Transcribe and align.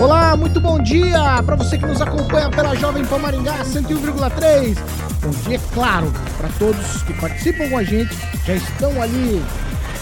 Olá, 0.00 0.36
muito 0.36 0.60
bom 0.60 0.80
dia 0.80 1.42
para 1.44 1.56
você 1.56 1.76
que 1.76 1.84
nos 1.84 2.00
acompanha 2.00 2.48
pela 2.50 2.72
Jovem 2.76 3.04
Pan 3.04 3.18
Maringá 3.18 3.64
101,3. 3.64 4.78
Bom 5.20 5.30
dia, 5.48 5.60
claro, 5.74 6.12
para 6.36 6.48
todos 6.56 7.02
que 7.02 7.12
participam 7.14 7.68
com 7.68 7.78
a 7.78 7.82
gente, 7.82 8.16
já 8.46 8.54
estão 8.54 9.02
ali 9.02 9.42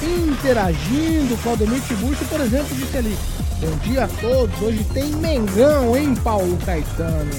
interagindo. 0.03 1.35
Claudemir 1.43 1.81
Tiburcio, 1.81 2.27
por 2.27 2.41
exemplo, 2.43 2.77
disse 2.77 2.99
ali: 2.99 3.17
Bom 3.59 3.75
dia 3.85 4.05
a 4.05 4.09
todos, 4.21 4.61
hoje 4.61 4.85
tem 4.93 5.07
Mengão, 5.15 5.97
hein, 5.97 6.15
Paulo 6.23 6.59
Caetano? 6.67 7.31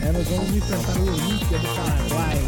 É, 0.00 0.12
nós 0.12 0.28
vamos 0.28 0.54
enfrentar 0.54 1.00
o 1.00 1.02
Olímpia 1.02 1.58
do 1.58 1.68
Paraguai 1.74 2.38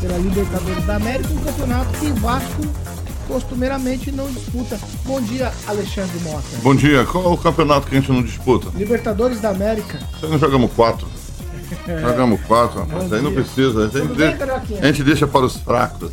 pela 0.00 0.18
Libertadores 0.18 0.86
da 0.86 0.96
América, 0.96 1.28
um 1.30 1.44
campeonato 1.44 1.98
que 1.98 2.10
Vasco 2.20 2.62
costumeiramente 3.26 4.10
não 4.12 4.26
disputa. 4.30 4.78
Bom 5.04 5.20
dia, 5.20 5.52
Alexandre 5.66 6.18
Mota. 6.20 6.44
Bom 6.62 6.74
dia. 6.74 7.04
Qual 7.04 7.24
é 7.24 7.28
o 7.28 7.36
campeonato 7.36 7.86
que 7.86 7.96
a 7.96 8.00
gente 8.00 8.10
não 8.12 8.22
disputa? 8.22 8.68
Libertadores 8.76 9.40
da 9.40 9.50
América. 9.50 9.98
Você 10.20 10.26
não 10.26 10.38
jogamos 10.38 10.70
quatro. 10.72 11.06
Jogamos 11.86 12.40
quatro, 12.42 12.80
rapaz. 12.80 13.12
Aí 13.12 13.20
não 13.22 13.32
precisa. 13.32 13.86
A 13.86 13.88
gente, 13.88 14.14
deixa, 14.14 14.44
a 14.80 14.86
gente 14.86 15.02
deixa 15.02 15.26
para 15.26 15.44
os 15.46 15.56
fracos. 15.56 16.10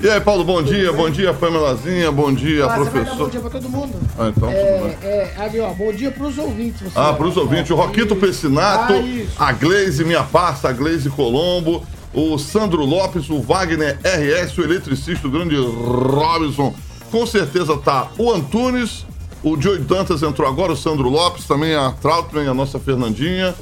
E 0.00 0.08
aí, 0.10 0.20
Paulo, 0.20 0.44
bom 0.44 0.62
dia. 0.62 0.92
Bom 0.92 1.08
dia, 1.08 1.32
Pamelazinha. 1.32 2.10
Bom 2.12 2.32
dia, 2.32 2.64
Ah, 2.64 2.68
dar 2.68 2.78
bom 2.78 2.86
professor. 2.90 3.30
dia 3.30 3.40
pra 3.40 3.50
todo 3.50 3.68
mundo? 3.68 3.94
Ah, 4.18 4.28
então. 4.36 4.50
É, 4.50 4.54
é, 5.02 5.34
ali, 5.38 5.60
ó, 5.60 5.70
bom 5.72 5.92
dia 5.92 6.10
pros 6.10 6.36
ouvintes. 6.36 6.88
Ah, 6.94 7.04
vai 7.12 7.16
para 7.16 7.26
os 7.28 7.34
falar. 7.34 7.46
ouvintes, 7.46 7.70
o 7.70 7.74
Roquito. 7.76 8.14
Pessinato, 8.16 8.92
Ah, 9.38 9.48
a 9.48 9.52
Gleise 9.52 10.04
Minha 10.04 10.22
Pasta, 10.24 10.68
a 10.68 10.72
Gleise 10.72 11.08
Colombo, 11.08 11.84
o 12.14 12.38
Sandro 12.38 12.84
Lopes, 12.84 13.28
o 13.28 13.40
Wagner 13.40 13.98
RS, 14.04 14.56
o 14.58 14.62
eletricista, 14.62 15.26
o 15.26 15.30
grande 15.30 15.56
Robinson. 15.56 16.74
Com 17.10 17.26
certeza 17.26 17.76
tá 17.76 18.08
o 18.18 18.30
Antunes, 18.32 19.04
o 19.42 19.60
Joey 19.60 19.78
Dantas 19.80 20.22
entrou 20.22 20.48
agora, 20.48 20.72
o 20.72 20.76
Sandro 20.76 21.08
Lopes, 21.08 21.44
também 21.46 21.74
a 21.74 21.90
Trautmann, 21.92 22.48
a 22.48 22.54
nossa 22.54 22.78
Fernandinha. 22.78 23.54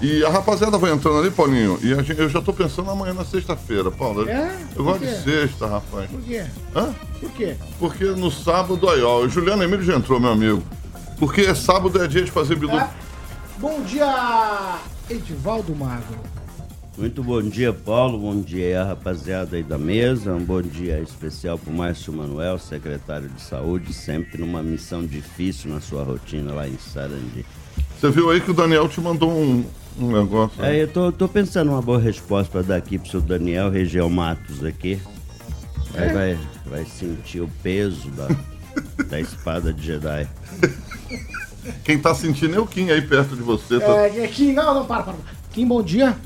E 0.00 0.24
a 0.24 0.28
rapaziada 0.28 0.78
vai 0.78 0.92
entrando 0.92 1.18
ali, 1.18 1.30
Paulinho. 1.30 1.76
E 1.82 1.88
gente- 2.04 2.16
eu 2.20 2.28
já 2.28 2.40
tô 2.40 2.52
pensando 2.52 2.88
amanhã 2.88 3.12
na 3.14 3.24
sexta-feira, 3.24 3.90
Paulo. 3.90 4.28
É? 4.28 4.56
Eu 4.76 4.84
gosto 4.84 5.00
de 5.04 5.22
sexta, 5.24 5.66
rapaz. 5.66 6.08
Por 6.08 6.20
quê? 6.22 6.44
Hã? 6.76 6.94
Por 7.18 7.30
quê? 7.32 7.56
Porque 7.80 8.04
no 8.04 8.30
sábado 8.30 8.88
aí, 8.88 9.02
ó, 9.02 9.18
o 9.22 9.28
Juliano 9.28 9.60
Emílio 9.64 9.84
já 9.84 9.96
entrou, 9.96 10.20
meu 10.20 10.30
amigo. 10.30 10.62
Porque 11.18 11.52
sábado 11.52 12.00
é 12.00 12.06
dia 12.06 12.22
de 12.22 12.30
fazer. 12.30 12.56
Tá? 12.60 12.90
Bom 13.58 13.80
dia, 13.82 14.76
Edivaldo 15.10 15.74
Magro. 15.74 16.16
Muito 16.98 17.22
bom 17.22 17.40
dia, 17.40 17.72
Paulo. 17.72 18.18
Bom 18.18 18.40
dia, 18.40 18.82
rapaziada 18.82 19.56
aí 19.56 19.62
da 19.62 19.78
mesa. 19.78 20.34
Um 20.34 20.44
bom 20.44 20.60
dia 20.60 20.98
especial 20.98 21.56
para 21.56 21.72
o 21.72 21.76
Márcio 21.76 22.12
Manuel, 22.12 22.58
secretário 22.58 23.28
de 23.28 23.40
Saúde, 23.40 23.92
sempre 23.92 24.36
numa 24.36 24.64
missão 24.64 25.06
difícil 25.06 25.70
na 25.70 25.80
sua 25.80 26.02
rotina 26.02 26.52
lá 26.52 26.66
em 26.66 26.76
Sarandi. 26.76 27.46
Você 27.96 28.10
viu 28.10 28.28
aí 28.30 28.40
que 28.40 28.50
o 28.50 28.54
Daniel 28.54 28.88
te 28.88 29.00
mandou 29.00 29.30
um, 29.30 29.64
um 29.96 30.10
negócio. 30.10 30.60
né? 30.60 30.76
É, 30.76 30.82
eu 30.82 30.88
tô, 30.88 31.12
tô 31.12 31.28
pensando 31.28 31.70
uma 31.70 31.80
boa 31.80 32.00
resposta 32.00 32.50
para 32.50 32.62
dar 32.62 32.76
aqui 32.76 32.98
pro 32.98 33.08
seu 33.08 33.20
Daniel 33.20 33.70
Região 33.70 34.10
Matos 34.10 34.64
aqui. 34.64 35.00
Aí 35.94 36.12
vai, 36.12 36.38
vai 36.66 36.84
sentir 36.84 37.40
o 37.40 37.48
peso 37.62 38.10
da, 38.10 38.26
da 39.06 39.20
espada 39.20 39.72
de 39.72 39.86
Jedi. 39.86 40.28
Quem 41.84 41.96
tá 41.96 42.12
sentindo 42.12 42.56
é 42.56 42.58
o 42.58 42.66
Kim 42.66 42.90
aí 42.90 43.02
perto 43.02 43.36
de 43.36 43.42
você. 43.42 43.78
Tá... 43.78 43.86
É, 43.98 44.26
Kim, 44.26 44.52
não, 44.52 44.74
não, 44.74 44.84
para, 44.84 45.04
para. 45.04 45.14
Kim, 45.52 45.64
bom 45.64 45.80
dia. 45.80 46.16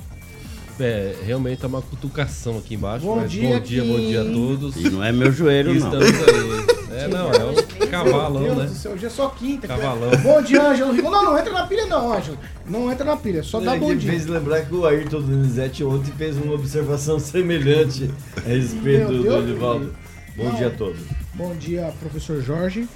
É, 0.80 1.14
realmente 1.24 1.64
é 1.64 1.68
uma 1.68 1.82
cutucação 1.82 2.58
aqui 2.58 2.74
embaixo. 2.74 3.04
Bom 3.04 3.16
mas 3.16 3.30
dia, 3.30 3.48
bom 3.54 3.60
dia, 3.60 3.84
bom 3.84 3.98
dia 3.98 4.22
a 4.22 4.24
todos. 4.24 4.76
E 4.76 4.90
não 4.90 5.04
é 5.04 5.12
meu 5.12 5.30
joelho, 5.30 5.74
não. 5.74 6.00
Estamos 6.02 6.28
aí. 6.28 6.82
É, 6.92 7.08
não, 7.08 7.30
é 7.32 7.44
um 7.44 7.86
cavalão, 7.88 8.42
Meu 8.42 8.54
Deus 8.54 8.58
né? 8.58 8.64
do 8.66 8.74
céu, 8.74 8.92
hoje 8.92 9.06
é 9.06 9.10
só 9.10 9.28
quinta. 9.30 9.66
Cavalão. 9.66 10.10
Bom 10.22 10.42
dia, 10.42 10.62
Ângelo 10.70 10.92
Rigon. 10.92 11.10
Não, 11.10 11.24
não 11.24 11.38
entra 11.38 11.52
na 11.52 11.66
pilha 11.66 11.86
não, 11.86 12.12
Ângelo. 12.12 12.38
Não 12.66 12.92
entra 12.92 13.04
na 13.04 13.16
pilha, 13.16 13.42
só 13.42 13.60
dá 13.60 13.74
É 13.76 13.78
bom 13.78 13.88
que 13.88 13.96
dia. 13.96 14.10
fez 14.10 14.26
lembrar 14.26 14.62
que 14.66 14.74
o 14.74 14.84
Ayrton 14.86 15.20
Donizete 15.22 15.82
ontem 15.84 16.12
fez 16.18 16.36
uma 16.36 16.52
observação 16.54 17.18
semelhante 17.18 18.10
a 18.36 18.40
respeito 18.48 19.08
Meu 19.10 19.18
do 19.18 19.22
Deus 19.22 19.44
Edivaldo. 19.48 19.84
do 19.86 19.94
Bom 20.36 20.44
Não. 20.44 20.54
dia 20.54 20.66
a 20.66 20.70
todos. 20.70 21.00
Bom 21.34 21.54
dia, 21.56 21.92
professor 21.98 22.42
Jorge. 22.42 22.86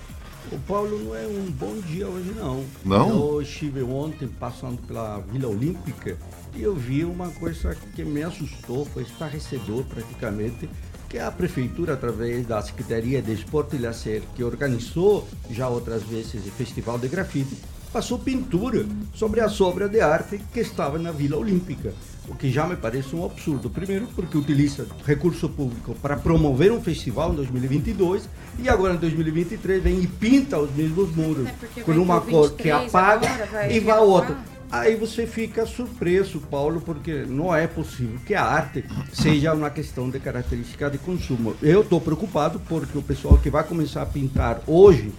O 0.53 0.59
Paulo 0.59 0.99
não 1.05 1.15
é 1.17 1.27
um 1.27 1.51
bom 1.51 1.75
dia 1.89 2.07
hoje, 2.07 2.33
não. 2.37 2.65
Não? 2.85 3.09
Eu 3.35 3.43
estive 3.43 3.83
ontem 3.83 4.29
passando 4.29 4.79
pela 4.87 5.19
Vila 5.33 5.49
Olímpica 5.49 6.17
e 6.57 6.63
eu 6.63 6.75
vi 6.75 7.05
uma 7.05 7.29
coisa 7.29 7.77
que 7.95 8.05
me 8.05 8.23
assustou, 8.23 8.87
foi 8.87 9.03
estarrecedor 9.03 9.85
praticamente, 9.85 10.69
que 11.09 11.19
a 11.19 11.31
prefeitura, 11.31 11.93
através 11.93 12.47
da 12.47 12.61
Secretaria 12.63 13.23
de 13.23 13.33
Esporte 13.33 13.77
e 13.77 13.79
Lazer, 13.79 14.23
que 14.35 14.43
organizou 14.43 15.29
já 15.51 15.69
outras 15.69 16.03
vezes 16.03 16.47
o 16.47 16.51
Festival 16.51 16.99
de 16.99 17.09
Grafite, 17.09 17.57
passou 17.93 18.19
pintura 18.19 18.85
sobre 19.15 19.41
a 19.41 19.49
obra 19.61 19.89
de 19.89 20.01
arte 20.01 20.41
que 20.53 20.61
estava 20.61 20.99
na 20.99 21.13
Vila 21.13 21.37
Olímpica. 21.37 21.95
O 22.29 22.35
que 22.35 22.51
já 22.51 22.67
me 22.67 22.75
parece 22.75 23.15
um 23.15 23.25
absurdo. 23.25 23.71
Primeiro, 23.71 24.09
porque 24.09 24.37
utiliza 24.37 24.87
recurso 25.05 25.49
público 25.49 25.95
para 26.03 26.17
promover 26.17 26.73
um 26.73 26.83
festival 26.83 27.33
em 27.33 27.37
2022 27.37 28.29
e 28.59 28.69
agora 28.69 28.95
em 28.95 28.99
2023 28.99 29.83
vem 29.83 30.01
e 30.01 30.07
pinta 30.09 30.59
os 30.59 30.75
mesmos 30.75 31.15
muros 31.15 31.49
É, 31.77 31.81
com 31.83 31.93
uma 31.93 32.21
cor 32.21 32.51
que 32.51 32.65
23 32.65 32.89
apaga 32.89 33.29
agora, 33.29 33.47
vai 33.47 33.77
e 33.77 33.81
vai 33.81 34.01
renovar. 34.01 34.56
Aí 34.71 34.97
você 34.97 35.27
fica 35.27 35.65
surpreso, 35.65 36.41
Paulo, 36.41 36.81
porque 36.81 37.25
não 37.29 37.55
é 37.55 37.67
possível 37.67 38.19
que 38.27 38.35
a 38.35 38.43
arte 38.45 38.85
seja 39.13 39.53
uma 39.55 39.71
questão 39.71 40.11
de 40.11 40.19
característica 40.19 40.91
de 40.91 40.99
consumo. 40.99 41.55
Eu 41.63 41.83
estou 41.83 42.01
preocupado 42.01 42.61
porque 42.69 42.99
o 42.99 43.03
pessoal 43.03 43.39
que 43.39 43.49
vai 43.49 43.63
começar 43.63 44.03
a 44.03 44.07
pintar 44.07 44.61
hoje, 44.67 45.13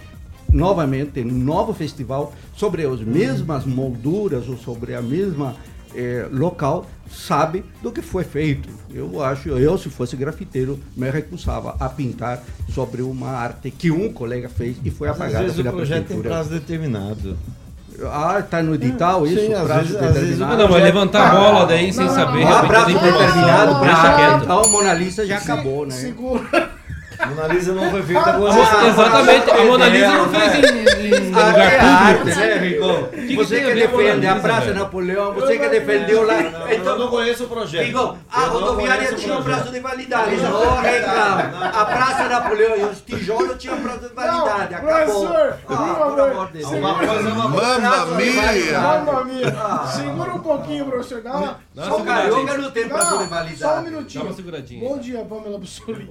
novamente, 0.52 1.20
um 1.20 1.24
novo 1.32 1.72
festival, 1.72 2.32
sobre 2.54 2.84
as 2.86 3.00
mesmas 3.00 3.64
molduras 3.64 4.48
ou 4.48 4.56
sobre 4.56 4.94
a 4.94 5.00
mesma 5.02 5.56
eh, 5.94 6.28
local, 6.30 6.86
sabe 7.10 7.64
do 7.82 7.90
que 7.90 8.02
foi 8.02 8.24
feito. 8.24 8.68
Eu 8.92 9.22
acho, 9.22 9.48
eu 9.48 9.78
se 9.78 9.88
fosse 9.88 10.14
grafiteiro, 10.14 10.78
me 10.94 11.10
recusava 11.10 11.74
a 11.80 11.88
pintar 11.88 12.42
sobre 12.74 13.00
uma 13.00 13.30
arte 13.30 13.70
que 13.70 13.90
um 13.90 14.12
colega 14.12 14.48
fez 14.48 14.76
e 14.84 14.90
foi 14.90 15.08
Às 15.08 15.16
apagada 15.16 15.44
vezes 15.44 15.58
o 15.58 15.62
projeto 15.64 16.06
tem 16.06 16.18
prefeitura. 16.18 16.28
prazo 16.28 16.50
determinado. 16.50 17.38
Ah, 18.04 18.42
tá 18.48 18.62
no 18.62 18.74
edital 18.74 19.26
isso? 19.26 19.40
Sim, 19.40 19.54
às 19.54 19.64
prazo 19.66 19.80
vezes- 19.88 20.02
às 20.02 20.14
vezes? 20.14 20.40
Ah, 20.42 20.56
não, 20.56 20.68
mas 20.68 20.82
levantar 20.84 21.30
a 21.30 21.34
bola 21.34 21.66
daí 21.66 21.92
sem 21.92 22.06
Não, 22.06 22.14
saber 22.14 22.44
não, 22.44 22.56
Ah, 22.58 22.62
prazo 22.62 22.86
determinado, 22.92 23.80
deixa 23.80 24.14
quieto. 24.14 24.42
então 24.44 24.68
Mona 24.70 24.94
Lisa 24.94 25.26
já 25.26 25.36
acabou, 25.38 25.84
né? 25.84 25.90
Segura. 25.94 26.77
A 27.18 27.26
Mona 27.26 27.46
Lisa 27.48 27.72
não 27.74 27.90
foi 27.90 28.02
feita 28.02 28.32
com 28.32 28.46
Ah, 28.46 28.86
Exatamente, 28.88 29.50
a 29.50 29.64
Mona 29.64 29.86
Lisa 29.88 30.08
não 30.12 30.28
fez 30.28 30.54
em, 30.54 31.06
em 31.06 31.34
Ah, 31.34 31.46
lugar 31.48 31.72
é 31.72 31.78
público. 31.78 32.28
arte, 32.28 32.38
né, 32.38 32.54
Rigon? 32.58 33.04
que 33.08 33.36
Você 33.36 33.60
que 33.60 33.64
a 33.64 33.70
a 33.70 33.74
defende 33.74 34.26
a 34.26 34.34
Lisa, 34.34 34.40
Praça 34.48 34.60
velho? 34.66 34.78
Napoleão, 34.78 35.32
você 35.34 35.58
que 35.58 35.68
defendeu 35.68 36.26
lá. 36.26 36.34
Então 36.72 36.92
eu 36.92 36.98
não 36.98 37.08
conheço 37.08 37.44
o 37.44 37.48
projeto. 37.48 37.84
Rigon, 37.84 38.16
a 38.32 38.40
não 38.46 38.52
rodoviária 38.52 39.12
tinha 39.14 39.34
um 39.36 39.42
prazo 39.42 39.70
de 39.72 39.80
validade, 39.80 40.36
não 40.36 40.80
reclama. 40.80 41.68
A 41.74 41.84
Praça 41.84 42.28
Napoleão 42.28 42.76
e 42.76 42.82
os 42.84 43.00
tijolos 43.00 43.56
tinham 43.58 43.80
prazo 43.80 44.08
de 44.08 44.14
validade, 44.14 44.72
Não, 44.72 44.78
acabou. 44.78 45.26
professor, 45.26 45.58
por 45.66 45.76
Ah, 45.76 45.94
pelo 45.94 46.22
amor 46.30 46.46
de 46.52 46.58
Deus. 46.58 46.70
Mamma 46.70 48.06
mia! 48.16 48.80
Mamma 48.80 49.24
mia. 49.24 49.86
Segura 49.94 50.34
um 50.34 50.38
pouquinho, 50.40 50.84
professor. 50.86 51.20
Dá 51.22 51.32
uma, 51.36 51.60
só 51.74 51.96
um 51.98 52.04
Carioca 52.04 52.36
minutinho. 52.38 52.62
não 52.62 52.70
tem 52.70 52.88
prazo 52.88 53.06
de 53.10 53.14
Não, 53.24 53.26
validade. 53.28 53.58
Só 53.58 53.78
um 53.78 53.82
minutinho. 53.82 54.24
Dá 54.24 54.30
uma 54.30 54.36
seguradinha. 54.36 54.88
Bom 54.88 54.98
dia, 54.98 55.24
Pamela 55.24 55.58
Bussolini. 55.58 56.10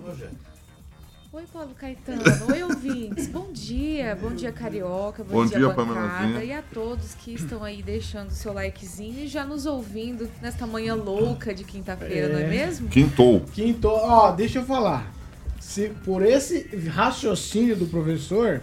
Oi, 1.33 1.43
Paulo 1.51 1.71
Caetano. 1.75 2.21
Oi, 2.49 2.63
ouvintes. 2.63 3.27
Bom 3.29 3.47
dia. 3.51 4.17
Bom 4.19 4.29
dia, 4.29 4.49
Carioca. 4.51 5.25
Bom, 5.25 5.33
Bom 5.33 5.45
dia, 5.45 5.57
dia, 5.59 5.69
bancada. 5.69 6.43
E 6.43 6.53
a 6.53 6.61
todos 6.61 7.15
que 7.15 7.33
estão 7.33 7.63
aí 7.65 7.83
deixando 7.83 8.29
o 8.29 8.33
seu 8.33 8.53
likezinho 8.53 9.25
e 9.25 9.27
já 9.27 9.43
nos 9.45 9.65
ouvindo 9.65 10.29
nesta 10.41 10.65
manhã 10.65 10.95
louca 10.95 11.53
de 11.53 11.65
quinta-feira, 11.65 12.29
não 12.29 12.39
é 12.39 12.47
mesmo? 12.47 12.87
Quintou. 12.87 13.41
Quinto, 13.53 13.89
ó, 13.89 14.31
deixa 14.31 14.59
eu 14.59 14.65
falar. 14.65 15.11
Se 15.59 15.89
por 16.05 16.23
esse 16.23 16.63
raciocínio 16.87 17.75
do 17.75 17.87
professor, 17.87 18.61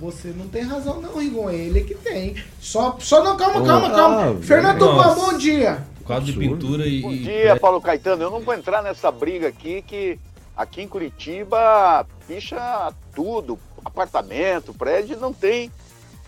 você 0.00 0.34
não 0.36 0.48
tem 0.48 0.62
razão 0.62 1.00
não, 1.00 1.16
Rigon. 1.16 1.50
É 1.50 1.54
ele 1.54 1.82
que 1.82 1.94
tem. 1.94 2.34
Só, 2.60 2.98
só 2.98 3.22
não, 3.22 3.36
calma, 3.36 3.64
calma, 3.64 3.90
calma. 3.90 4.30
ah, 4.32 4.42
Fernando 4.42 4.80
Tupan, 4.80 5.14
bom 5.14 5.38
dia. 5.38 5.84
Quadro 6.02 6.24
de 6.26 6.36
pintura 6.36 6.84
e. 6.84 7.00
Bom 7.00 7.12
dia, 7.16 7.56
Paulo 7.60 7.80
Caetano. 7.80 8.24
Eu 8.24 8.30
não 8.32 8.40
vou 8.40 8.54
entrar 8.54 8.82
nessa 8.82 9.10
briga 9.12 9.46
aqui 9.46 9.82
que 9.82 10.18
aqui 10.56 10.82
em 10.82 10.88
Curitiba 10.88 12.06
picha 12.26 12.92
tudo. 13.14 13.58
apartamento, 13.84 14.72
prédio, 14.72 15.18
não 15.18 15.30
tem 15.32 15.70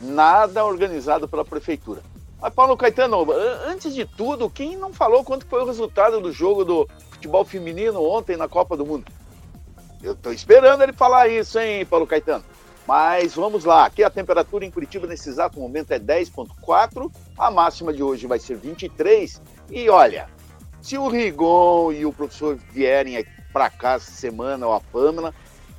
nada 0.01 0.63
organizado 0.65 1.27
pela 1.27 1.43
prefeitura. 1.45 2.03
Mas, 2.39 2.53
Paulo 2.53 2.77
Caetano, 2.77 3.33
an- 3.33 3.61
antes 3.69 3.95
de 3.95 4.05
tudo, 4.05 4.51
quem 4.51 4.77
não 4.77 4.93
falou 4.93 5.25
quanto 5.25 5.47
foi 5.47 5.63
o 5.63 5.65
resultado 5.67 6.21
do 6.21 6.31
jogo 6.31 6.65
do 6.67 6.87
futebol 7.11 7.47
feminino 7.47 8.03
ontem 8.03 8.37
na 8.37 8.47
Copa 8.47 8.77
do 8.77 8.85
Mundo? 8.85 9.11
Eu 10.03 10.13
estou 10.13 10.33
esperando 10.35 10.83
ele 10.83 10.93
falar 10.93 11.29
isso, 11.29 11.59
hein, 11.59 11.87
Paulo 11.87 12.07
Caetano? 12.07 12.45
Mas 12.87 13.35
vamos 13.35 13.65
lá, 13.65 13.87
aqui 13.87 14.05
a 14.05 14.11
temperatura 14.11 14.65
em 14.65 14.71
Curitiba 14.71 15.07
nesse 15.07 15.29
exato 15.31 15.59
momento 15.59 15.91
é 15.93 15.99
10,4, 15.99 17.11
a 17.39 17.51
máxima 17.51 17.91
de 17.93 18.03
hoje 18.03 18.27
vai 18.27 18.39
ser 18.39 18.57
23. 18.59 19.41
E 19.71 19.89
olha, 19.89 20.29
se 20.83 20.99
o 20.99 21.09
Rigon 21.09 21.91
e 21.91 22.05
o 22.05 22.13
professor 22.13 22.57
vierem 22.71 23.17
para 23.57 23.71
cá 23.71 23.93
essa 23.95 24.11
semana, 24.11 24.67
ou 24.67 24.75
a 24.75 24.81
Pâmela, 24.81 25.35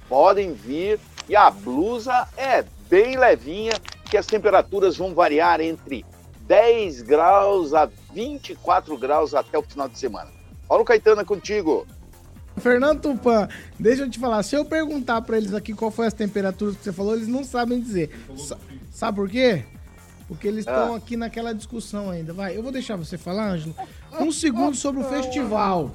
podem 0.09 0.51
vir. 0.51 0.99
E 1.29 1.35
a 1.35 1.51
blusa 1.51 2.27
é 2.35 2.65
bem 2.89 3.15
levinha, 3.15 3.73
que 4.09 4.17
as 4.17 4.25
temperaturas 4.25 4.97
vão 4.97 5.13
variar 5.13 5.61
entre 5.61 6.03
10 6.47 7.03
graus 7.03 7.75
a 7.75 7.87
24 8.11 8.97
graus 8.97 9.35
até 9.35 9.59
o 9.59 9.61
final 9.61 9.87
de 9.87 9.99
semana. 9.99 10.31
Paulo 10.67 10.83
Caetano 10.83 11.21
é 11.21 11.23
contigo. 11.23 11.85
Fernando 12.57 12.99
Tupan, 13.01 13.47
deixa 13.79 14.01
eu 14.01 14.09
te 14.09 14.17
falar, 14.17 14.41
se 14.41 14.55
eu 14.55 14.65
perguntar 14.65 15.21
pra 15.21 15.37
eles 15.37 15.53
aqui 15.53 15.71
qual 15.75 15.91
foi 15.91 16.07
as 16.07 16.13
temperaturas 16.13 16.75
que 16.77 16.83
você 16.83 16.91
falou, 16.91 17.13
eles 17.13 17.27
não 17.27 17.43
sabem 17.43 17.79
dizer. 17.79 18.09
Sa- 18.37 18.57
sabe 18.91 19.17
por 19.17 19.29
quê? 19.29 19.63
Porque 20.27 20.47
eles 20.47 20.61
estão 20.61 20.95
Ah. 20.95 20.97
aqui 20.97 21.15
naquela 21.15 21.53
discussão 21.53 22.09
ainda. 22.09 22.33
Vai, 22.33 22.57
eu 22.57 22.63
vou 22.63 22.71
deixar 22.71 22.95
você 22.95 23.19
falar, 23.19 23.51
Ângelo. 23.51 23.75
Um 24.19 24.31
segundo 24.31 24.75
sobre 24.75 25.01
o 25.01 25.03
festival 25.07 25.91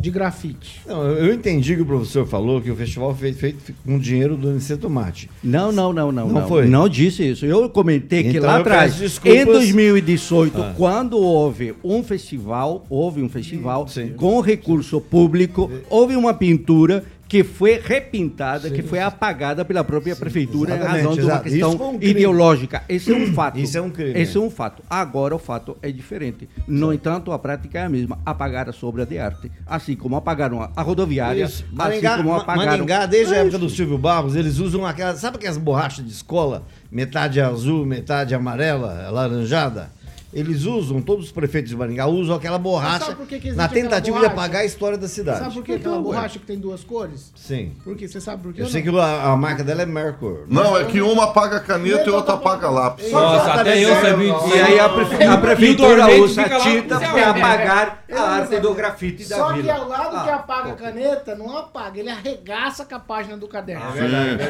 de 0.00 0.10
grafite. 0.10 0.80
Não, 0.86 1.02
eu 1.04 1.34
entendi 1.34 1.74
que 1.74 1.82
o 1.82 1.86
professor 1.86 2.26
falou 2.26 2.60
que 2.60 2.70
o 2.70 2.76
festival 2.76 3.14
foi 3.14 3.32
feito 3.32 3.72
com 3.84 3.98
dinheiro 3.98 4.36
do 4.36 4.48
Aniceto 4.50 4.88
Mate. 4.88 5.28
Não, 5.42 5.72
não, 5.72 5.92
não, 5.92 6.12
não, 6.12 6.28
Não 6.28 6.40
não. 6.42 6.48
foi? 6.48 6.66
Não 6.66 6.88
disse 6.88 7.28
isso. 7.28 7.44
Eu 7.44 7.68
comentei 7.68 8.22
que 8.22 8.28
Então 8.36 8.42
lá 8.44 8.56
eu 8.56 8.60
atrás, 8.60 9.00
em 9.24 9.44
2018, 9.44 10.62
Ah. 10.62 10.74
quando 10.76 11.18
houve 11.18 11.74
um 11.82 12.02
festival, 12.02 12.84
houve 12.88 13.22
um 13.22 13.28
festival 13.28 13.88
Sim. 13.88 14.12
com 14.16 14.40
recurso 14.40 15.00
público, 15.00 15.70
houve 15.90 16.14
uma 16.16 16.32
pintura 16.32 17.04
que 17.28 17.44
foi 17.44 17.78
repintada, 17.78 18.70
que 18.70 18.82
foi 18.82 18.98
apagada 19.00 19.62
pela 19.62 19.84
própria 19.84 20.16
prefeitura 20.16 20.76
em 20.76 20.78
razão 20.78 21.14
de 21.14 21.20
uma 21.20 21.32
exato. 21.32 21.48
Isso 21.48 21.56
questão 21.56 21.78
foi 21.78 21.86
um 21.86 21.94
ideológica. 22.00 22.82
Esse 22.88 23.12
é 23.12 23.16
um 23.16 23.32
fato. 23.34 23.58
Isso 23.58 23.76
é 23.76 23.82
um 23.82 23.90
crime. 23.90 24.18
Esse 24.18 24.36
é 24.38 24.40
um 24.40 24.50
fato. 24.50 24.82
Agora 24.88 25.36
o 25.36 25.38
fato 25.38 25.76
é 25.82 25.92
diferente. 25.92 26.48
No 26.66 26.92
entanto, 26.92 27.30
a 27.30 27.38
prática 27.38 27.80
é 27.80 27.84
a 27.84 27.88
mesma. 27.88 28.18
Apagar 28.24 28.68
a 28.68 28.86
obra 28.86 29.04
de 29.04 29.18
arte, 29.18 29.52
assim 29.66 29.94
como 29.94 30.16
apagaram 30.16 30.62
a, 30.74 30.82
rodoviária, 30.82 31.44
Isso. 31.44 31.64
assim 31.64 31.76
Maringá, 31.76 32.16
como 32.16 32.32
apagaram... 32.32 32.70
Maringá, 32.70 33.04
desde 33.04 33.34
a 33.34 33.38
É 33.38 33.40
época 33.42 33.58
do 33.58 33.68
Silvio 33.68 33.98
Barros, 33.98 34.34
eles 34.34 34.58
usam 34.58 34.86
aquelas. 34.86 35.18
Sabe 35.18 35.36
aquelas 35.36 35.58
borrachas 35.58 36.04
de 36.04 36.10
escola? 36.10 36.64
Metade 36.90 37.40
azul, 37.40 37.84
metade 37.84 38.34
amarela, 38.34 39.04
alaranjada? 39.06 39.90
Eles 40.32 40.64
usam, 40.64 41.00
todos 41.00 41.26
os 41.26 41.32
prefeitos 41.32 41.70
de 41.70 41.76
Maringá 41.76 42.06
usam 42.06 42.36
aquela 42.36 42.58
borracha 42.58 43.14
que 43.26 43.40
que 43.40 43.52
na 43.52 43.66
tentativa 43.66 44.18
de 44.20 44.26
apagar 44.26 44.60
a 44.60 44.64
história 44.64 44.98
da 44.98 45.08
cidade. 45.08 45.38
Sabe 45.38 45.54
por 45.54 45.64
que 45.64 45.72
aquela 45.72 45.98
borracha 46.00 46.38
que 46.38 46.44
tem 46.44 46.58
duas 46.58 46.84
cores? 46.84 47.32
Sim. 47.34 47.72
Por 47.82 47.96
quê? 47.96 48.06
Você 48.06 48.20
sabe 48.20 48.42
por 48.42 48.52
quê? 48.52 48.60
Eu 48.60 48.68
sei 48.68 48.82
que 48.82 48.90
a, 48.90 49.22
a 49.32 49.36
marca 49.36 49.64
dela 49.64 49.82
é 49.82 49.86
Mercur. 49.86 50.44
Não, 50.48 50.76
é 50.76 50.84
que 50.84 51.00
uma 51.00 51.24
apaga 51.24 51.56
a 51.56 51.60
caneta 51.60 52.04
e 52.08 52.10
outra 52.12 52.34
apaga 52.34 52.68
lápis. 52.68 53.10
Nossa, 53.10 53.54
até 53.54 53.82
eu 53.82 53.94
sabia 54.02 54.34
disso. 54.34 54.54
E 54.54 54.60
aí 54.60 54.78
a, 54.78 54.88
prefe- 54.90 55.24
a 55.24 55.36
prefeitura 55.38 56.08
usa 56.20 56.42
lá, 56.46 56.60
tinta 56.60 57.00
para 57.00 57.30
apagar 57.30 58.04
a 58.12 58.20
arte 58.20 58.60
do 58.60 58.74
grafite 58.74 59.24
da 59.26 59.36
Só 59.36 59.52
que 59.54 59.62
vila. 59.62 59.74
ao 59.74 59.88
lado 59.88 60.16
Ah, 60.16 60.24
que 60.24 60.30
apaga 60.30 60.72
a 60.72 60.74
caneta, 60.74 61.34
não 61.34 61.56
apaga, 61.56 62.00
ele 62.00 62.10
arregaça 62.10 62.84
com 62.84 62.94
a 62.94 63.00
página 63.00 63.36
do 63.38 63.48
caderno. 63.48 63.92
Sim. 63.92 63.98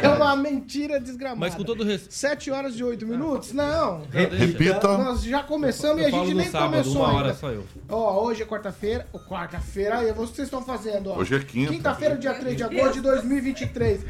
É 0.02 0.08
uma 0.08 0.34
mentira 0.34 0.98
desgramada. 0.98 1.38
Mas 1.40 1.54
com 1.54 1.62
todo 1.62 1.84
respeito. 1.84 2.14
7 2.14 2.50
horas 2.50 2.74
e 2.74 2.82
8 2.82 3.06
minutos? 3.06 3.52
Não. 3.52 4.02
Repita. 4.10 4.98
Nós 4.98 5.22
já 5.22 5.40
começamos 5.42 5.67
e 5.98 6.04
a 6.04 6.06
Eu 6.06 6.10
falo 6.10 6.24
gente 6.24 6.34
no 6.34 6.40
nem 6.40 6.50
sábado, 6.50 6.70
começou 6.70 6.96
uma 6.96 7.08
hora 7.14 7.26
ainda. 7.28 7.34
só 7.38 7.50
eu. 7.50 7.64
Ó, 7.88 8.24
hoje 8.24 8.42
é 8.42 8.46
quarta-feira. 8.46 9.06
Quarta-feira, 9.28 9.98
aí, 9.98 10.12
vocês 10.12 10.46
estão 10.46 10.62
fazendo, 10.62 11.10
ó. 11.10 11.16
Hoje 11.16 11.34
é 11.34 11.40
quinta. 11.40 11.72
Quinta-feira, 11.72 12.16
dia 12.16 12.34
3 12.34 12.56
de 12.56 12.62
agosto 12.64 12.94
de 12.94 13.00
2023. 13.02 14.00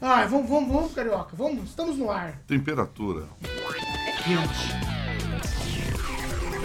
Ai, 0.00 0.28
vamos, 0.28 0.48
vamos, 0.48 0.72
vamos, 0.72 0.92
carioca. 0.92 1.34
Vamos, 1.36 1.70
estamos 1.70 1.96
no 1.96 2.10
ar. 2.10 2.38
Temperatura. 2.46 3.24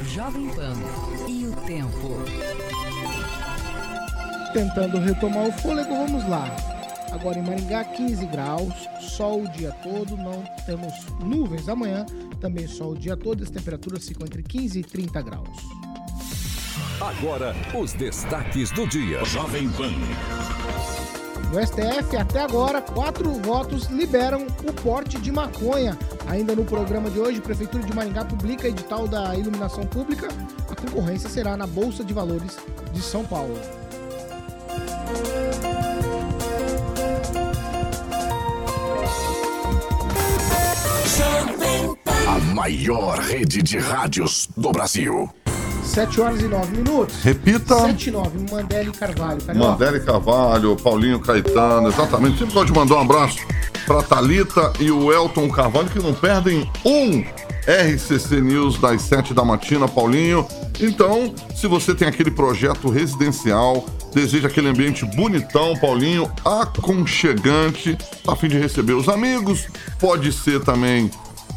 Jovem 0.07 0.49
Pan 0.49 0.73
e 1.27 1.47
o 1.47 1.55
tempo. 1.65 2.17
Tentando 4.53 4.99
retomar 4.99 5.47
o 5.47 5.51
fôlego, 5.53 5.95
vamos 5.95 6.27
lá. 6.27 6.45
Agora 7.11 7.37
em 7.37 7.43
Maringá, 7.43 7.83
15 7.83 8.25
graus, 8.27 8.73
sol 8.99 9.43
o 9.43 9.49
dia 9.49 9.71
todo, 9.83 10.15
não 10.15 10.43
temos 10.65 10.93
nuvens. 11.19 11.67
Amanhã 11.67 12.05
também 12.39 12.67
sol 12.67 12.91
o 12.91 12.97
dia 12.97 13.17
todo, 13.17 13.43
as 13.43 13.49
temperaturas 13.49 14.07
ficam 14.07 14.25
entre 14.25 14.41
15 14.41 14.79
e 14.79 14.83
30 14.83 15.21
graus. 15.21 15.57
Agora, 17.01 17.55
os 17.77 17.93
destaques 17.93 18.71
do 18.71 18.87
dia. 18.87 19.25
Jovem 19.25 19.69
Pan. 19.71 19.91
No 21.51 21.59
STF, 21.59 22.15
até 22.15 22.41
agora, 22.41 22.81
quatro 22.81 23.29
votos 23.33 23.87
liberam 23.87 24.47
o 24.63 24.71
porte 24.71 25.19
de 25.19 25.31
maconha. 25.31 25.97
Ainda 26.27 26.55
no 26.55 26.63
programa 26.63 27.09
de 27.09 27.19
hoje, 27.19 27.39
a 27.39 27.41
Prefeitura 27.41 27.83
de 27.83 27.93
Maringá 27.93 28.23
publica 28.23 28.69
edital 28.69 29.05
da 29.07 29.35
iluminação 29.35 29.83
pública. 29.85 30.29
A 30.69 30.75
concorrência 30.75 31.29
será 31.29 31.57
na 31.57 31.67
Bolsa 31.67 32.05
de 32.05 32.13
Valores 32.13 32.57
de 32.93 33.01
São 33.01 33.25
Paulo. 33.25 33.59
A 42.27 42.39
maior 42.53 43.19
rede 43.19 43.61
de 43.61 43.77
rádios 43.77 44.47
do 44.55 44.71
Brasil. 44.71 45.29
7 45.83 46.21
horas 46.21 46.41
e 46.41 46.47
9 46.47 46.77
minutos. 46.77 47.21
Repita. 47.23 47.79
7 47.79 48.09
e 48.09 48.11
9, 48.11 48.51
Mandela 48.51 48.89
e 48.89 48.91
Carvalho. 48.91 49.41
Carioca. 49.41 49.69
Mandele 49.69 49.99
Carvalho, 49.99 50.75
Paulinho 50.75 51.19
Caetano, 51.19 51.87
exatamente. 51.87 52.39
Sempre 52.39 52.53
gosto 52.53 52.67
de 52.67 52.79
mandar 52.79 52.95
um 52.95 53.01
abraço 53.01 53.39
pra 53.85 54.03
Thalita 54.03 54.73
e 54.79 54.91
o 54.91 55.11
Elton 55.11 55.49
Carvalho, 55.49 55.89
que 55.89 55.99
não 55.99 56.13
perdem 56.13 56.69
um 56.85 57.23
RCC 57.65 58.41
News 58.41 58.79
das 58.79 59.01
7 59.03 59.33
da 59.33 59.43
matina, 59.43 59.87
Paulinho. 59.87 60.47
Então, 60.79 61.33
se 61.55 61.67
você 61.67 61.93
tem 61.93 62.07
aquele 62.07 62.31
projeto 62.31 62.89
residencial, 62.89 63.85
deseja 64.13 64.47
aquele 64.47 64.67
ambiente 64.67 65.05
bonitão, 65.05 65.77
Paulinho, 65.77 66.31
aconchegante, 66.43 67.97
a 68.27 68.35
fim 68.35 68.47
de 68.47 68.57
receber 68.57 68.93
os 68.93 69.07
amigos, 69.07 69.67
pode 70.00 70.31
ser 70.31 70.61
também 70.61 71.11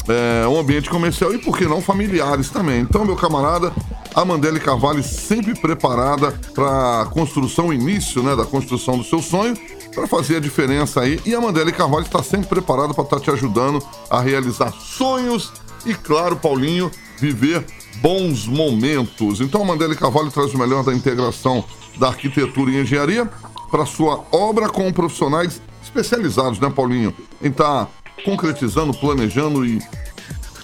é, 0.08 0.46
um 0.46 0.58
ambiente 0.58 0.90
comercial 0.90 1.34
e, 1.34 1.38
por 1.38 1.56
que 1.56 1.64
não, 1.66 1.80
familiares 1.80 2.50
também. 2.50 2.80
Então, 2.80 3.04
meu 3.04 3.16
camarada, 3.16 3.72
a 4.14 4.24
Mandela 4.24 4.58
Carvalho 4.60 5.02
sempre 5.02 5.54
preparada 5.54 6.32
para 6.54 7.02
a 7.02 7.06
construção, 7.06 7.68
o 7.68 7.72
início 7.72 8.22
né, 8.22 8.36
da 8.36 8.44
construção 8.44 8.98
do 8.98 9.04
seu 9.04 9.20
sonho, 9.20 9.56
para 9.94 10.06
fazer 10.06 10.36
a 10.36 10.40
diferença 10.40 11.00
aí. 11.00 11.20
E 11.24 11.34
a 11.34 11.40
Mandela 11.40 11.72
Carvalho 11.72 12.04
está 12.04 12.22
sempre 12.22 12.48
preparada 12.48 12.92
para 12.92 13.04
estar 13.04 13.20
te 13.20 13.30
ajudando 13.30 13.82
a 14.10 14.20
realizar 14.20 14.72
sonhos 14.72 15.52
e, 15.86 15.94
claro, 15.94 16.36
Paulinho, 16.36 16.90
viver 17.18 17.64
bons 17.96 18.46
momentos. 18.46 19.40
Então, 19.40 19.62
a 19.62 19.64
Mandela 19.64 19.94
Carvalho 19.94 20.30
traz 20.30 20.52
o 20.52 20.58
melhor 20.58 20.84
da 20.84 20.92
integração 20.92 21.64
da 21.98 22.08
arquitetura 22.08 22.70
e 22.70 22.80
engenharia 22.80 23.28
para 23.70 23.86
sua 23.86 24.24
obra 24.30 24.68
com 24.68 24.92
profissionais 24.92 25.60
especializados, 25.82 26.58
né, 26.58 26.70
Paulinho? 26.70 27.14
Em 27.42 27.48
estar 27.48 27.88
concretizando, 28.24 28.94
planejando 28.94 29.64
e 29.64 29.80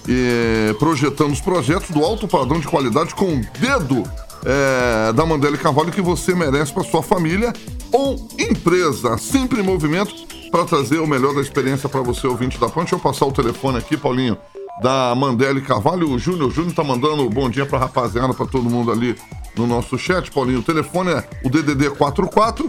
e, 0.07 0.73
projetando 0.79 1.31
os 1.31 1.41
projetos 1.41 1.89
do 1.89 2.03
alto 2.03 2.27
padrão 2.27 2.59
de 2.59 2.67
qualidade 2.67 3.13
com 3.13 3.35
o 3.35 3.41
dedo 3.59 4.03
é, 4.43 5.13
da 5.13 5.25
Mandela 5.25 5.57
Carvalho 5.57 5.91
que 5.91 6.01
você 6.01 6.33
merece 6.33 6.73
para 6.73 6.83
sua 6.83 7.03
família 7.03 7.53
ou 7.91 8.27
empresa. 8.39 9.17
Sempre 9.17 9.61
em 9.61 9.63
movimento 9.63 10.13
para 10.51 10.65
trazer 10.65 10.99
o 10.99 11.07
melhor 11.07 11.33
da 11.33 11.41
experiência 11.41 11.87
para 11.87 12.01
você, 12.01 12.27
ouvinte 12.27 12.59
da 12.59 12.67
Ponte. 12.67 12.91
Deixa 12.91 12.95
eu 12.95 12.99
passar 12.99 13.25
o 13.25 13.31
telefone 13.31 13.77
aqui, 13.77 13.95
Paulinho, 13.95 14.37
da 14.81 15.13
Mandela 15.15 15.59
Carvalho. 15.61 16.09
O 16.09 16.19
Júnior 16.19 16.51
Júnior 16.51 16.73
tá 16.73 16.83
mandando 16.83 17.29
bom 17.29 17.49
dia 17.49 17.65
para 17.65 17.79
rapaziada, 17.79 18.33
para 18.33 18.45
todo 18.45 18.69
mundo 18.69 18.91
ali 18.91 19.15
no 19.55 19.67
nosso 19.67 19.97
chat, 19.97 20.31
Paulinho. 20.31 20.59
O 20.59 20.63
telefone 20.63 21.11
é 21.11 21.29
o 21.43 21.49
DDD 21.49 21.91
44 21.91 22.67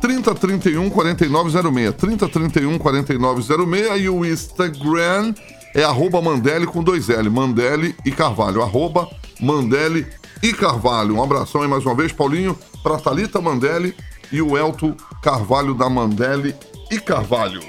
3031 0.00 0.90
4906. 0.90 1.94
3031 1.94 2.78
4906 2.78 4.00
e 4.02 4.08
o 4.08 4.24
Instagram 4.24 5.34
é 5.74 5.84
arroba 5.84 6.20
Mandele 6.20 6.66
com 6.66 6.82
dois 6.82 7.08
L. 7.10 7.28
Mandele 7.28 7.94
e 8.04 8.10
Carvalho. 8.10 8.62
Arroba 8.62 9.08
Mandele 9.40 10.06
e 10.42 10.52
Carvalho. 10.52 11.16
Um 11.16 11.22
abração 11.22 11.62
aí 11.62 11.68
mais 11.68 11.84
uma 11.84 11.94
vez, 11.94 12.12
Paulinho, 12.12 12.56
para 12.82 12.98
Thalita 12.98 13.40
Mandele 13.40 13.94
e 14.32 14.40
o 14.40 14.56
Elton 14.56 14.94
Carvalho 15.22 15.74
da 15.74 15.88
Mandele 15.88 16.54
e 16.90 17.00
Carvalho. 17.00 17.60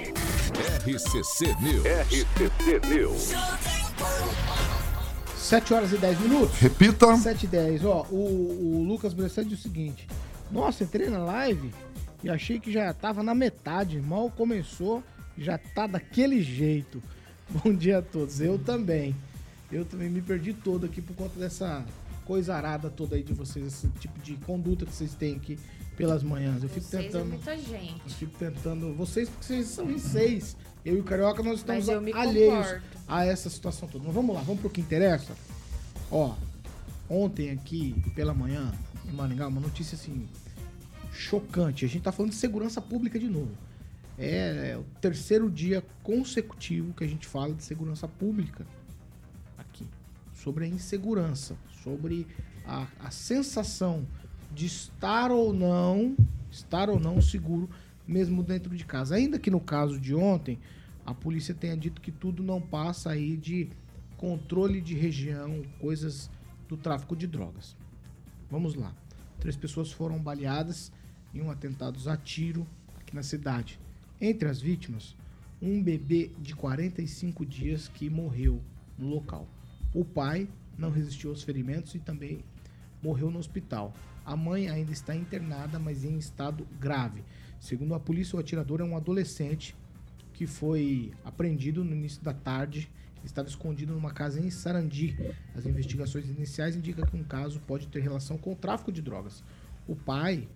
RCC 0.86 1.56
News. 1.62 1.84
RCC 1.86 2.88
News. 2.88 3.34
7 5.36 5.74
horas 5.74 5.92
e 5.92 5.98
10 5.98 6.20
minutos. 6.20 6.60
Repita. 6.60 7.18
7 7.18 7.44
e 7.44 7.48
10. 7.48 7.86
Ó, 7.86 8.06
o, 8.12 8.16
o 8.16 8.86
Lucas 8.88 9.14
Bressan 9.14 9.46
diz 9.46 9.60
o 9.60 9.62
seguinte: 9.62 10.08
Nossa, 10.52 10.84
entrei 10.84 11.10
na 11.10 11.20
live 11.20 11.72
e 12.24 12.30
achei 12.30 12.60
que 12.60 12.72
já 12.72 12.94
tava 12.94 13.24
na 13.24 13.34
metade. 13.34 14.00
Mal 14.02 14.30
começou 14.32 15.04
já 15.38 15.58
tá 15.58 15.88
daquele 15.88 16.42
jeito. 16.42 17.02
Bom 17.50 17.74
dia 17.74 18.00
a 18.00 18.02
todos. 18.02 18.42
Eu 18.42 18.60
também. 18.60 19.16
Eu 19.72 19.86
também 19.86 20.10
me 20.10 20.22
perdi 20.22 20.54
todo 20.54 20.86
aqui 20.86 21.02
por 21.02 21.16
conta 21.16 21.40
dessa 21.40 21.86
coisa 22.26 22.56
arada 22.56 22.90
toda 22.90 23.16
aí 23.16 23.24
de 23.24 23.34
vocês, 23.34 23.66
esse 23.66 23.88
tipo 24.00 24.20
de 24.22 24.36
conduta 24.38 24.86
que 24.86 24.94
vocês 24.94 25.16
têm 25.16 25.36
aqui 25.36 25.58
pelas 25.96 26.24
manhãs. 26.24 26.62
Eu 26.64 26.70
fico 26.70 26.86
Vocês 26.86 27.04
é 27.04 27.08
tentando. 27.08 27.30
muita 27.30 27.58
gente. 27.58 28.02
Eu 28.06 28.12
fico 28.12 28.38
tentando. 28.38 28.94
Vocês, 28.94 29.28
porque 29.30 29.46
vocês 29.46 29.68
são 29.68 29.90
em 29.90 29.98
seis. 30.00 30.56
Eu 30.86 30.98
e 30.98 31.00
o 31.00 31.04
Carioca, 31.04 31.44
nós 31.44 31.60
estamos 31.60 31.90
alheios 31.90 32.54
comporto. 32.68 32.98
a 33.08 33.26
essa 33.26 33.50
situação 33.50 33.88
toda. 33.88 34.06
Mas 34.06 34.14
vamos 34.14 34.34
lá, 34.36 34.42
vamos 34.42 34.62
pro 34.62 34.70
que 34.70 34.80
interessa. 34.80 35.36
Ó, 36.12 36.36
ontem 37.10 37.52
aqui 37.52 37.96
pela 38.16 38.34
manhã, 38.34 38.72
em 39.06 39.12
Maringá, 39.12 39.48
uma 39.48 39.60
notícia 39.60 39.96
assim 39.96 40.28
chocante. 41.12 41.86
A 41.86 41.88
gente 41.88 42.04
tá 42.04 42.12
falando 42.12 42.32
de 42.32 42.38
segurança 42.38 42.82
pública 42.82 43.20
de 43.20 43.28
novo. 43.28 43.52
É, 44.18 44.78
o 44.78 44.84
terceiro 45.00 45.50
dia 45.50 45.84
consecutivo 46.04 46.94
que 46.94 47.04
a 47.04 47.08
gente 47.08 47.26
fala 47.26 47.54
de 47.54 47.64
segurança 47.64 48.08
pública 48.08 48.66
aqui. 49.58 49.88
Sobre 50.34 50.66
a 50.66 50.68
insegurança, 50.68 51.56
sobre 51.84 52.28
a, 52.66 52.88
a 53.00 53.12
sensação 53.12 54.06
de 54.54 54.66
estar 54.66 55.32
ou 55.32 55.54
não, 55.54 56.16
estar 56.52 56.90
ou 56.90 57.00
não 57.00 57.22
seguro 57.22 57.70
mesmo 58.08 58.44
dentro 58.44 58.76
de 58.76 58.84
casa. 58.84 59.16
Ainda 59.16 59.40
que 59.40 59.52
no 59.52 59.60
caso 59.60 60.00
de 60.00 60.14
ontem, 60.16 60.60
a 61.06 61.14
polícia 61.14 61.54
tenha 61.54 61.78
dito 61.78 62.02
que 62.02 62.12
tudo 62.12 62.44
não 62.44 62.62
passa 62.62 63.12
aí 63.12 63.38
de 63.38 63.70
controle 64.18 64.82
de 64.82 64.96
região, 64.96 65.62
coisas 65.80 66.30
do 66.68 66.76
tráfico 66.76 67.16
de 67.16 67.26
drogas. 67.26 67.76
Vamos 68.52 68.76
lá. 68.76 68.94
Três 69.40 69.56
pessoas 69.56 69.92
foram 69.92 70.20
baleadas 70.20 70.92
em 71.34 71.42
um 71.42 71.52
atentado 71.52 71.98
a 72.10 72.18
tiro 72.18 72.66
aqui 73.00 73.16
na 73.16 73.24
cidade. 73.24 73.80
Entre 74.20 74.48
as 74.48 74.60
vítimas, 74.62 75.16
um 75.62 75.82
bebê 75.82 76.32
de 76.40 76.56
45 76.56 77.46
dias 77.46 77.88
que 77.88 78.10
morreu 78.10 78.62
no 78.98 79.08
local. 79.08 79.48
O 79.94 80.06
pai 80.06 80.48
não 80.78 80.90
resistiu 80.90 81.30
aos 81.30 81.44
ferimentos 81.44 81.96
e 81.96 82.00
também 82.00 82.44
morreu 83.02 83.30
no 83.30 83.40
hospital. 83.40 83.94
A 84.26 84.36
mãe 84.36 84.70
ainda 84.70 84.92
está 84.92 85.16
internada, 85.16 85.80
mas 85.80 86.04
em 86.04 86.18
estado 86.18 86.68
grave. 86.80 87.24
Segundo 87.60 87.94
a 87.94 88.00
polícia, 88.00 88.38
o 88.38 88.40
atirador 88.40 88.80
é 88.80 88.84
um 88.84 88.96
adolescente 88.96 89.76
que 90.34 90.48
foi 90.48 91.12
apreendido 91.26 91.84
no 91.84 91.94
início 91.94 92.24
da 92.24 92.34
tarde. 92.34 92.90
Estava 93.26 93.50
escondido 93.50 93.94
numa 93.94 94.12
casa 94.12 94.40
em 94.40 94.50
Sarandi. 94.50 95.18
As 95.54 95.66
investigações 95.66 96.30
iniciais 96.30 96.76
indicam 96.76 97.06
que 97.06 97.18
um 97.18 97.24
caso 97.24 97.60
pode 97.62 97.88
ter 97.88 98.00
relação 98.00 98.38
com 98.38 98.54
o 98.54 98.56
tráfico 98.56 98.92
de 98.92 99.02
drogas. 99.02 99.44
O 99.88 99.96
pai 99.96 100.48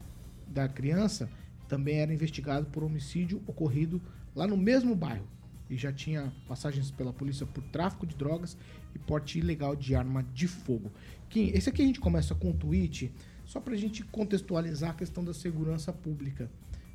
da 0.53 0.67
criança 0.67 1.29
também 1.67 1.99
era 1.99 2.13
investigado 2.13 2.67
por 2.67 2.83
homicídio 2.83 3.41
ocorrido 3.47 4.01
lá 4.35 4.45
no 4.45 4.55
mesmo 4.55 4.95
bairro 4.95 5.27
e 5.69 5.75
já 5.75 5.91
tinha 5.91 6.31
passagens 6.47 6.91
pela 6.91 7.11
polícia 7.11 7.45
por 7.45 7.63
tráfico 7.63 8.05
de 8.05 8.15
drogas 8.15 8.55
e 8.93 8.99
porte 8.99 9.39
ilegal 9.39 9.75
de 9.75 9.95
arma 9.95 10.23
de 10.33 10.47
fogo. 10.47 10.91
Kim, 11.29 11.47
esse 11.53 11.69
aqui 11.69 11.81
a 11.81 11.85
gente 11.85 11.99
começa 11.99 12.35
com 12.35 12.49
um 12.49 12.53
tweet 12.53 13.11
só 13.45 13.59
pra 13.59 13.75
gente 13.75 14.03
contextualizar 14.03 14.91
a 14.91 14.93
questão 14.93 15.23
da 15.23 15.33
segurança 15.33 15.91
pública. 15.91 16.49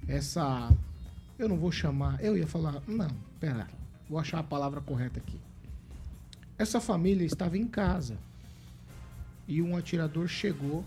Essa 0.06 0.70
eu 1.38 1.48
não 1.48 1.56
vou 1.56 1.72
chamar, 1.72 2.22
eu 2.22 2.36
ia 2.36 2.46
falar, 2.46 2.82
não, 2.86 3.10
pera, 3.40 3.68
vou 4.08 4.18
achar 4.18 4.38
a 4.38 4.44
palavra 4.44 4.80
correta 4.80 5.18
aqui. 5.18 5.38
Essa 6.56 6.80
família 6.80 7.24
estava 7.24 7.56
em 7.56 7.66
casa 7.66 8.18
e 9.46 9.62
um 9.62 9.76
atirador 9.76 10.26
chegou 10.28 10.84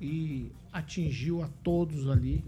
e 0.00 0.50
atingiu 0.76 1.42
a 1.42 1.48
todos 1.62 2.08
ali 2.08 2.44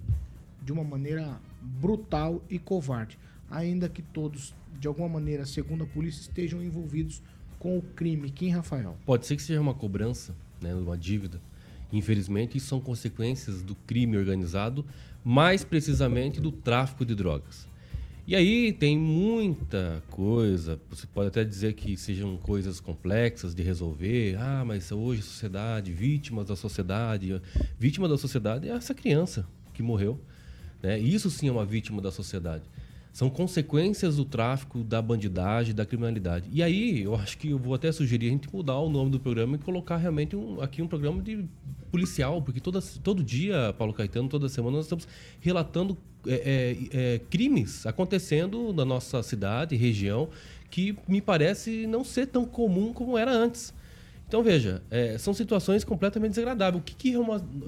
de 0.63 0.71
uma 0.71 0.85
maneira 0.85 1.41
brutal 1.63 2.43
e 2.51 2.59
covarde. 2.59 3.19
Ainda 3.51 3.89
que 3.89 4.03
todos, 4.03 4.55
de 4.79 4.87
alguma 4.87 5.09
maneira, 5.09 5.47
segundo 5.47 5.85
a 5.85 5.87
polícia, 5.87 6.21
estejam 6.21 6.63
envolvidos 6.63 7.23
com 7.59 7.79
o 7.79 7.83
crime. 7.83 8.31
Kim 8.31 8.51
Rafael. 8.51 8.97
Pode 9.07 9.27
ser 9.27 9.37
que 9.37 9.43
seja 9.43 9.61
uma 9.61 9.73
cobrança, 9.73 10.37
né, 10.61 10.75
uma 10.75 10.97
dívida. 10.97 11.41
Infelizmente, 11.91 12.59
isso 12.59 12.67
são 12.67 12.81
consequências 12.81 13.63
do 13.63 13.75
crime 13.75 14.19
organizado, 14.19 14.85
mais 15.25 15.65
precisamente 15.65 16.39
do 16.39 16.53
tráfico 16.53 17.07
de 17.07 17.15
drogas. 17.15 17.67
E 18.29 18.37
aí 18.37 18.75
tem 18.75 18.99
muita 18.99 20.03
coisa, 20.11 20.79
você 20.91 21.07
pode 21.07 21.29
até 21.29 21.43
dizer 21.43 21.73
que 21.73 21.97
sejam 21.97 22.37
coisas 22.37 22.79
complexas 22.79 23.55
de 23.55 23.63
resolver. 23.63 24.37
Ah, 24.39 24.63
mas 24.67 24.93
hoje 24.93 25.23
a 25.23 25.25
sociedade, 25.25 25.91
vítimas 25.95 26.47
da 26.47 26.55
sociedade. 26.55 27.41
Vítima 27.79 28.07
da 28.07 28.19
sociedade 28.19 28.69
é 28.69 28.73
essa 28.73 28.93
criança 28.93 29.47
que 29.73 29.83
morreu. 29.83 30.21
Né? 30.83 30.99
Isso 30.99 31.31
sim 31.31 31.49
é 31.49 31.51
uma 31.51 31.65
vítima 31.65 32.03
da 32.03 32.13
sociedade. 32.13 32.65
São 33.19 33.29
consequências 33.29 34.15
do 34.15 34.25
tráfico, 34.25 34.85
da 34.85 35.03
bandidagem, 35.03 35.75
da 35.75 35.85
criminalidade. 35.85 36.49
E 36.53 36.63
aí, 36.63 37.03
eu 37.03 37.17
acho 37.17 37.37
que 37.37 37.51
eu 37.51 37.59
vou 37.59 37.75
até 37.75 37.91
sugerir 37.91 38.29
a 38.29 38.31
gente 38.31 38.49
mudar 38.55 38.79
o 38.79 38.89
nome 38.89 39.11
do 39.11 39.19
programa 39.19 39.57
e 39.57 39.59
colocar 39.59 39.97
realmente 39.97 40.37
um, 40.37 40.63
aqui 40.63 40.81
um 40.81 40.87
programa 40.87 41.21
de 41.21 41.45
policial, 41.91 42.41
porque 42.41 42.61
toda, 42.61 42.81
todo 43.03 43.21
dia, 43.25 43.75
Paulo 43.77 43.93
Caetano, 43.93 44.29
toda 44.29 44.49
semana, 44.49 44.77
nós 44.77 44.85
estamos 44.85 45.09
relatando 45.41 45.99
é, 46.29 46.33
é, 46.33 47.15
é, 47.15 47.21
crimes 47.29 47.85
acontecendo 47.87 48.73
na 48.73 48.85
nossa 48.85 49.21
cidade, 49.21 49.75
região, 49.75 50.29
que 50.71 50.97
me 51.09 51.21
parece 51.21 51.89
não 51.89 52.05
ser 52.05 52.29
tão 52.29 52.45
comum 52.45 52.93
como 52.93 53.19
era 53.19 53.33
antes. 53.33 53.75
Então, 54.29 54.45
veja, 54.45 54.81
é, 54.93 55.19
são 55.19 55.35
situações 55.35 55.83
completamente 55.83 56.35
desagradáveis. 56.35 56.81
O 56.81 56.85
que, 56.85 56.95
que 56.95 57.15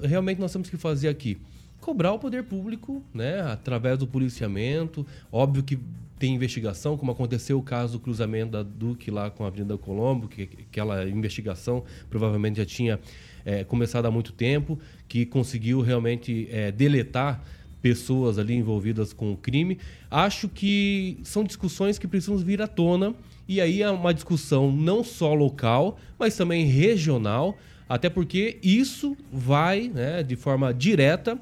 realmente 0.01 0.39
nós 0.39 0.53
temos 0.53 0.69
que 0.69 0.77
fazer 0.77 1.09
aqui? 1.09 1.37
Cobrar 1.81 2.13
o 2.13 2.19
poder 2.19 2.43
público, 2.43 3.03
né, 3.13 3.41
através 3.41 3.97
do 3.97 4.07
policiamento. 4.07 5.05
Óbvio 5.31 5.63
que 5.63 5.77
tem 6.17 6.35
investigação, 6.35 6.95
como 6.95 7.11
aconteceu 7.11 7.57
o 7.57 7.63
caso 7.63 7.93
do 7.93 7.99
cruzamento 7.99 8.51
da 8.51 8.61
Duque 8.61 9.09
lá 9.09 9.31
com 9.31 9.43
a 9.43 9.47
Avenida 9.47 9.75
Colombo, 9.77 10.27
que 10.27 10.45
que 10.45 10.61
aquela 10.69 11.09
investigação 11.09 11.83
provavelmente 12.09 12.57
já 12.57 12.65
tinha 12.65 12.99
é, 13.43 13.63
começado 13.63 14.05
há 14.05 14.11
muito 14.11 14.31
tempo, 14.31 14.79
que 15.07 15.25
conseguiu 15.25 15.81
realmente 15.81 16.47
é, 16.51 16.71
deletar 16.71 17.43
pessoas 17.81 18.37
ali 18.37 18.53
envolvidas 18.53 19.11
com 19.11 19.33
o 19.33 19.37
crime. 19.37 19.79
Acho 20.09 20.47
que 20.47 21.17
são 21.23 21.43
discussões 21.43 21.97
que 21.97 22.07
precisam 22.07 22.37
vir 22.37 22.61
à 22.61 22.67
tona 22.67 23.15
e 23.47 23.59
aí 23.59 23.81
é 23.81 23.89
uma 23.89 24.13
discussão 24.13 24.71
não 24.71 25.03
só 25.03 25.33
local, 25.33 25.97
mas 26.17 26.37
também 26.37 26.65
regional, 26.65 27.57
até 27.89 28.09
porque 28.09 28.59
isso 28.61 29.17
vai, 29.33 29.89
né, 29.89 30.23
de 30.23 30.35
forma 30.35 30.73
direta, 30.73 31.39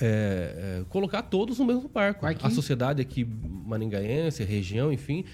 é, 0.00 0.80
é, 0.80 0.84
colocar 0.88 1.22
todos 1.22 1.58
no 1.58 1.64
mesmo 1.64 1.88
barco. 1.88 2.26
A 2.26 2.50
sociedade 2.50 3.00
aqui 3.00 3.24
maringaense, 3.24 4.42
a 4.42 4.46
região, 4.46 4.92
enfim, 4.92 5.24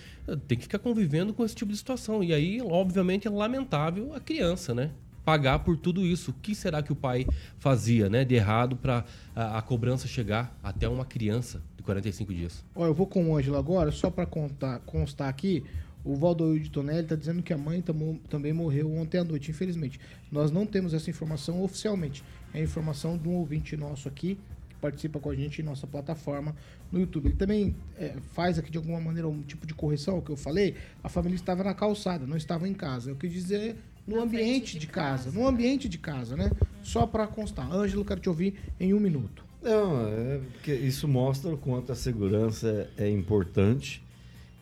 tem 0.47 0.57
que 0.57 0.65
ficar 0.65 0.79
convivendo 0.79 1.33
com 1.33 1.45
esse 1.45 1.55
tipo 1.55 1.73
de 1.73 1.79
situação. 1.79 2.23
E 2.23 2.33
aí, 2.33 2.61
obviamente, 2.63 3.27
é 3.27 3.31
lamentável 3.31 4.15
a 4.15 4.21
criança, 4.21 4.75
né? 4.75 4.91
Pagar 5.25 5.61
por 5.61 5.77
tudo 5.77 6.05
isso. 6.05 6.31
O 6.31 6.35
que 6.35 6.55
será 6.55 6.83
que 6.83 6.93
o 6.93 6.97
pai 6.97 7.27
fazia, 7.59 8.09
né, 8.09 8.25
de 8.25 8.35
errado 8.35 8.77
para 8.77 9.05
a, 9.35 9.59
a 9.59 9.63
cobrança 9.63 10.09
chegar 10.09 10.59
até 10.63 10.89
uma 10.89 11.05
criança 11.05 11.63
de 11.77 11.83
45 11.83 12.33
dias? 12.33 12.65
Ó, 12.75 12.87
eu 12.87 12.95
vou 12.95 13.07
com 13.07 13.31
o 13.31 13.37
Ângelo 13.37 13.57
agora, 13.57 13.91
só 13.91 14.11
contar, 14.11 14.81
constar 14.81 15.29
aqui. 15.29 15.65
O 16.03 16.17
Valdoir 16.17 16.59
de 16.61 16.71
Tonelli 16.71 17.07
tá 17.07 17.15
dizendo 17.15 17.43
que 17.43 17.53
a 17.53 17.59
mãe 17.59 17.85
também 18.29 18.55
morreu 18.55 18.91
ontem 18.95 19.19
à 19.19 19.25
noite, 19.25 19.51
infelizmente. 19.51 20.01
Nós 20.33 20.51
não 20.51 20.65
temos 20.65 20.95
essa 20.95 21.11
informação 21.11 21.63
oficialmente. 21.63 22.25
É 22.55 22.61
a 22.61 22.63
informação 22.63 23.19
de 23.19 23.29
um 23.29 23.35
ouvinte 23.35 23.77
nosso 23.77 24.09
aqui, 24.09 24.39
participa 24.81 25.19
com 25.19 25.31
a 25.31 25.35
gente 25.35 25.61
em 25.61 25.65
nossa 25.65 25.87
plataforma 25.87 26.55
no 26.91 27.01
YouTube. 27.01 27.27
Ele 27.27 27.37
também 27.37 27.75
é, 27.99 28.15
faz 28.33 28.59
aqui 28.59 28.71
de 28.71 28.79
alguma 28.79 29.01
maneira 29.01 29.29
um 29.29 29.43
tipo 29.43 29.67
de 29.67 29.75
correção, 29.75 30.19
o 30.19 30.23
que 30.23 30.31
eu 30.31 30.37
falei. 30.37 30.75
A 31.03 31.09
família 31.09 31.37
estava 31.37 31.63
na 31.63 31.75
calçada, 31.75 32.27
não 32.27 32.37
estava 32.37 32.69
em 32.69 32.75
casa. 32.75 33.11
Eu 33.11 33.17
quis 33.17 33.33
dizer 33.33 33.77
no 34.07 34.21
ambiente 34.21 34.79
de, 34.79 34.87
casa, 34.87 35.31
no 35.31 35.47
ambiente 35.47 35.89
de 35.89 35.99
casa, 35.99 36.37
né? 36.37 36.51
Só 36.83 37.07
pra 37.07 37.27
constar. 37.27 37.71
Ângelo, 37.71 38.05
quero 38.05 38.21
te 38.21 38.29
ouvir 38.29 38.55
em 38.79 38.93
um 38.95 39.01
minuto. 39.01 39.45
Não, 39.63 40.09
é 40.09 40.41
porque 40.53 40.73
isso 40.73 41.07
mostra 41.07 41.53
o 41.53 41.59
quanto 41.59 41.93
a 41.93 41.95
segurança 41.95 42.89
é 42.97 43.09
importante 43.11 44.03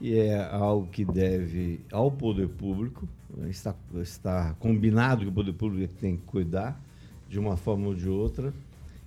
e 0.00 0.14
é 0.14 0.44
algo 0.44 0.88
que 0.88 1.04
deve 1.04 1.80
ao 1.92 2.10
poder 2.10 2.48
público. 2.48 3.08
né, 3.36 3.48
Está, 3.48 3.74
está 4.02 4.54
combinado 4.58 5.22
que 5.22 5.28
o 5.28 5.32
poder 5.32 5.52
público 5.52 5.94
tem 5.94 6.16
que 6.16 6.24
cuidar 6.24 6.80
de 7.28 7.38
uma 7.38 7.56
forma 7.56 7.86
ou 7.86 7.94
de 7.94 8.08
outra. 8.08 8.52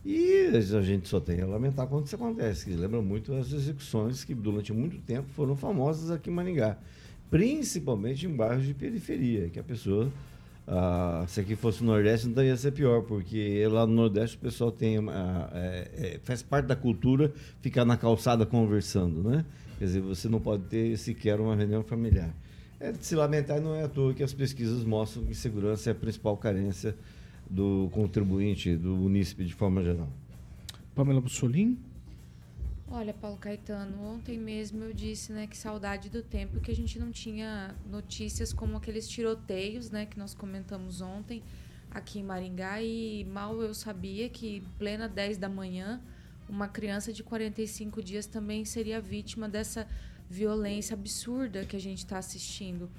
E 0.04 0.48
a 0.56 0.82
gente 0.82 1.08
só 1.08 1.20
tem 1.20 1.42
a 1.42 1.46
lamentar 1.46 1.88
quando 1.88 2.08
isso 2.08 2.16
acontece. 2.16 2.66
Que 2.66 2.76
lembra 2.76 3.02
muito 3.02 3.34
as 3.34 3.52
execuções 3.52 4.24
que 4.24 4.34
durante 4.34 4.74
muito 4.74 4.98
tempo 5.00 5.30
foram 5.36 5.56
famosas 5.56 6.10
aqui 6.10 6.30
em 6.30 6.34
Maningá. 6.34 6.78
Principalmente 7.30 8.26
em 8.26 8.36
bairros 8.36 8.66
de 8.66 8.74
periferia, 8.74 9.50
que 9.50 9.60
a 9.60 9.64
pessoa 9.64 10.12
ah, 10.68 11.26
se 11.28 11.42
aqui 11.42 11.56
fosse 11.56 11.82
o 11.82 11.86
Nordeste, 11.86 12.28
então 12.28 12.44
ia 12.44 12.56
ser 12.56 12.72
pior, 12.72 13.02
porque 13.04 13.68
lá 13.68 13.86
no 13.86 13.94
Nordeste 13.94 14.38
o 14.38 14.40
pessoal 14.40 14.72
tem 14.72 14.98
é, 14.98 15.92
é, 15.94 16.20
faz 16.24 16.42
parte 16.42 16.68
da 16.68 16.76
cultura 16.76 17.34
ficar 17.62 17.84
na 17.84 17.98
calçada 17.98 18.46
conversando, 18.46 19.22
né? 19.22 19.46
Quer 19.78 19.86
dizer, 19.86 20.02
você 20.02 20.30
não 20.30 20.40
pode 20.40 20.64
ter 20.64 20.98
sequer 20.98 21.40
uma 21.40 21.56
reunião 21.56 21.84
familiar. 21.84 22.34
É 22.80 22.92
de 22.92 23.06
se 23.06 23.16
lamentar 23.16 23.60
não 23.60 23.76
é 23.76 23.84
à 23.84 23.88
toa 23.88 24.14
que 24.14 24.24
as 24.24 24.34
pesquisas 24.34 24.84
mostram 24.84 25.24
que 25.26 25.36
segurança 25.36 25.90
é 25.90 25.92
a 25.92 25.96
principal 25.96 26.38
carência 26.38 26.96
do 27.52 27.90
contribuinte, 27.92 28.78
do 28.78 28.96
munícipe 28.96 29.44
de 29.44 29.54
forma 29.54 29.84
geral. 29.84 30.08
Pamela 30.96 31.20
Bussolini? 31.20 31.78
Olha, 32.88 33.14
Paulo 33.14 33.38
Caetano, 33.38 34.02
ontem 34.04 34.38
mesmo 34.38 34.84
eu 34.84 34.94
disse, 34.94 35.32
né, 35.32 35.48
que 35.48 35.58
saudade 35.58 36.10
do 36.10 36.22
tempo 36.22 36.60
que 36.60 36.72
a 36.72 36.76
gente 36.76 36.98
não 36.98 37.12
tinha 37.12 37.76
notícias 37.90 38.52
como 38.54 38.78
aqueles 38.78 39.08
tiroteios, 39.08 39.92
né, 39.92 40.06
que 40.06 40.18
nós 40.18 40.34
comentamos 40.34 41.02
ontem 41.02 41.44
aqui 41.90 42.20
em 42.20 42.24
Maringá 42.24 42.82
e 42.82 43.26
mal 43.26 43.62
eu 43.62 43.74
sabia 43.74 44.30
que 44.30 44.64
plena 44.78 45.10
10 45.10 45.38
da 45.38 45.50
manhã 45.50 46.02
uma 46.48 46.68
criança 46.68 47.14
de 47.14 47.24
45 47.24 48.02
dias 48.02 48.26
também 48.26 48.66
seria 48.66 49.00
vítima 49.00 49.48
dessa 49.48 49.88
violência 50.30 50.94
absurda 50.94 51.66
que 51.66 51.76
a 51.76 51.80
gente 51.80 52.00
está 52.00 52.18
assistindo. 52.18 52.90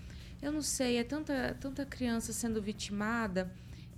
Eu 0.40 0.52
não 0.52 0.62
sei, 0.62 0.96
é 0.96 1.04
tanta, 1.04 1.56
tanta 1.60 1.84
criança 1.86 2.32
sendo 2.32 2.60
vitimada, 2.60 3.50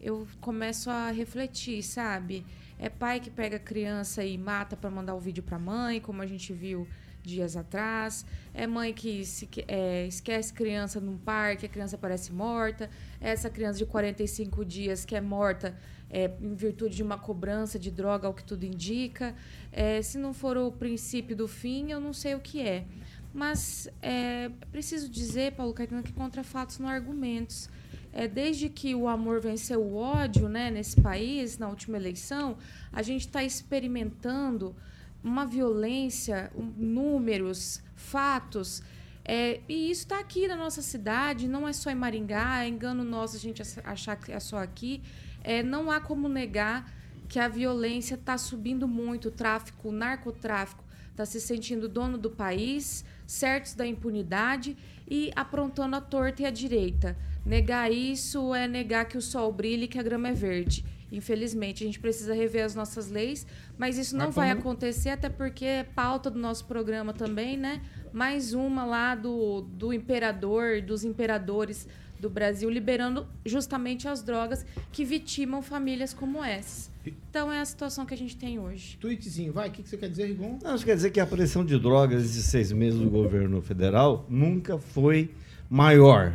eu 0.04 0.28
começo 0.38 0.90
a 0.90 1.10
refletir, 1.10 1.82
sabe? 1.82 2.44
É 2.78 2.90
pai 2.90 3.20
que 3.20 3.30
pega 3.30 3.56
a 3.56 3.58
criança 3.58 4.22
e 4.22 4.36
mata 4.36 4.76
para 4.76 4.90
mandar 4.90 5.14
o 5.14 5.18
vídeo 5.18 5.42
para 5.42 5.58
mãe, 5.58 5.98
como 5.98 6.20
a 6.20 6.26
gente 6.26 6.52
viu 6.52 6.86
dias 7.22 7.56
atrás. 7.56 8.26
É 8.52 8.66
mãe 8.66 8.92
que 8.92 9.24
se, 9.24 9.48
é, 9.66 10.06
esquece 10.06 10.52
criança 10.52 11.00
num 11.00 11.16
parque, 11.16 11.64
a 11.64 11.68
criança 11.70 11.96
parece 11.96 12.30
morta. 12.30 12.90
É 13.18 13.30
essa 13.30 13.48
criança 13.48 13.78
de 13.78 13.86
45 13.86 14.62
dias 14.62 15.06
que 15.06 15.16
é 15.16 15.22
morta 15.22 15.74
é, 16.10 16.30
em 16.38 16.54
virtude 16.54 16.96
de 16.96 17.02
uma 17.02 17.16
cobrança 17.16 17.78
de 17.78 17.90
droga, 17.90 18.26
ao 18.26 18.34
que 18.34 18.44
tudo 18.44 18.64
indica. 18.64 19.34
É, 19.72 20.02
se 20.02 20.18
não 20.18 20.34
for 20.34 20.58
o 20.58 20.70
princípio 20.70 21.34
do 21.34 21.48
fim, 21.48 21.92
eu 21.92 21.98
não 21.98 22.12
sei 22.12 22.34
o 22.34 22.40
que 22.40 22.60
é. 22.60 22.84
Mas 23.32 23.88
é 24.02 24.50
preciso 24.70 25.08
dizer, 25.08 25.52
Paulo 25.52 25.72
Caetano, 25.72 26.02
que 26.02 26.12
contra 26.12 26.44
fatos 26.44 26.78
não 26.78 26.88
há 26.88 26.92
argumentos 26.92 27.70
é, 28.14 28.28
desde 28.28 28.68
que 28.68 28.94
o 28.94 29.08
amor 29.08 29.40
venceu 29.40 29.82
o 29.82 29.96
ódio 29.96 30.48
né, 30.48 30.70
nesse 30.70 31.00
país, 31.00 31.58
na 31.58 31.68
última 31.68 31.96
eleição, 31.96 32.56
a 32.92 33.02
gente 33.02 33.26
está 33.26 33.42
experimentando 33.42 34.74
uma 35.22 35.44
violência, 35.44 36.52
um, 36.54 36.62
números, 36.76 37.82
fatos. 37.96 38.84
É, 39.24 39.60
e 39.68 39.90
isso 39.90 40.02
está 40.02 40.20
aqui 40.20 40.46
na 40.46 40.54
nossa 40.54 40.80
cidade, 40.80 41.48
não 41.48 41.66
é 41.66 41.72
só 41.72 41.90
em 41.90 41.96
Maringá, 41.96 42.62
é 42.62 42.68
engano 42.68 43.02
nosso 43.02 43.34
a 43.36 43.40
gente 43.40 43.60
achar 43.82 44.14
que 44.14 44.30
é 44.30 44.38
só 44.38 44.58
aqui. 44.58 45.02
É, 45.42 45.62
não 45.62 45.90
há 45.90 46.00
como 46.00 46.28
negar 46.28 46.88
que 47.28 47.40
a 47.40 47.48
violência 47.48 48.14
está 48.14 48.38
subindo 48.38 48.86
muito, 48.86 49.28
o 49.28 49.32
tráfico, 49.32 49.88
o 49.88 49.92
narcotráfico 49.92 50.84
está 51.10 51.26
se 51.26 51.40
sentindo 51.40 51.88
dono 51.88 52.16
do 52.16 52.30
país, 52.30 53.04
certos 53.26 53.74
da 53.74 53.86
impunidade 53.86 54.76
e 55.08 55.32
aprontando 55.34 55.96
a 55.96 56.00
torta 56.00 56.42
e 56.42 56.46
a 56.46 56.50
direita. 56.50 57.16
Negar 57.44 57.92
isso 57.92 58.54
é 58.54 58.66
negar 58.66 59.04
que 59.04 59.18
o 59.18 59.22
sol 59.22 59.52
brilhe 59.52 59.84
e 59.84 59.88
que 59.88 59.98
a 59.98 60.02
grama 60.02 60.28
é 60.28 60.32
verde. 60.32 60.84
Infelizmente, 61.12 61.84
a 61.84 61.86
gente 61.86 62.00
precisa 62.00 62.34
rever 62.34 62.64
as 62.64 62.74
nossas 62.74 63.08
leis, 63.10 63.46
mas 63.78 63.98
isso 63.98 64.16
não 64.16 64.32
vai 64.32 64.50
acontecer, 64.50 65.10
até 65.10 65.28
porque 65.28 65.64
é 65.64 65.84
pauta 65.84 66.30
do 66.30 66.38
nosso 66.38 66.64
programa 66.64 67.12
também, 67.12 67.56
né? 67.56 67.82
Mais 68.12 68.52
uma 68.52 68.84
lá 68.84 69.14
do, 69.14 69.60
do 69.60 69.92
imperador, 69.92 70.82
dos 70.82 71.04
imperadores 71.04 71.86
do 72.18 72.30
Brasil, 72.30 72.70
liberando 72.70 73.26
justamente 73.44 74.08
as 74.08 74.22
drogas 74.22 74.64
que 74.90 75.04
vitimam 75.04 75.60
famílias 75.62 76.14
como 76.14 76.42
essas. 76.42 76.90
Então 77.06 77.52
é 77.52 77.60
a 77.60 77.64
situação 77.64 78.06
que 78.06 78.14
a 78.14 78.16
gente 78.16 78.36
tem 78.36 78.58
hoje. 78.58 78.96
Tweetzinho, 78.98 79.52
vai, 79.52 79.68
o 79.68 79.72
que, 79.72 79.82
que 79.82 79.88
você 79.88 79.96
quer 79.96 80.08
dizer, 80.08 80.26
Rigon? 80.26 80.58
Não, 80.62 80.74
isso 80.74 80.84
quer 80.84 80.96
dizer 80.96 81.10
que 81.10 81.20
a 81.20 81.26
pressão 81.26 81.64
de 81.64 81.78
drogas 81.78 82.32
de 82.32 82.42
seis 82.42 82.72
meses 82.72 82.98
do 82.98 83.10
governo 83.10 83.60
federal 83.60 84.26
nunca 84.28 84.78
foi 84.78 85.30
maior. 85.68 86.32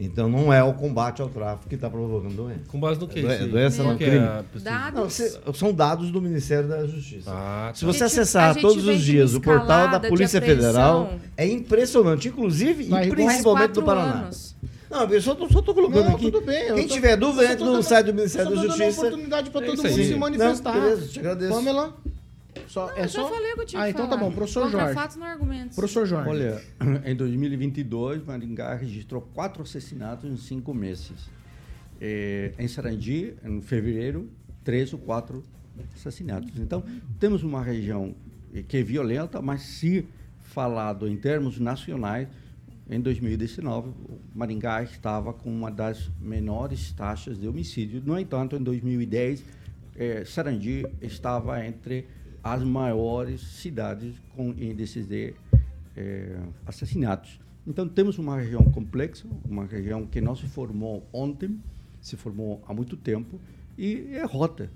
Então 0.00 0.28
não 0.28 0.52
é 0.52 0.62
o 0.62 0.72
combate 0.74 1.20
ao 1.20 1.28
tráfico 1.28 1.68
que 1.68 1.74
está 1.74 1.90
provocando 1.90 2.32
doença. 2.32 2.60
Com 2.68 2.78
base 2.78 3.00
no 3.00 3.08
quê? 3.08 3.18
É 3.26 3.38
Sim. 3.38 3.48
doença 3.48 3.82
não 3.82 3.96
que 3.96 4.04
crime. 4.04 4.24
é? 4.24 4.42
Dados. 4.60 4.94
Não, 4.94 5.10
você- 5.10 5.40
são 5.54 5.72
dados 5.72 6.12
do 6.12 6.22
Ministério 6.22 6.68
da 6.68 6.86
Justiça. 6.86 7.30
Ah, 7.34 7.72
Se 7.74 7.80
tá. 7.80 7.86
você 7.92 8.04
A 8.04 8.06
gente- 8.06 8.20
acessar 8.20 8.54
todos 8.60 8.86
os 8.86 9.00
dias 9.00 9.34
o 9.34 9.40
portal 9.40 9.88
da 9.90 9.98
Polícia. 9.98 10.40
Federal, 10.40 11.14
é 11.36 11.44
impressionante, 11.48 12.28
inclusive 12.28 12.84
Vai, 12.84 13.08
e 13.08 13.10
principalmente 13.10 13.72
do 13.72 13.82
Paraná. 13.82 14.20
anos. 14.26 14.54
Não, 14.88 15.02
eu 15.04 15.20
só 15.20 15.34
tô 15.34 15.74
colocando 15.74 16.04
Não, 16.06 16.14
aqui. 16.14 16.30
tudo 16.30 16.40
bem, 16.46 16.72
Quem 16.74 16.86
tô- 16.86 16.94
tiver 16.94 17.16
dúvida, 17.16 17.52
entra 17.52 17.66
no 17.66 17.82
site 17.82 18.06
do 18.06 18.14
Ministério 18.14 18.50
da 18.50 18.54
tô 18.56 18.62
dando 18.68 18.76
Justiça. 18.76 19.00
oportunidade 19.00 19.50
para 19.50 19.60
É 19.62 19.66
todo 19.66 19.76
mundo 19.78 19.86
aí. 19.86 20.04
se 20.04 20.10
Não, 20.12 20.18
manifestar. 20.20 20.72
beleza, 20.72 21.08
te 21.08 21.18
agradeço. 21.18 21.52
Pamela? 21.54 21.94
Só, 22.68 22.90
é 22.94 23.04
Eu 23.04 23.08
só... 23.08 23.22
já 23.22 23.28
falei 23.34 23.52
o 23.52 23.54
que 23.54 23.60
eu 23.62 23.66
tinha 23.66 23.82
Ah, 23.82 23.90
então 23.90 24.06
tá 24.08 24.16
falar. 24.16 24.28
bom, 24.30 24.34
professor 24.34 24.62
Contra 24.64 24.80
Jorge. 24.80 24.94
fatos 24.94 25.16
não 25.16 25.26
argumentos. 25.26 25.74
Professor 25.76 26.06
Jorge. 26.06 26.28
Olha, 26.30 26.62
em 27.04 27.16
2022, 27.16 28.24
Maringá 28.24 28.74
registrou 28.74 29.22
quatro 29.34 29.62
assassinatos 29.62 30.30
em 30.30 30.36
cinco 30.36 30.72
meses. 30.74 31.28
Eh, 32.00 32.52
em 32.58 32.68
Sarandi, 32.68 33.34
em 33.44 33.60
fevereiro, 33.60 34.30
três 34.62 34.92
ou 34.92 34.98
quatro 34.98 35.42
assassinatos. 35.96 36.50
Então, 36.58 36.84
temos 37.18 37.42
uma 37.42 37.62
região 37.62 38.14
eh, 38.54 38.62
que 38.62 38.76
é 38.76 38.82
violenta, 38.82 39.40
mas 39.42 39.62
se 39.62 40.06
falado 40.42 41.08
em 41.08 41.16
termos 41.16 41.58
nacionais, 41.58 42.28
em 42.90 43.00
2019, 43.00 43.88
o 43.90 44.18
Maringá 44.34 44.82
estava 44.82 45.32
com 45.32 45.50
uma 45.50 45.70
das 45.70 46.10
menores 46.20 46.92
taxas 46.92 47.38
de 47.38 47.46
homicídio. 47.48 48.02
No 48.04 48.18
entanto, 48.18 48.56
em 48.56 48.62
2010, 48.62 49.44
eh, 49.96 50.24
Sarandi 50.24 50.86
estava 51.02 51.64
entre 51.66 52.06
as 52.42 52.62
maiores 52.62 53.40
cidades 53.40 54.14
com 54.34 54.50
índices 54.50 55.06
de 55.06 55.34
eh, 55.96 56.38
assassinatos. 56.66 57.40
Então, 57.66 57.86
temos 57.86 58.18
uma 58.18 58.38
região 58.38 58.64
complexa, 58.64 59.26
uma 59.44 59.66
região 59.66 60.06
que 60.06 60.20
não 60.20 60.34
se 60.34 60.46
formou 60.46 61.06
ontem, 61.12 61.60
se 62.00 62.16
formou 62.16 62.62
há 62.66 62.72
muito 62.72 62.96
tempo, 62.96 63.38
e 63.76 64.08
é 64.12 64.24
rota. 64.24 64.70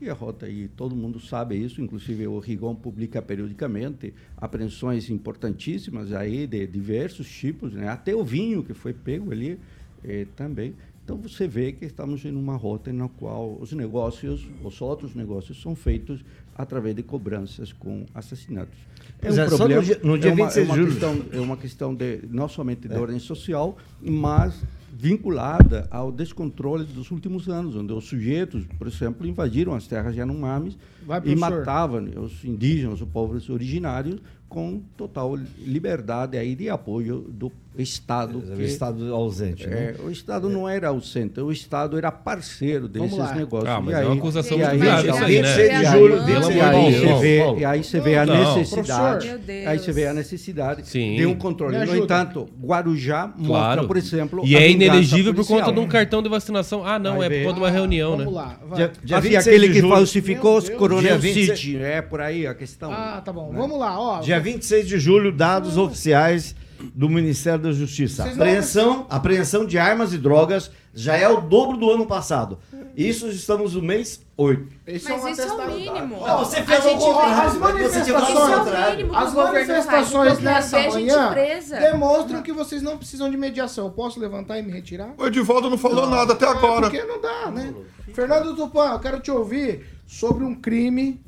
E 0.00 0.08
é 0.08 0.12
rota, 0.12 0.48
e 0.48 0.68
todo 0.68 0.94
mundo 0.94 1.18
sabe 1.18 1.56
isso, 1.56 1.80
inclusive 1.80 2.26
o 2.26 2.38
Rigon 2.38 2.74
publica 2.74 3.22
periodicamente 3.22 4.12
apreensões 4.36 5.08
importantíssimas 5.08 6.12
aí 6.12 6.46
de 6.46 6.66
diversos 6.66 7.26
tipos, 7.28 7.72
né? 7.72 7.88
até 7.88 8.14
o 8.14 8.22
vinho 8.22 8.62
que 8.62 8.74
foi 8.74 8.92
pego 8.92 9.32
ali 9.32 9.58
eh, 10.04 10.26
também. 10.36 10.74
Então 11.02 11.16
você 11.16 11.48
vê 11.48 11.72
que 11.72 11.84
estamos 11.84 12.24
em 12.24 12.34
uma 12.34 12.56
rota 12.56 12.92
na 12.92 13.08
qual 13.08 13.56
os 13.60 13.72
negócios, 13.72 14.46
os 14.62 14.80
outros 14.82 15.14
negócios 15.14 15.62
são 15.62 15.74
feitos 15.74 16.24
através 16.56 16.94
de 16.96 17.02
cobranças 17.02 17.72
com 17.72 18.04
assassinatos. 18.14 18.78
É 19.18 19.26
Pois 19.26 19.38
um 19.38 19.42
é, 19.42 19.46
problema, 19.46 19.80
no 19.80 19.86
dia- 19.86 20.00
no 20.02 20.18
dia 20.18 20.30
é 20.30 20.34
uma, 20.34 20.44
26 20.46 20.56
é 20.56 20.68
uma 20.70 20.74
de 20.74 20.80
julho. 20.80 20.92
questão, 20.92 21.24
é 21.32 21.40
uma 21.40 21.56
questão 21.56 21.94
de 21.94 22.20
não 22.30 22.48
somente 22.48 22.88
de 22.88 22.94
ordem 22.94 23.18
social, 23.18 23.76
mas 24.02 24.62
vinculada 24.92 25.86
ao 25.90 26.10
descontrole 26.10 26.84
dos 26.84 27.10
últimos 27.10 27.48
anos, 27.48 27.76
onde 27.76 27.92
os 27.92 28.04
sujeitos, 28.06 28.64
por 28.78 28.86
exemplo, 28.86 29.26
invadiram 29.26 29.74
as 29.74 29.86
terras 29.86 30.16
Yanomamis 30.16 30.76
Vai, 31.06 31.20
e 31.24 31.36
matavam 31.36 32.04
os 32.22 32.44
indígenas, 32.44 33.00
os 33.00 33.08
povos 33.08 33.48
originários, 33.50 34.20
com 34.48 34.80
total 34.96 35.36
liberdade 35.58 36.38
aí 36.38 36.54
de 36.54 36.70
apoio 36.70 37.20
do 37.28 37.52
Estado. 37.82 38.38
O 38.38 38.56
que- 38.56 38.62
Estado 38.64 39.14
ausente, 39.14 39.66
né? 39.66 39.94
é, 39.98 40.02
o 40.02 40.10
Estado 40.10 40.48
não 40.48 40.68
era 40.68 40.88
ausente, 40.88 41.40
o 41.40 41.50
Estado 41.52 41.96
era 41.98 42.10
parceiro 42.12 42.88
Vamos 42.92 43.10
desses 43.12 43.24
lá. 43.24 43.34
negócios. 43.34 43.68
Ah, 43.70 43.80
mas 43.80 43.94
E 43.94 43.98
é 44.00 44.04
uma 44.04 44.12
aí- 44.12 44.18
acusação 44.18 44.58
muito 44.58 44.70
aí- 44.70 44.78
grave 44.78 45.08
isso 45.08 45.18
aí- 45.18 45.24
aí, 45.36 45.42
né? 45.42 45.48
26 45.48 45.68
de 45.78 45.84
e 45.84 45.90
julho, 45.90 46.14
aí- 46.22 46.30
e 46.30 46.60
aí 46.60 46.92
você 46.94 47.14
vê- 47.20 47.38
Paulo. 47.42 47.60
E 47.60 47.64
aí 47.64 47.84
você 47.84 48.00
vê 48.00 48.16
a 48.18 48.26
Não. 48.26 48.56
necessidade. 48.58 49.30
Aí 49.66 49.78
você 49.78 49.92
vê 49.92 50.06
a 50.06 50.14
necessidade 50.14 50.88
Sim. 50.88 51.16
de 51.16 51.26
um 51.26 51.34
controle. 51.34 51.76
No 51.84 51.96
entanto, 51.96 52.48
Guarujá 52.62 53.26
mostra, 53.36 53.46
Claro. 53.46 53.86
por 53.86 53.96
exemplo. 53.96 54.42
E 54.44 54.56
a 54.56 54.60
é 54.60 54.70
inelegível 54.70 55.34
por 55.34 55.46
conta 55.46 55.72
de 55.72 55.80
um 55.80 55.86
cartão 55.86 56.22
de 56.22 56.28
vacinação. 56.28 56.84
Ah, 56.86 56.98
não, 56.98 57.22
é 57.22 57.28
por 57.28 57.42
conta 57.42 57.54
de 57.54 57.60
uma 57.60 57.70
reunião, 57.70 58.16
Vamos 58.16 58.26
né? 58.26 58.40
lá, 58.40 58.58
dia 59.04 59.16
Havia 59.16 59.40
26 59.40 59.46
aquele 59.48 59.72
que 59.72 59.88
falsificou 59.88 60.58
os. 60.58 60.68
Coronel 60.70 61.18
Dia 61.18 61.18
26 61.18 61.58
City. 61.58 61.76
É 61.78 62.02
por 62.02 62.20
aí 62.20 62.46
a 62.46 62.54
questão. 62.54 62.92
Ah, 62.92 63.20
tá 63.24 63.32
bom. 63.32 63.50
né? 63.52 63.58
Vamos 63.58 63.78
lá, 63.78 63.98
ó. 63.98 64.20
Dia 64.20 64.38
26 64.40 64.86
de 64.86 64.98
julho, 64.98 65.32
dados 65.32 65.76
oficiais 65.76 66.54
do 66.94 67.08
Ministério 67.08 67.60
da 67.60 67.72
Justiça. 67.72 68.22
Vocês 68.24 68.36
não- 68.36 68.44
Apreensão, 68.46 69.06
apreensão 69.08 69.66
de 69.66 69.78
armas 69.78 70.12
e 70.12 70.18
drogas 70.18 70.70
já 70.94 71.16
é 71.16 71.28
o 71.28 71.40
dobro 71.40 71.76
do 71.76 71.90
ano 71.90 72.06
passado. 72.06 72.58
Isso 72.96 73.28
estamos 73.28 73.74
no 73.74 73.82
mês 73.82 74.20
8. 74.36 74.66
Esse 74.86 75.10
Mas 75.10 75.22
um 75.24 75.28
isso 75.28 75.40
é 75.42 75.52
o 75.52 75.70
mínimo. 75.70 76.26
Não, 76.26 76.38
você 76.38 76.58
A 76.60 76.64
fez 76.64 76.84
o 76.84 76.88
gente 76.88 76.98
contrário. 77.00 77.48
As 77.48 77.54
manifestações- 77.58 78.28
Isso 78.28 79.10
é 79.10 79.16
As 79.16 79.34
manifestações 79.34 80.38
nessa 80.40 80.80
manhã 80.88 81.30
presa. 81.32 81.76
demonstram 81.78 82.42
que 82.42 82.52
vocês 82.52 82.80
não 82.82 82.96
precisam 82.96 83.30
de 83.30 83.36
mediação. 83.36 83.84
Eu 83.86 83.90
posso 83.90 84.18
levantar 84.18 84.58
e 84.58 84.62
me 84.62 84.72
retirar? 84.72 85.12
O 85.18 85.26
Edivaldo 85.26 85.68
não 85.68 85.76
falou 85.78 86.08
nada 86.08 86.32
até 86.32 86.46
agora. 86.46 86.88
Porque 86.90 87.04
não 87.04 87.20
dá, 87.20 87.50
né? 87.50 87.74
Fernando 88.14 88.56
Tupan, 88.56 88.92
eu 88.92 88.98
quero 89.00 89.20
te 89.20 89.30
ouvir 89.30 89.84
sobre 90.06 90.44
um 90.44 90.54
crime. 90.54 91.20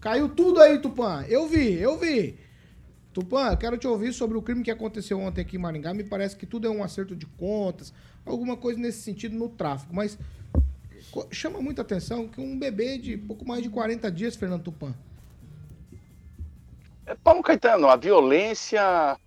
Caiu 0.00 0.30
tudo 0.30 0.60
aí, 0.62 0.78
Tupan. 0.78 1.24
Eu 1.28 1.46
vi, 1.46 1.74
eu 1.78 1.98
vi. 1.98 2.38
Tupan, 3.20 3.50
eu 3.50 3.56
quero 3.56 3.76
te 3.76 3.86
ouvir 3.86 4.12
sobre 4.12 4.38
o 4.38 4.42
crime 4.42 4.62
que 4.62 4.70
aconteceu 4.70 5.20
ontem 5.20 5.42
aqui 5.42 5.56
em 5.56 5.58
Maringá. 5.58 5.92
Me 5.92 6.02
parece 6.02 6.34
que 6.34 6.46
tudo 6.46 6.66
é 6.66 6.70
um 6.70 6.82
acerto 6.82 7.14
de 7.14 7.26
contas, 7.26 7.92
alguma 8.24 8.56
coisa 8.56 8.80
nesse 8.80 9.02
sentido 9.02 9.36
no 9.36 9.48
tráfico. 9.48 9.94
Mas 9.94 10.18
chama 11.30 11.60
muita 11.60 11.82
atenção 11.82 12.26
que 12.26 12.40
um 12.40 12.58
bebê 12.58 12.96
de 12.96 13.16
pouco 13.18 13.46
mais 13.46 13.62
de 13.62 13.68
40 13.68 14.10
dias, 14.10 14.36
Fernando 14.36 14.64
Tupan. 14.64 14.94
É, 17.04 17.14
Paulo 17.14 17.42
Caetano, 17.42 17.88
a 17.88 17.96
violência, 17.96 19.18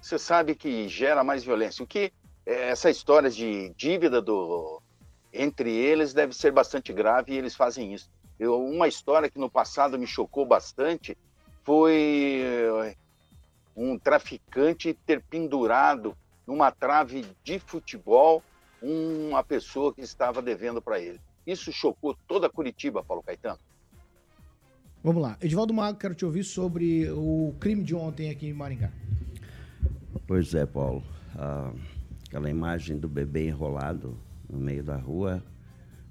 você 0.00 0.18
sabe 0.18 0.54
que 0.54 0.88
gera 0.88 1.24
mais 1.24 1.42
violência. 1.42 1.82
O 1.82 1.86
que 1.86 2.12
é, 2.46 2.68
essa 2.70 2.88
história 2.88 3.30
de 3.30 3.72
dívida 3.76 4.22
do 4.22 4.80
entre 5.32 5.72
eles 5.72 6.14
deve 6.14 6.32
ser 6.32 6.52
bastante 6.52 6.92
grave 6.92 7.32
e 7.32 7.36
eles 7.36 7.56
fazem 7.56 7.92
isso. 7.92 8.08
Eu, 8.38 8.64
uma 8.64 8.86
história 8.86 9.28
que 9.28 9.38
no 9.38 9.50
passado 9.50 9.98
me 9.98 10.06
chocou 10.06 10.46
bastante 10.46 11.18
foi 11.64 12.94
um 13.76 13.98
traficante 13.98 14.94
ter 15.06 15.22
pendurado 15.22 16.16
numa 16.46 16.70
trave 16.70 17.24
de 17.42 17.58
futebol 17.58 18.42
uma 18.80 19.42
pessoa 19.42 19.92
que 19.94 20.02
estava 20.02 20.42
devendo 20.42 20.80
para 20.80 21.00
ele. 21.00 21.20
Isso 21.46 21.72
chocou 21.72 22.16
toda 22.26 22.50
Curitiba, 22.50 23.02
Paulo 23.02 23.22
Caetano. 23.22 23.58
Vamos 25.02 25.22
lá. 25.22 25.36
Edivaldo 25.40 25.74
Mago, 25.74 25.98
quero 25.98 26.14
te 26.14 26.24
ouvir 26.24 26.44
sobre 26.44 27.10
o 27.10 27.54
crime 27.60 27.82
de 27.82 27.94
ontem 27.94 28.30
aqui 28.30 28.48
em 28.48 28.52
Maringá. 28.52 28.90
Pois 30.26 30.54
é, 30.54 30.64
Paulo. 30.64 31.02
Ah, 31.36 31.72
aquela 32.26 32.48
imagem 32.48 32.98
do 32.98 33.08
bebê 33.08 33.48
enrolado 33.48 34.16
no 34.48 34.58
meio 34.58 34.82
da 34.82 34.96
rua 34.96 35.42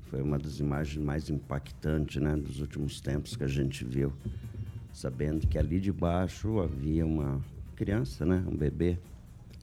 foi 0.10 0.21
uma 0.21 0.38
das 0.38 0.60
imagens 0.60 1.04
mais 1.04 1.30
impactantes 1.30 2.21
né, 2.21 2.36
dos 2.36 2.60
últimos 2.60 3.02
tempos 3.02 3.36
que 3.36 3.43
a 3.43 3.47
gente 3.47 3.84
viu. 3.84 4.13
Sabendo 4.91 5.47
que 5.47 5.58
ali 5.58 5.80
debaixo 5.80 6.60
havia 6.60 7.04
uma 7.04 7.41
criança, 7.83 8.25
né, 8.25 8.41
um 8.47 8.55
bebê, 8.55 8.97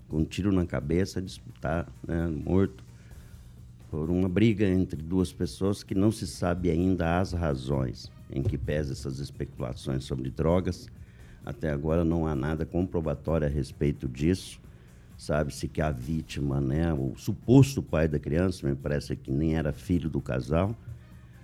com 0.06 0.18
um 0.18 0.24
tiro 0.24 0.52
na 0.52 0.66
cabeça, 0.66 1.22
disputar, 1.22 1.90
né, 2.06 2.26
morto, 2.26 2.84
por 3.90 4.10
uma 4.10 4.28
briga 4.28 4.66
entre 4.66 5.00
duas 5.00 5.32
pessoas 5.32 5.82
que 5.82 5.94
não 5.94 6.12
se 6.12 6.26
sabe 6.26 6.70
ainda 6.70 7.18
as 7.18 7.32
razões 7.32 8.12
em 8.30 8.42
que 8.42 8.58
pesa 8.58 8.92
essas 8.92 9.20
especulações 9.20 10.04
sobre 10.04 10.30
drogas. 10.30 10.86
Até 11.44 11.70
agora 11.70 12.04
não 12.04 12.26
há 12.26 12.34
nada 12.34 12.66
comprobatório 12.66 13.46
a 13.46 13.50
respeito 13.50 14.06
disso. 14.06 14.60
Sabe-se 15.16 15.66
que 15.66 15.80
a 15.80 15.90
vítima, 15.90 16.60
né, 16.60 16.92
o 16.92 17.14
suposto 17.16 17.82
pai 17.82 18.06
da 18.06 18.18
criança, 18.18 18.68
me 18.68 18.74
parece 18.74 19.16
que 19.16 19.30
nem 19.30 19.56
era 19.56 19.72
filho 19.72 20.10
do 20.10 20.20
casal, 20.20 20.76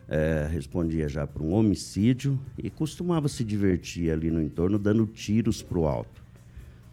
é, 0.09 0.47
respondia 0.53 1.09
já 1.09 1.27
por 1.27 1.41
um 1.41 1.55
homicídio 1.55 2.39
e 2.59 2.69
costumava 2.69 3.29
se 3.29 3.43
divertir 3.43 4.11
ali 4.11 4.31
no 4.31 4.43
entorno 4.43 4.79
dando 4.79 5.07
tiros 5.07 5.63
para 5.63 5.79
o 5.79 5.89
alto. 5.89 6.26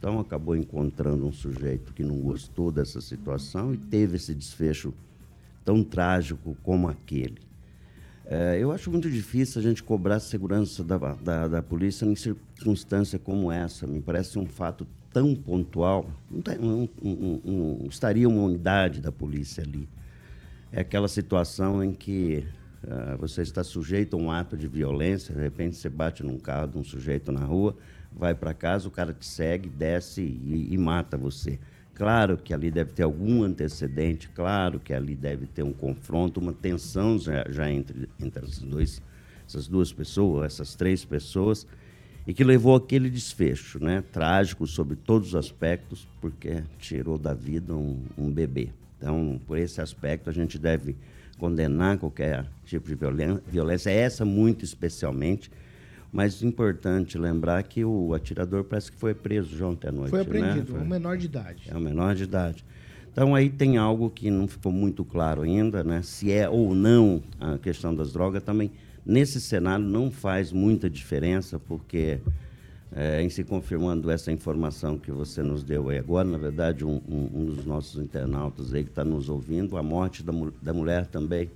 Então 0.04 0.20
acabou 0.20 0.54
encontrando 0.54 1.26
um 1.26 1.32
sujeito 1.32 1.94
que 1.94 2.04
não 2.04 2.18
gostou 2.18 2.70
dessa 2.74 3.00
situação 3.00 3.74
e 3.74 3.78
teve 3.78 4.18
esse 4.18 4.36
desfecho 4.36 4.94
tão 5.64 5.82
trágico 5.82 6.58
como 6.62 6.90
aquele. 6.90 7.38
É, 8.26 8.58
eu 8.60 8.74
acho 8.74 8.92
muito 8.92 9.10
difícil 9.10 9.62
a 9.62 9.64
gente 9.64 9.82
cobrar 9.82 10.20
segurança 10.20 10.84
da, 10.84 10.98
da, 10.98 11.48
da, 11.48 11.64
polícia 11.64 12.06
em 12.06 12.18
circunstância 12.18 13.18
como 13.18 13.50
essa. 13.50 13.88
Me 13.88 14.02
parece 14.02 14.38
um 14.38 14.46
fato 14.46 14.86
tão 15.14 15.34
pontual. 15.34 16.12
Não, 16.30 16.44
não, 16.60 16.90
não, 17.02 17.78
não 17.80 17.88
estaria 17.88 18.28
uma 18.28 18.42
unidade 18.42 19.00
da 19.00 19.10
polícia 19.10 19.64
ali. 19.64 19.88
É 20.70 20.82
aquela 20.82 21.08
situação 21.08 21.82
em 21.82 21.94
que 21.94 22.46
uh, 22.84 23.18
você 23.18 23.42
está 23.42 23.64
sujeito 23.64 24.18
a 24.18 24.20
um 24.20 24.30
ato 24.30 24.58
de 24.58 24.68
violência, 24.68 25.34
de 25.34 25.40
repente 25.40 25.78
você 25.78 25.88
bate 25.88 26.24
num 26.24 26.38
carro 26.38 26.68
de 26.68 26.78
um 26.78 26.84
sujeito 26.84 27.32
na 27.32 27.46
rua, 27.46 27.74
vai 28.16 28.34
para 28.36 28.54
casa, 28.54 28.88
o 28.88 28.92
cara 28.92 29.14
te 29.14 29.26
segue, 29.26 29.70
desce 29.70 30.22
e, 30.22 30.70
e 30.72 30.78
mata 30.78 31.18
você. 31.18 31.60
Claro 31.94 32.38
que 32.38 32.54
ali 32.54 32.72
deve 32.72 32.92
ter 32.92 33.04
algum 33.04 33.44
antecedente, 33.44 34.28
claro 34.30 34.80
que 34.80 34.94
ali 34.94 35.16
deve 35.16 35.46
ter 35.46 35.64
um 35.64 35.74
confronto, 35.74 36.40
uma 36.40 36.54
tensão 36.54 37.20
já, 37.20 37.46
já 37.50 37.70
entre, 37.70 38.10
entre 38.20 38.46
dois, 38.66 39.02
essas 39.48 39.68
duas 39.68 39.94
pessoas, 39.94 40.54
essas 40.54 40.74
três 40.74 41.06
pessoas, 41.06 41.68
e 42.26 42.34
que 42.34 42.44
levou 42.44 42.76
aquele 42.76 43.10
desfecho, 43.10 43.84
né? 43.84 44.04
Trágico 44.12 44.66
sobre 44.66 44.96
todos 44.96 45.30
os 45.30 45.36
aspectos, 45.36 46.08
porque 46.20 46.64
tirou 46.80 47.18
da 47.18 47.34
vida 47.34 47.76
um, 47.76 48.02
um 48.18 48.32
bebê. 48.32 48.70
Então, 48.98 49.40
por 49.46 49.58
esse 49.58 49.82
aspecto, 49.82 50.30
a 50.30 50.34
gente 50.34 50.58
deve 50.58 50.96
condenar 51.38 51.98
qualquer 51.98 52.46
tipo 52.66 52.88
de 52.88 52.98
violência, 53.46 53.92
essa 53.92 54.24
muito 54.24 54.64
especialmente, 54.64 55.52
mas 56.14 56.44
importante 56.44 57.18
lembrar 57.18 57.64
que 57.64 57.84
o 57.84 58.14
atirador 58.14 58.64
parece 58.64 58.92
que 58.92 58.98
foi 59.00 59.16
preso 59.16 59.66
ontem 59.66 59.88
à 59.88 59.92
noite. 59.92 60.12
Foi 60.12 60.22
apreendido, 60.22 60.74
né? 60.74 60.80
um 60.82 60.86
menor 60.86 61.18
de 61.18 61.26
idade. 61.26 61.64
É 61.68 61.76
um 61.76 61.80
menor 61.80 62.14
de 62.14 62.24
idade. 62.24 62.64
Então 63.12 63.34
aí 63.34 63.50
tem 63.50 63.78
algo 63.78 64.12
que 64.12 64.30
não 64.30 64.48
ficou 64.48 64.72
muito 64.72 65.04
claro 65.04 65.42
ainda, 65.42 65.84
né? 65.84 66.04
Se 66.04 66.32
é 66.32 66.48
ou 66.48 66.76
não 66.76 67.24
a 67.40 67.58
questão 67.58 67.96
das 67.96 68.14
drogas 68.14 68.44
também. 68.44 68.70
Nesse 69.04 69.42
cenário 69.42 69.84
não 69.84 70.12
faz 70.12 70.52
muita 70.52 70.88
diferença, 70.88 71.60
porque 71.60 72.20
é, 72.96 73.22
em 73.22 73.30
se 73.30 73.44
confirmando 73.44 74.12
essa 74.12 74.32
informação 74.32 75.00
que 75.00 75.12
você 75.12 75.42
nos 75.42 75.64
deu 75.64 75.90
aí 75.90 75.98
agora, 75.98 76.28
na 76.28 76.38
verdade, 76.38 76.86
um, 76.86 77.02
um, 77.10 77.30
um 77.34 77.46
dos 77.46 77.66
nossos 77.66 78.02
internautas 78.02 78.72
aí 78.72 78.84
que 78.84 78.92
está 78.92 79.04
nos 79.04 79.30
ouvindo, 79.30 79.78
a 79.78 79.84
morte 79.84 80.22
da, 80.22 80.32
da 80.62 80.74
mulher 80.74 81.08
também. 81.08 81.50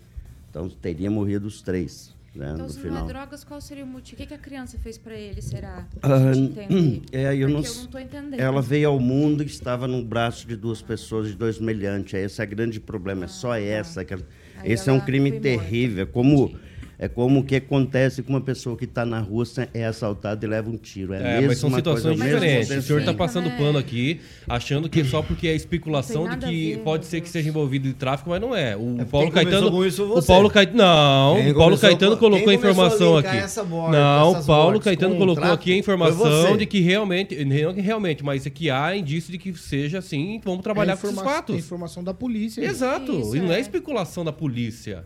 Então 0.50 0.68
teria 0.68 1.12
morrido 1.12 1.46
os 1.48 1.62
três. 1.62 2.17
Né, 2.38 2.52
então, 2.54 2.66
no 2.68 2.70
se 2.72 2.80
final. 2.80 3.00
não 3.00 3.06
é 3.06 3.08
drogas, 3.08 3.44
qual 3.44 3.60
seria 3.60 3.84
o 3.84 3.88
motivo? 3.88 4.16
O 4.16 4.18
que, 4.18 4.28
que 4.28 4.34
a 4.34 4.38
criança 4.38 4.78
fez 4.78 4.98
para 4.98 5.16
ele, 5.16 5.42
será? 5.42 5.88
Ah, 6.04 6.32
entender. 6.36 7.02
é, 7.12 7.36
eu 7.36 7.50
não, 7.50 7.62
eu 7.64 7.74
não 7.76 7.88
tô 7.88 7.98
entendendo. 7.98 8.40
Ela 8.40 8.62
veio 8.62 8.90
ao 8.90 9.00
mundo 9.00 9.42
e 9.42 9.48
estava 9.48 9.88
no 9.88 10.04
braço 10.04 10.48
de 10.48 10.56
duas 10.56 10.82
pessoas, 10.82 11.28
de 11.30 11.34
dois 11.36 11.60
meliantes. 11.60 12.14
Esse 12.14 12.42
é 12.42 12.46
o 12.46 12.48
grande 12.48 12.80
problema, 12.80 13.26
é 13.26 13.28
só 13.28 13.56
essa. 13.56 14.06
que 14.06 14.14
ela- 14.14 14.24
Esse 14.64 14.90
é 14.90 14.94
um 14.94 15.00
crime 15.00 15.32
foi 15.32 15.40
morta. 15.40 15.64
terrível. 15.64 16.04
É 16.04 16.06
como, 16.06 16.56
é 17.00 17.08
como 17.08 17.42
o 17.42 17.44
que 17.44 17.56
acontece 17.56 18.24
com 18.24 18.34
uma 18.34 18.42
pessoa 18.42 18.76
que 18.76 18.86
está 18.86 19.06
na 19.06 19.20
rua, 19.20 19.44
é 19.74 19.86
assaltada 19.86 20.44
e 20.44 20.50
leva 20.50 20.68
um 20.70 20.78
tiro. 20.78 21.14
É, 21.14 21.18
a 21.18 21.42
É, 21.42 21.48
mas 21.48 21.60
são 21.60 21.70
coisa, 21.70 21.78
situações 21.78 22.16
o 22.16 22.24
mesmo 22.24 22.40
diferentes. 22.40 22.78
O 22.78 22.82
senhor 22.82 23.00
está 23.00 23.14
passando 23.14 23.52
pano 23.52 23.78
aqui, 23.78 24.20
achando 24.48 24.90
que 24.90 25.04
só 25.04 25.22
porque 25.22 25.48
é 25.48 25.56
especulação 25.56 26.28
de 26.28 26.48
que 26.48 26.78
pode 26.78 27.06
ser 27.06 27.22
que 27.22 27.30
seja 27.30 27.50
envolvido 27.50 27.88
em 27.88 27.92
tráfico, 27.92 28.32
mas 28.32 28.42
não 28.42 28.56
é. 28.56 28.76
O 28.76 29.00
É, 29.00 29.06
Paulo 29.06 29.32
Caetano. 29.32 29.70
com 29.70 29.86
isso, 29.86 30.04
o. 30.12 30.24
Paulo 30.24 30.50
Caetano. 30.50 30.78
Não, 30.78 31.36
Quem 31.36 31.52
o 31.52 31.56
Paulo 31.56 31.78
Caetano 31.78 32.18
colocou 32.18 32.50
a 32.50 32.54
informação 32.54 33.18
aqui. 33.18 33.64
morte, 33.68 33.92
não, 33.92 34.32
essas 34.32 34.46
Paulo 34.46 34.80
Caetano 34.80 35.16
colocou 35.18 35.52
aqui 35.52 35.74
a 35.74 35.78
informação 35.78 36.58
de 36.58 36.66
que 36.66 36.80
realmente, 36.80 37.46
não 37.46 37.74
que 37.74 37.82
realmente, 37.82 38.24
mas 38.24 38.46
é 38.46 38.50
que 38.50 38.70
há 38.70 38.96
indício 38.96 39.32
de 39.32 39.38
que 39.38 39.54
seja 39.54 40.00
assim, 40.00 40.42
vamos 40.44 40.62
trabalhar 40.64 40.94
É 40.94 40.98
com 40.98 41.08
esses 41.08 41.20
é 41.20 41.24
fatos. 41.24 41.56
informação 41.58 42.04
da 42.04 42.14
polícia. 42.14 42.62
Exato, 42.64 43.12
Isso, 43.20 43.36
e 43.36 43.40
não 43.40 43.52
é 43.52 43.58
é. 43.58 43.60
especulação 43.60 44.26
da 44.26 44.32
polícia. 44.34 45.04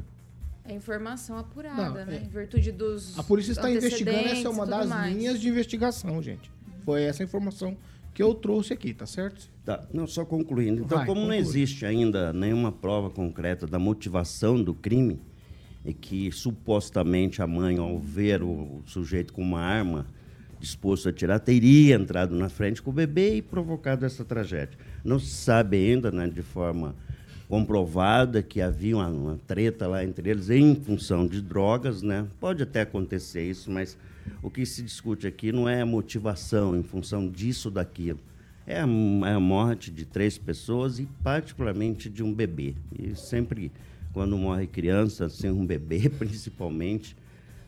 É 0.71 0.73
informação 0.73 1.38
apurada, 1.38 1.84
Não, 1.84 1.93
né? 2.05 2.21
é. 2.21 2.25
Em 2.25 2.29
virtude 2.29 2.71
dos. 2.71 3.19
A 3.19 3.23
polícia 3.23 3.51
está 3.51 3.69
investigando, 3.69 4.19
essa 4.19 4.47
é 4.47 4.49
uma 4.49 4.65
das 4.65 4.88
mais. 4.88 5.13
linhas 5.13 5.41
de 5.41 5.49
investigação, 5.49 6.21
gente. 6.23 6.49
Foi 6.86 7.03
essa 7.03 7.21
informação 7.21 7.75
que 8.13 8.23
eu 8.23 8.34
trouxe 8.34 8.71
aqui, 8.71 8.93
tá 8.93 9.05
certo? 9.05 9.49
Tá, 9.65 9.86
não, 9.93 10.07
só 10.07 10.23
concluindo. 10.23 10.84
Então, 10.84 10.97
Vai, 10.99 11.05
como 11.05 11.19
não 11.21 11.27
conclui. 11.27 11.39
existe 11.45 11.86
ainda 11.86 12.31
nenhuma 12.31 12.71
prova 12.71 13.10
concreta 13.10 13.67
da 13.67 13.77
motivação 13.77 14.63
do 14.63 14.73
crime, 14.73 15.19
e 15.84 15.93
que 15.93 16.31
supostamente 16.31 17.41
a 17.41 17.47
mãe, 17.47 17.77
ao 17.77 17.99
ver 17.99 18.41
o 18.41 18.81
sujeito 18.86 19.34
com 19.34 19.41
uma 19.41 19.60
arma 19.60 20.05
disposto 20.57 21.07
a 21.07 21.10
atirar, 21.10 21.39
teria 21.39 21.95
entrado 21.95 22.34
na 22.36 22.47
frente 22.47 22.81
com 22.81 22.91
o 22.91 22.93
bebê 22.93 23.36
e 23.36 23.41
provocado 23.41 24.05
essa 24.05 24.23
tragédia. 24.23 24.77
Não 25.03 25.19
se 25.19 25.31
sabe 25.31 25.75
ainda, 25.75 26.12
né, 26.12 26.29
de 26.29 26.41
forma 26.41 26.95
comprovada, 27.52 28.42
que 28.42 28.62
havia 28.62 28.96
uma, 28.96 29.10
uma 29.10 29.40
treta 29.46 29.86
lá 29.86 30.06
entre 30.06 30.30
eles 30.30 30.50
em 30.50 30.74
função 30.74 31.28
de 31.28 31.42
drogas, 31.42 32.02
né? 32.02 32.26
Pode 32.40 32.64
até 32.64 32.80
acontecer 32.80 33.44
isso, 33.44 33.70
mas 33.70 33.98
o 34.42 34.50
que 34.50 34.66
se 34.66 34.82
discute 34.82 35.28
aqui 35.28 35.52
não 35.52 35.68
é 35.68 35.82
a 35.82 35.86
motivação 35.86 36.78
em 36.78 36.82
função 36.82 37.28
disso 37.28 37.70
daquilo. 37.70 38.20
É 38.66 38.78
a, 38.80 38.88
é 39.28 39.34
a 39.34 39.40
morte 39.40 39.92
de 39.92 40.06
três 40.06 40.38
pessoas 40.38 40.98
e 40.98 41.06
particularmente 41.22 42.10
de 42.10 42.24
um 42.24 42.34
bebê. 42.34 42.74
E 42.98 43.14
sempre 43.18 43.70
quando 44.14 44.38
morre 44.38 44.66
criança, 44.66 45.26
assim, 45.26 45.50
um 45.50 45.66
bebê 45.66 46.08
principalmente, 46.18 47.18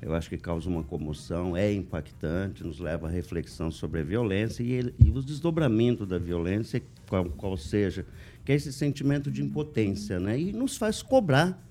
eu 0.01 0.15
acho 0.15 0.29
que 0.29 0.37
causa 0.37 0.69
uma 0.69 0.83
comoção, 0.83 1.57
é 1.57 1.73
impactante, 1.73 2.63
nos 2.63 2.79
leva 2.79 3.07
à 3.07 3.09
reflexão 3.09 3.69
sobre 3.69 3.99
a 3.99 4.03
violência 4.05 4.63
e, 4.63 4.71
ele- 4.71 4.95
e 5.03 5.09
os 5.11 5.25
desdobramentos 5.25 6.07
da 6.07 6.17
violência, 6.17 6.81
qual, 7.09 7.25
qual 7.25 7.57
seja, 7.57 8.05
que 8.43 8.51
é 8.51 8.55
esse 8.55 8.73
sentimento 8.73 9.31
de 9.31 9.41
impotência, 9.41 10.19
né? 10.19 10.39
E 10.39 10.51
nos 10.51 10.77
faz 10.77 11.01
cobrar 11.01 11.61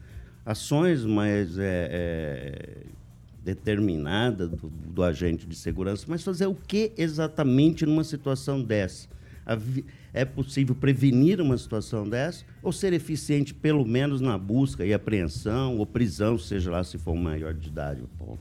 ações 0.45 1.05
mais 1.05 1.59
é, 1.59 1.89
é, 1.93 2.87
determinadas 3.45 4.51
do, 4.51 4.69
do 4.69 5.03
agente 5.03 5.47
de 5.47 5.55
segurança, 5.55 6.07
mas 6.09 6.23
fazer 6.23 6.47
o 6.47 6.55
que 6.55 6.93
exatamente 6.97 7.85
numa 7.87 8.05
situação 8.05 8.63
dessa? 8.63 9.09
É 10.15 10.25
possível 10.25 10.75
prevenir 10.75 11.41
uma 11.41 11.59
situação 11.59 12.09
dessa 12.09 12.45
ou 12.63 12.71
ser 12.71 12.93
eficiente, 12.93 13.53
pelo 13.53 13.85
menos, 13.85 14.21
na 14.21 14.39
busca 14.39 14.85
e 14.85 14.95
apreensão 14.95 15.79
ou 15.79 15.87
prisão, 15.87 16.39
seja 16.39 16.71
lá 16.71 16.85
se 16.85 16.97
for 16.97 17.17
maior 17.17 17.53
de 17.53 17.69
idade? 17.69 18.03
Paulo? 18.19 18.39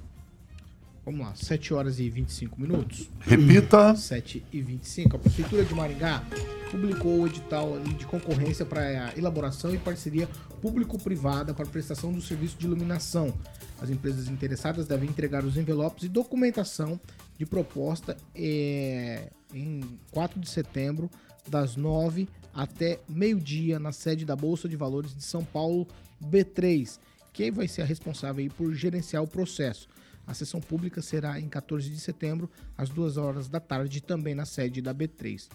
Vamos 1.04 1.22
lá, 1.22 1.34
7 1.34 1.74
horas 1.74 2.00
e 2.00 2.08
25 2.10 2.62
minutos. 2.62 3.10
Repita. 3.22 3.96
7 3.96 4.46
e 4.54 4.62
25. 4.62 5.16
A 5.16 5.20
Prefeitura 5.20 5.66
de 5.66 5.74
Maringá 5.74 6.24
publicou 6.70 7.22
o 7.22 7.28
edital 7.28 7.80
de 7.80 8.06
concorrência 8.06 8.64
para 8.64 9.08
a 9.08 9.18
elaboração 9.18 9.74
e 9.74 9.80
parceria 9.80 10.30
público-privada 10.62 11.56
para 11.56 11.66
prestação 11.66 12.14
do 12.14 12.22
serviço 12.22 12.56
de 12.58 12.68
iluminação. 12.68 13.34
As 13.82 13.90
empresas 13.90 14.28
interessadas 14.28 14.86
devem 14.86 15.10
entregar 15.10 15.44
os 15.44 15.58
envelopes 15.58 16.04
e 16.04 16.08
documentação 16.08 17.00
de 17.36 17.48
proposta 17.48 18.16
eh, 18.36 19.32
em 19.52 19.82
4 20.12 20.40
de 20.40 20.48
setembro, 20.48 21.10
das 21.48 21.76
9 21.76 22.30
até 22.54 23.00
meio-dia, 23.10 23.80
na 23.80 23.92
sede 23.92 24.24
da 24.24 24.36
Bolsa 24.36 24.70
de 24.70 24.76
Valores 24.76 25.16
de 25.16 25.24
São 25.24 25.44
Paulo, 25.44 25.88
B3. 26.24 27.00
Quem 27.34 27.50
vai 27.50 27.68
ser 27.68 27.82
a 27.82 27.86
responsável 27.86 28.48
por 28.56 28.72
gerenciar 28.74 29.24
o 29.24 29.28
processo? 29.28 29.88
A 30.32 30.34
sessão 30.34 30.62
pública 30.62 31.02
será 31.02 31.38
em 31.42 31.50
14 31.50 31.90
de 31.90 32.00
setembro, 32.00 32.50
às 32.78 32.88
2 32.88 33.18
horas 33.18 33.50
da 33.50 33.60
tarde, 33.60 34.00
também 34.00 34.34
na 34.34 34.46
sede 34.46 34.82
da 34.82 34.96
B3. 34.96 35.50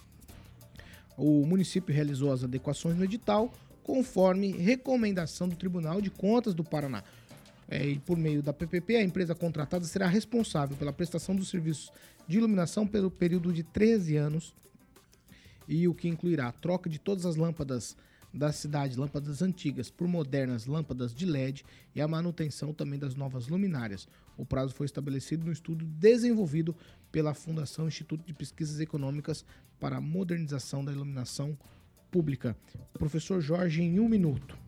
O 1.16 1.46
município 1.46 1.94
realizou 1.94 2.30
as 2.30 2.44
adequações 2.44 2.94
no 2.94 3.04
edital, 3.04 3.50
conforme 3.82 4.52
recomendação 4.52 5.48
do 5.48 5.56
Tribunal 5.56 6.02
de 6.02 6.10
Contas 6.10 6.52
do 6.52 6.62
Paraná. 6.62 7.02
É, 7.70 7.86
e 7.86 7.98
por 7.98 8.18
meio 8.18 8.42
da 8.42 8.52
PPP, 8.52 8.96
a 8.96 9.02
empresa 9.02 9.34
contratada 9.34 9.86
será 9.86 10.06
responsável 10.06 10.76
pela 10.76 10.92
prestação 10.92 11.34
dos 11.34 11.48
serviços 11.48 11.90
de 12.28 12.36
iluminação 12.36 12.86
pelo 12.86 13.10
período 13.10 13.54
de 13.54 13.62
13 13.62 14.16
anos, 14.16 14.54
e 15.66 15.88
o 15.88 15.94
que 15.94 16.06
incluirá 16.06 16.48
a 16.48 16.52
troca 16.52 16.90
de 16.90 16.98
todas 16.98 17.24
as 17.24 17.36
lâmpadas 17.36 17.96
da 18.36 18.52
cidade, 18.52 18.98
lâmpadas 18.98 19.40
antigas, 19.40 19.90
por 19.90 20.06
modernas 20.06 20.66
lâmpadas 20.66 21.14
de 21.14 21.24
LED 21.24 21.64
e 21.94 22.02
a 22.02 22.06
manutenção 22.06 22.72
também 22.72 22.98
das 22.98 23.14
novas 23.14 23.48
luminárias. 23.48 24.06
O 24.36 24.44
prazo 24.44 24.74
foi 24.74 24.84
estabelecido 24.84 25.46
no 25.46 25.52
estudo 25.52 25.86
desenvolvido 25.86 26.76
pela 27.10 27.32
Fundação 27.32 27.88
Instituto 27.88 28.26
de 28.26 28.34
Pesquisas 28.34 28.78
Econômicas 28.78 29.42
para 29.80 29.96
a 29.96 30.00
Modernização 30.00 30.84
da 30.84 30.92
Iluminação 30.92 31.56
Pública. 32.10 32.54
Professor 32.92 33.40
Jorge, 33.40 33.82
em 33.82 33.98
um 33.98 34.08
minuto. 34.08 34.58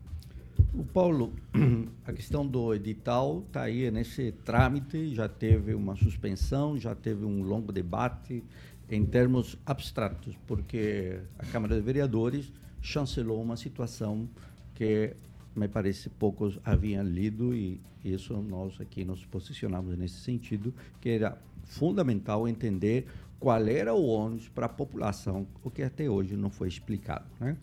O 0.73 0.83
Paulo, 0.83 1.33
a 2.05 2.11
questão 2.11 2.45
do 2.45 2.73
edital 2.73 3.43
está 3.47 3.63
aí 3.63 3.89
nesse 3.91 4.31
trâmite, 4.43 5.13
já 5.13 5.29
teve 5.29 5.75
uma 5.75 5.95
suspensão, 5.95 6.77
já 6.77 6.95
teve 6.95 7.23
um 7.23 7.43
longo 7.43 7.71
debate 7.71 8.43
em 8.89 9.05
termos 9.05 9.55
abstratos, 9.63 10.35
porque 10.47 11.19
a 11.37 11.45
Câmara 11.45 11.75
de 11.75 11.81
Vereadores 11.81 12.51
chancelou 12.81 13.41
uma 13.41 13.57
situação 13.57 14.27
que 14.75 15.15
me 15.55 15.67
parece 15.67 16.09
poucos 16.09 16.59
haviam 16.63 17.03
lido 17.03 17.53
e 17.53 17.81
isso 18.03 18.33
nós 18.37 18.79
aqui 18.79 19.03
nos 19.03 19.25
posicionamos 19.25 19.97
nesse 19.97 20.21
sentido, 20.21 20.73
que 21.01 21.09
era 21.09 21.37
fundamental 21.63 22.47
entender 22.47 23.07
qual 23.39 23.65
era 23.67 23.93
o 23.93 24.05
ônus 24.05 24.47
para 24.49 24.65
a 24.65 24.69
população, 24.69 25.47
o 25.63 25.69
que 25.69 25.83
até 25.83 26.09
hoje 26.09 26.35
não 26.35 26.49
foi 26.49 26.67
explicado. 26.67 27.25
Né? 27.39 27.57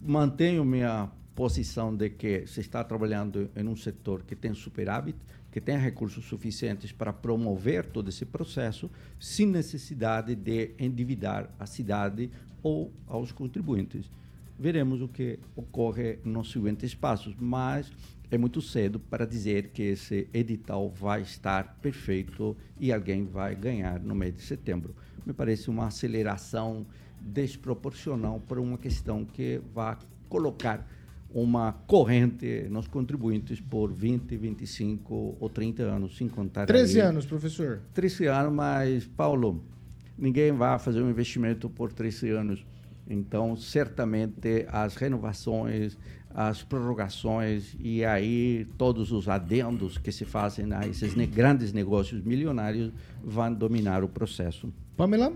Mantenho 0.00 0.64
minha 0.64 1.10
posição 1.34 1.94
de 1.94 2.10
que 2.10 2.46
se 2.46 2.60
está 2.60 2.82
trabalhando 2.82 3.50
em 3.54 3.66
um 3.66 3.76
setor 3.76 4.22
que 4.22 4.34
tem 4.34 4.54
superávit, 4.54 5.18
que 5.50 5.60
tem 5.60 5.76
recursos 5.78 6.24
suficientes 6.24 6.92
para 6.92 7.12
promover 7.12 7.86
todo 7.86 8.08
esse 8.08 8.26
processo, 8.26 8.90
sem 9.18 9.46
necessidade 9.46 10.34
de 10.34 10.72
endividar 10.78 11.50
a 11.58 11.66
cidade 11.66 12.30
ou 12.62 12.92
aos 13.06 13.32
contribuintes. 13.32 14.10
Veremos 14.58 15.02
o 15.02 15.08
que 15.08 15.38
ocorre 15.54 16.18
nos 16.24 16.50
seguintes 16.50 16.94
passos, 16.94 17.34
mas 17.38 17.92
é 18.30 18.38
muito 18.38 18.60
cedo 18.60 18.98
para 18.98 19.26
dizer 19.26 19.68
que 19.68 19.82
esse 19.82 20.28
edital 20.32 20.88
vai 20.88 21.22
estar 21.22 21.78
perfeito 21.80 22.56
e 22.80 22.92
alguém 22.92 23.24
vai 23.24 23.54
ganhar 23.54 24.00
no 24.00 24.14
mês 24.14 24.34
de 24.34 24.42
setembro. 24.42 24.94
Me 25.24 25.32
parece 25.32 25.68
uma 25.68 25.86
aceleração 25.86 26.86
desproporcional 27.20 28.40
para 28.40 28.60
uma 28.60 28.78
questão 28.78 29.24
que 29.24 29.60
vai 29.74 29.96
colocar 30.28 30.88
uma 31.30 31.72
corrente 31.86 32.66
nos 32.70 32.88
contribuintes 32.88 33.60
por 33.60 33.92
20, 33.92 34.36
25 34.36 35.36
ou 35.38 35.48
30 35.50 35.82
anos, 35.82 36.16
sem 36.16 36.28
contar. 36.28 36.66
13 36.66 37.00
aí. 37.00 37.06
anos, 37.08 37.26
professor. 37.26 37.82
13 37.92 38.26
anos, 38.26 38.52
mas, 38.54 39.06
Paulo, 39.06 39.62
ninguém 40.16 40.52
vai 40.52 40.78
fazer 40.78 41.02
um 41.02 41.10
investimento 41.10 41.68
por 41.68 41.92
13 41.92 42.30
anos. 42.30 42.64
Então, 43.08 43.56
certamente, 43.56 44.66
as 44.68 44.96
renovações, 44.96 45.96
as 46.36 46.62
prorrogações 46.62 47.74
e 47.80 48.04
aí 48.04 48.66
todos 48.76 49.10
os 49.10 49.26
adendos 49.26 49.96
que 49.96 50.12
se 50.12 50.26
fazem 50.26 50.70
a 50.74 50.86
esses 50.86 51.14
ne 51.14 51.26
grandes 51.26 51.72
negócios 51.72 52.22
milionários 52.22 52.92
vão 53.24 53.52
dominar 53.54 54.04
o 54.04 54.08
processo. 54.08 54.70
Pamela? 54.96 55.32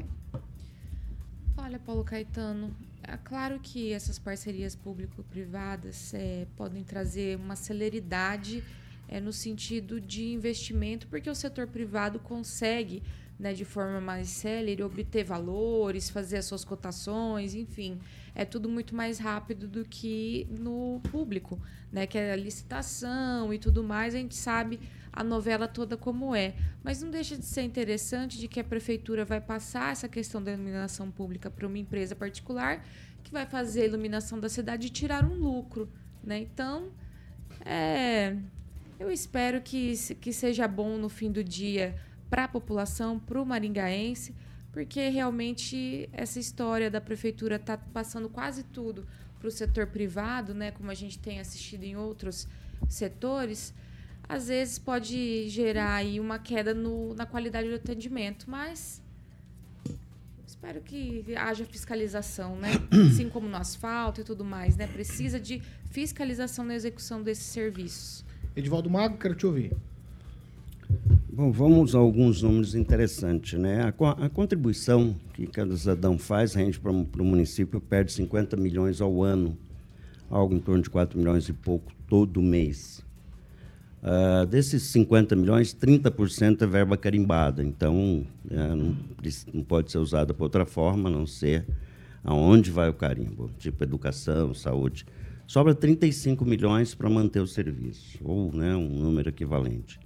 Olha, 1.56 1.78
Paulo 1.78 2.04
Caetano, 2.04 2.70
é 3.02 3.16
claro 3.16 3.58
que 3.62 3.92
essas 3.92 4.18
parcerias 4.18 4.74
público-privadas 4.74 6.12
é, 6.12 6.46
podem 6.56 6.84
trazer 6.84 7.36
uma 7.36 7.56
celeridade 7.56 8.62
é, 9.08 9.18
no 9.20 9.32
sentido 9.32 10.00
de 10.00 10.26
investimento, 10.32 11.06
porque 11.08 11.30
o 11.30 11.34
setor 11.34 11.66
privado 11.66 12.18
consegue, 12.18 13.02
né, 13.40 13.54
de 13.54 13.64
forma 13.64 14.02
mais 14.02 14.28
célere, 14.28 14.82
obter 14.82 15.24
valores, 15.24 16.10
fazer 16.10 16.36
as 16.36 16.44
suas 16.44 16.62
cotações, 16.62 17.54
enfim. 17.54 17.98
É 18.34 18.44
tudo 18.44 18.68
muito 18.68 18.94
mais 18.94 19.18
rápido 19.18 19.66
do 19.66 19.82
que 19.82 20.46
no 20.50 21.00
público, 21.10 21.58
né, 21.90 22.06
que 22.06 22.18
é 22.18 22.32
a 22.32 22.36
licitação 22.36 23.52
e 23.52 23.58
tudo 23.58 23.82
mais. 23.82 24.14
A 24.14 24.18
gente 24.18 24.36
sabe 24.36 24.78
a 25.10 25.24
novela 25.24 25.66
toda 25.66 25.96
como 25.96 26.34
é. 26.34 26.54
Mas 26.84 27.02
não 27.02 27.10
deixa 27.10 27.34
de 27.34 27.46
ser 27.46 27.62
interessante 27.62 28.38
de 28.38 28.46
que 28.46 28.60
a 28.60 28.64
prefeitura 28.64 29.24
vai 29.24 29.40
passar 29.40 29.90
essa 29.90 30.06
questão 30.06 30.42
da 30.42 30.52
iluminação 30.52 31.10
pública 31.10 31.50
para 31.50 31.66
uma 31.66 31.78
empresa 31.78 32.14
particular 32.14 32.84
que 33.22 33.32
vai 33.32 33.46
fazer 33.46 33.82
a 33.82 33.86
iluminação 33.86 34.38
da 34.38 34.50
cidade 34.50 34.88
e 34.88 34.90
tirar 34.90 35.24
um 35.24 35.34
lucro. 35.34 35.88
Né? 36.22 36.40
Então, 36.40 36.90
é, 37.64 38.36
eu 38.98 39.10
espero 39.10 39.62
que, 39.62 39.94
que 40.16 40.30
seja 40.30 40.68
bom 40.68 40.98
no 40.98 41.08
fim 41.08 41.32
do 41.32 41.42
dia 41.42 41.96
para 42.30 42.44
a 42.44 42.48
população, 42.48 43.18
para 43.18 43.42
o 43.42 43.44
maringaense, 43.44 44.34
porque 44.72 45.08
realmente 45.08 46.08
essa 46.12 46.38
história 46.38 46.90
da 46.90 47.00
prefeitura 47.00 47.56
está 47.56 47.76
passando 47.76 48.28
quase 48.28 48.62
tudo 48.62 49.04
para 49.38 49.48
o 49.48 49.50
setor 49.50 49.88
privado, 49.88 50.54
né, 50.54 50.70
como 50.70 50.90
a 50.90 50.94
gente 50.94 51.18
tem 51.18 51.40
assistido 51.40 51.82
em 51.82 51.96
outros 51.96 52.46
setores, 52.88 53.74
às 54.28 54.46
vezes 54.48 54.78
pode 54.78 55.48
gerar 55.48 55.94
aí 55.94 56.20
uma 56.20 56.38
queda 56.38 56.72
no, 56.72 57.14
na 57.14 57.26
qualidade 57.26 57.68
do 57.68 57.74
atendimento, 57.74 58.48
mas 58.48 59.02
espero 60.46 60.80
que 60.82 61.24
haja 61.36 61.64
fiscalização, 61.64 62.54
né? 62.54 62.68
Assim 63.10 63.28
como 63.28 63.48
no 63.48 63.56
asfalto 63.56 64.20
e 64.20 64.24
tudo 64.24 64.44
mais, 64.44 64.76
né? 64.76 64.86
Precisa 64.86 65.40
de 65.40 65.62
fiscalização 65.90 66.64
na 66.64 66.74
execução 66.74 67.22
desses 67.22 67.46
serviços. 67.46 68.24
Edivaldo 68.54 68.90
Mago, 68.90 69.16
quero 69.16 69.34
te 69.34 69.46
ouvir. 69.46 69.72
Bom, 71.40 71.50
vamos 71.50 71.94
a 71.94 71.98
alguns 71.98 72.42
números 72.42 72.74
interessantes, 72.74 73.58
né? 73.58 73.84
A, 73.84 73.92
co 73.92 74.04
a 74.04 74.28
contribuição 74.28 75.16
que 75.32 75.46
cada 75.46 75.74
cidadão 75.74 76.18
faz 76.18 76.52
rende 76.52 76.78
para 76.78 76.92
o 76.92 77.24
município 77.24 77.80
perde 77.80 78.12
50 78.12 78.58
milhões 78.58 79.00
ao 79.00 79.22
ano, 79.22 79.56
algo 80.28 80.54
em 80.54 80.58
torno 80.58 80.82
de 80.82 80.90
4 80.90 81.18
milhões 81.18 81.48
e 81.48 81.54
pouco 81.54 81.90
todo 82.06 82.42
mês. 82.42 83.02
Uh, 84.02 84.44
desses 84.48 84.82
50 84.82 85.34
milhões, 85.34 85.72
30% 85.74 86.60
é 86.60 86.66
verba 86.66 86.98
carimbada, 86.98 87.64
então 87.64 88.26
uh, 88.44 88.76
não, 88.76 88.96
não, 89.54 89.64
pode 89.64 89.90
ser 89.90 89.96
usada 89.96 90.34
para 90.34 90.44
outra 90.44 90.66
forma, 90.66 91.08
a 91.08 91.12
não 91.12 91.26
ser 91.26 91.66
aonde 92.22 92.70
vai 92.70 92.90
o 92.90 92.94
carimbo, 92.94 93.50
tipo 93.58 93.82
educação, 93.82 94.52
saúde. 94.52 95.06
Sobra 95.46 95.74
35 95.74 96.44
milhões 96.44 96.94
para 96.94 97.08
manter 97.08 97.40
o 97.40 97.46
serviço, 97.46 98.18
ou 98.22 98.52
né, 98.52 98.76
um 98.76 98.90
número 98.90 99.30
equivalente. 99.30 99.98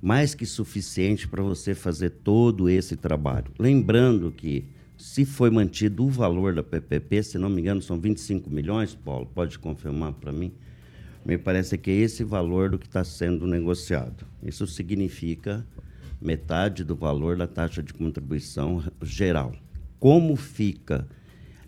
Mais 0.00 0.34
que 0.34 0.46
suficiente 0.46 1.26
para 1.26 1.42
você 1.42 1.74
fazer 1.74 2.10
todo 2.10 2.68
esse 2.68 2.96
trabalho. 2.96 3.46
Lembrando 3.58 4.30
que, 4.30 4.64
se 4.96 5.24
foi 5.24 5.50
mantido 5.50 6.04
o 6.04 6.08
valor 6.08 6.54
da 6.54 6.62
PPP, 6.62 7.22
se 7.22 7.38
não 7.38 7.48
me 7.48 7.60
engano, 7.60 7.82
são 7.82 7.98
25 7.98 8.50
milhões, 8.50 8.94
Paulo, 8.94 9.26
pode 9.26 9.58
confirmar 9.58 10.12
para 10.12 10.32
mim? 10.32 10.52
Me 11.24 11.36
parece 11.36 11.76
que 11.76 11.90
é 11.90 11.94
esse 11.94 12.24
valor 12.24 12.70
do 12.70 12.78
que 12.78 12.86
está 12.86 13.04
sendo 13.04 13.46
negociado. 13.46 14.26
Isso 14.42 14.66
significa 14.66 15.66
metade 16.20 16.84
do 16.84 16.96
valor 16.96 17.36
da 17.36 17.46
taxa 17.46 17.82
de 17.82 17.92
contribuição 17.92 18.82
geral. 19.02 19.52
Como 19.98 20.36
fica 20.36 21.06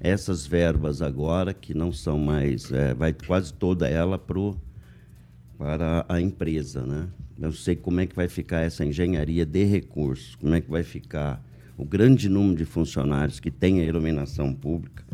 essas 0.00 0.46
verbas 0.46 1.02
agora, 1.02 1.52
que 1.52 1.74
não 1.74 1.92
são 1.92 2.18
mais, 2.18 2.72
é, 2.72 2.94
vai 2.94 3.12
quase 3.12 3.52
toda 3.52 3.86
ela 3.86 4.18
pro, 4.18 4.58
para 5.58 6.06
a 6.08 6.20
empresa, 6.20 6.82
né? 6.86 7.08
Eu 7.40 7.52
sei 7.52 7.74
como 7.74 8.00
é 8.00 8.06
que 8.06 8.14
vai 8.14 8.28
ficar 8.28 8.60
essa 8.60 8.84
engenharia 8.84 9.46
de 9.46 9.64
recursos, 9.64 10.34
como 10.36 10.54
é 10.54 10.60
que 10.60 10.70
vai 10.70 10.82
ficar 10.82 11.42
o 11.76 11.84
grande 11.84 12.28
número 12.28 12.56
de 12.56 12.64
funcionários 12.64 13.40
que 13.40 13.50
tem 13.50 13.80
a 13.80 13.84
iluminação 13.84 14.52
pública 14.52 15.04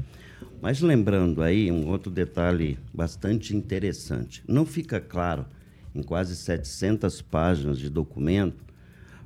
mas 0.61 0.81
lembrando 0.81 1.43
aí 1.43 1.71
um 1.71 1.87
outro 1.89 2.11
detalhe 2.11 2.79
bastante 2.93 3.55
interessante. 3.55 4.43
Não 4.49 4.65
fica 4.65 5.01
claro 5.01 5.47
em 5.95 6.03
quase 6.03 6.35
700 6.35 7.23
páginas 7.23 7.79
de 7.79 7.89
documento 7.89 8.65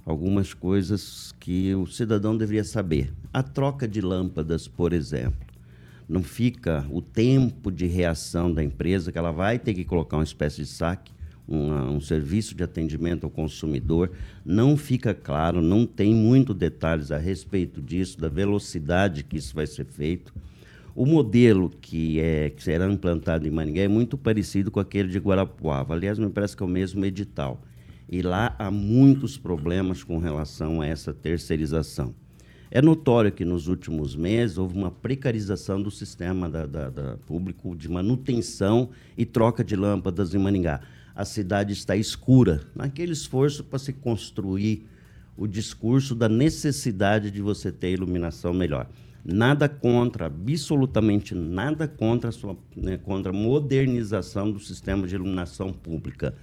algumas 0.05 0.53
coisas 0.53 1.33
que 1.39 1.75
o 1.75 1.87
cidadão 1.87 2.37
deveria 2.37 2.65
saber. 2.65 3.13
A 3.33 3.43
troca 3.43 3.87
de 3.87 4.01
lâmpadas, 4.01 4.67
por 4.67 4.93
exemplo. 4.93 5.49
Não 6.09 6.23
fica 6.23 6.87
o 6.91 7.01
tempo 7.01 7.71
de 7.71 7.87
reação 7.87 8.53
da 8.53 8.63
empresa, 8.65 9.13
que 9.13 9.19
ela 9.19 9.31
vai 9.31 9.59
ter 9.59 9.73
que 9.73 9.85
colocar 9.85 10.17
uma 10.17 10.25
espécie 10.25 10.63
de 10.63 10.67
saque, 10.67 11.13
uma, 11.47 11.91
um 11.91 12.01
serviço 12.01 12.55
de 12.55 12.63
atendimento 12.63 13.25
ao 13.25 13.31
consumidor. 13.31 14.11
Não 14.45 14.77
fica 14.77 15.13
claro, 15.13 15.61
não 15.61 15.87
tem 15.87 16.15
muito 16.15 16.55
detalhes 16.55 17.11
a 17.11 17.19
respeito 17.19 17.81
disso, 17.81 18.21
da 18.21 18.29
velocidade 18.29 19.25
que 19.25 19.37
isso 19.37 19.55
vai 19.55 19.67
ser 19.67 19.87
feito. 19.87 20.33
O 20.95 21.07
modelo 21.07 21.71
que, 21.71 22.19
é, 22.21 22.51
que 22.51 22.63
será 22.63 22.91
implantado 22.91 23.47
em 23.47 23.51
Maringá 23.51 23.83
é 23.83 23.89
muito 23.89 24.19
parecido 24.19 24.71
com 24.71 24.81
aquele 24.81 25.09
de 25.09 25.19
Guarapuava. 25.19 25.95
Aliás, 25.95 26.19
me 26.19 26.29
parece 26.29 26.57
que 26.57 26.63
é 26.63 26.67
o 26.67 26.69
mesmo 26.69 27.05
edital. 27.05 27.63
E 28.09 28.23
lá 28.23 28.55
há 28.59 28.71
muitos 28.71 29.39
problemas 29.39 30.03
com 30.03 30.19
relação 30.19 30.81
a 30.81 30.87
essa 30.87 31.15
terceirização. 31.15 32.13
É 32.73 32.81
notório 32.81 33.33
que 33.33 33.45
nos 33.45 33.67
últimos 33.67 34.15
meses 34.15 34.57
houve 34.57 34.77
uma 34.77 34.93
precarização 34.93 35.83
do 35.83 35.91
sistema 35.91 36.49
da, 36.49 36.67
da, 36.67 36.89
da 36.89 37.17
público 37.27 37.75
de 37.75 37.89
manutenção 37.89 38.91
e 39.17 39.25
troca 39.25 39.65
de 39.65 39.75
lâmpadas 39.75 40.35
em 40.35 40.39
Maningá. 40.39 40.81
A 41.15 41.25
cidade 41.25 41.73
está 41.73 41.97
escura, 41.97 42.63
naquele 42.75 43.13
esforço 43.13 43.65
para 43.65 43.79
se 43.79 43.93
construir 43.93 44.87
o 45.37 45.47
discurso 45.47 46.15
da 46.15 46.29
necessidade 46.29 47.31
de 47.31 47.41
você 47.41 47.73
ter 47.73 47.93
iluminação 47.93 48.53
melhor. 48.53 48.89
Nada 49.25 49.69
contra, 49.69 50.27
absolutamente 50.27 51.35
nada 51.35 51.87
contra 51.87 52.31
a, 52.31 52.33
sua, 52.33 52.57
né, 52.77 52.97
contra 52.97 53.33
a 53.33 53.35
modernização 53.35 54.51
do 54.51 54.59
sistema 54.59 55.07
de 55.07 55.15
iluminação 55.15 55.73
pública. 55.73 56.35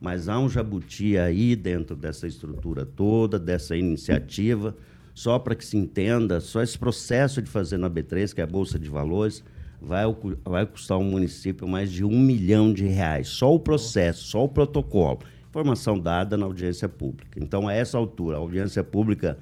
Mas 0.00 0.28
há 0.28 0.38
um 0.38 0.48
jabuti 0.48 1.18
aí 1.18 1.54
dentro 1.54 1.94
dessa 1.94 2.26
estrutura 2.26 2.86
toda, 2.86 3.38
dessa 3.38 3.76
iniciativa. 3.76 4.76
Só 5.12 5.38
para 5.38 5.54
que 5.54 5.64
se 5.64 5.76
entenda, 5.76 6.40
só 6.40 6.62
esse 6.62 6.78
processo 6.78 7.42
de 7.42 7.50
fazer 7.50 7.76
na 7.76 7.90
B3, 7.90 8.32
que 8.32 8.40
é 8.40 8.44
a 8.44 8.46
Bolsa 8.46 8.78
de 8.78 8.88
Valores, 8.88 9.44
vai, 9.80 10.04
vai 10.44 10.66
custar 10.66 10.96
ao 10.96 11.02
município 11.02 11.66
mais 11.66 11.90
de 11.90 12.04
um 12.04 12.18
milhão 12.18 12.72
de 12.72 12.84
reais. 12.84 13.28
Só 13.28 13.54
o 13.54 13.58
processo, 13.58 14.24
só 14.24 14.44
o 14.44 14.48
protocolo. 14.48 15.20
Informação 15.48 15.98
dada 15.98 16.36
na 16.36 16.46
audiência 16.46 16.88
pública. 16.88 17.40
Então, 17.40 17.66
a 17.66 17.72
essa 17.72 17.98
altura, 17.98 18.36
a 18.36 18.40
audiência 18.40 18.84
pública 18.84 19.38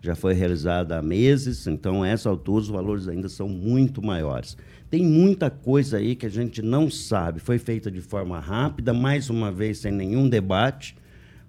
já 0.00 0.16
foi 0.16 0.34
realizada 0.34 0.98
há 0.98 1.02
meses, 1.02 1.66
então, 1.68 2.02
a 2.02 2.08
essa 2.08 2.28
altura, 2.28 2.62
os 2.62 2.68
valores 2.68 3.06
ainda 3.06 3.28
são 3.28 3.48
muito 3.48 4.04
maiores. 4.04 4.56
Tem 4.90 5.04
muita 5.04 5.48
coisa 5.48 5.98
aí 5.98 6.16
que 6.16 6.26
a 6.26 6.28
gente 6.28 6.60
não 6.60 6.90
sabe. 6.90 7.38
Foi 7.38 7.58
feita 7.58 7.90
de 7.90 8.00
forma 8.00 8.40
rápida, 8.40 8.92
mais 8.92 9.30
uma 9.30 9.52
vez, 9.52 9.78
sem 9.78 9.92
nenhum 9.92 10.28
debate 10.28 10.96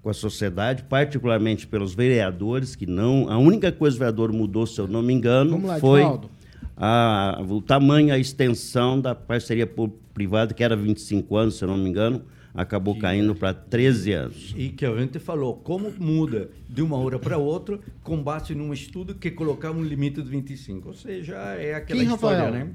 com 0.03 0.09
a 0.09 0.13
sociedade, 0.13 0.83
particularmente 0.83 1.65
pelos 1.65 1.95
vereadores, 1.95 2.75
que 2.75 2.85
não. 2.85 3.29
A 3.29 3.37
única 3.37 3.71
coisa 3.71 3.95
que 3.95 4.03
o 4.03 4.05
vereador 4.05 4.31
mudou, 4.31 4.67
se 4.67 4.79
eu 4.79 4.87
não 4.87 5.01
me 5.01 5.13
engano, 5.13 5.65
lá, 5.65 5.79
foi 5.79 6.01
Edvaldo. 6.01 6.29
A, 6.75 7.41
o 7.47 7.61
tamanho, 7.61 8.13
a 8.13 8.17
extensão 8.17 8.99
da 8.99 9.13
parceria 9.15 9.67
público-privada, 9.67 10.53
que 10.53 10.63
era 10.63 10.75
25 10.75 11.35
anos, 11.35 11.55
se 11.57 11.63
eu 11.63 11.67
não 11.67 11.77
me 11.77 11.89
engano, 11.89 12.23
acabou 12.53 12.97
caindo 12.97 13.33
para 13.35 13.53
13 13.53 14.11
anos. 14.13 14.53
E 14.57 14.69
que 14.69 14.85
a 14.85 14.95
gente 14.97 15.17
falou, 15.19 15.55
como 15.55 15.91
muda 15.99 16.49
de 16.69 16.81
uma 16.81 16.97
hora 16.97 17.17
para 17.17 17.37
outra, 17.37 17.79
com 18.03 18.21
base 18.21 18.53
num 18.53 18.71
estudo 18.73 19.15
que 19.15 19.31
colocava 19.31 19.77
um 19.77 19.83
limite 19.83 20.21
de 20.21 20.29
25. 20.29 20.89
Ou 20.89 20.93
seja, 20.93 21.35
é 21.35 21.73
aquela 21.75 22.03
Quem, 22.03 22.13
história, 22.13 22.37
Rafael? 22.43 22.65
né? 22.65 22.71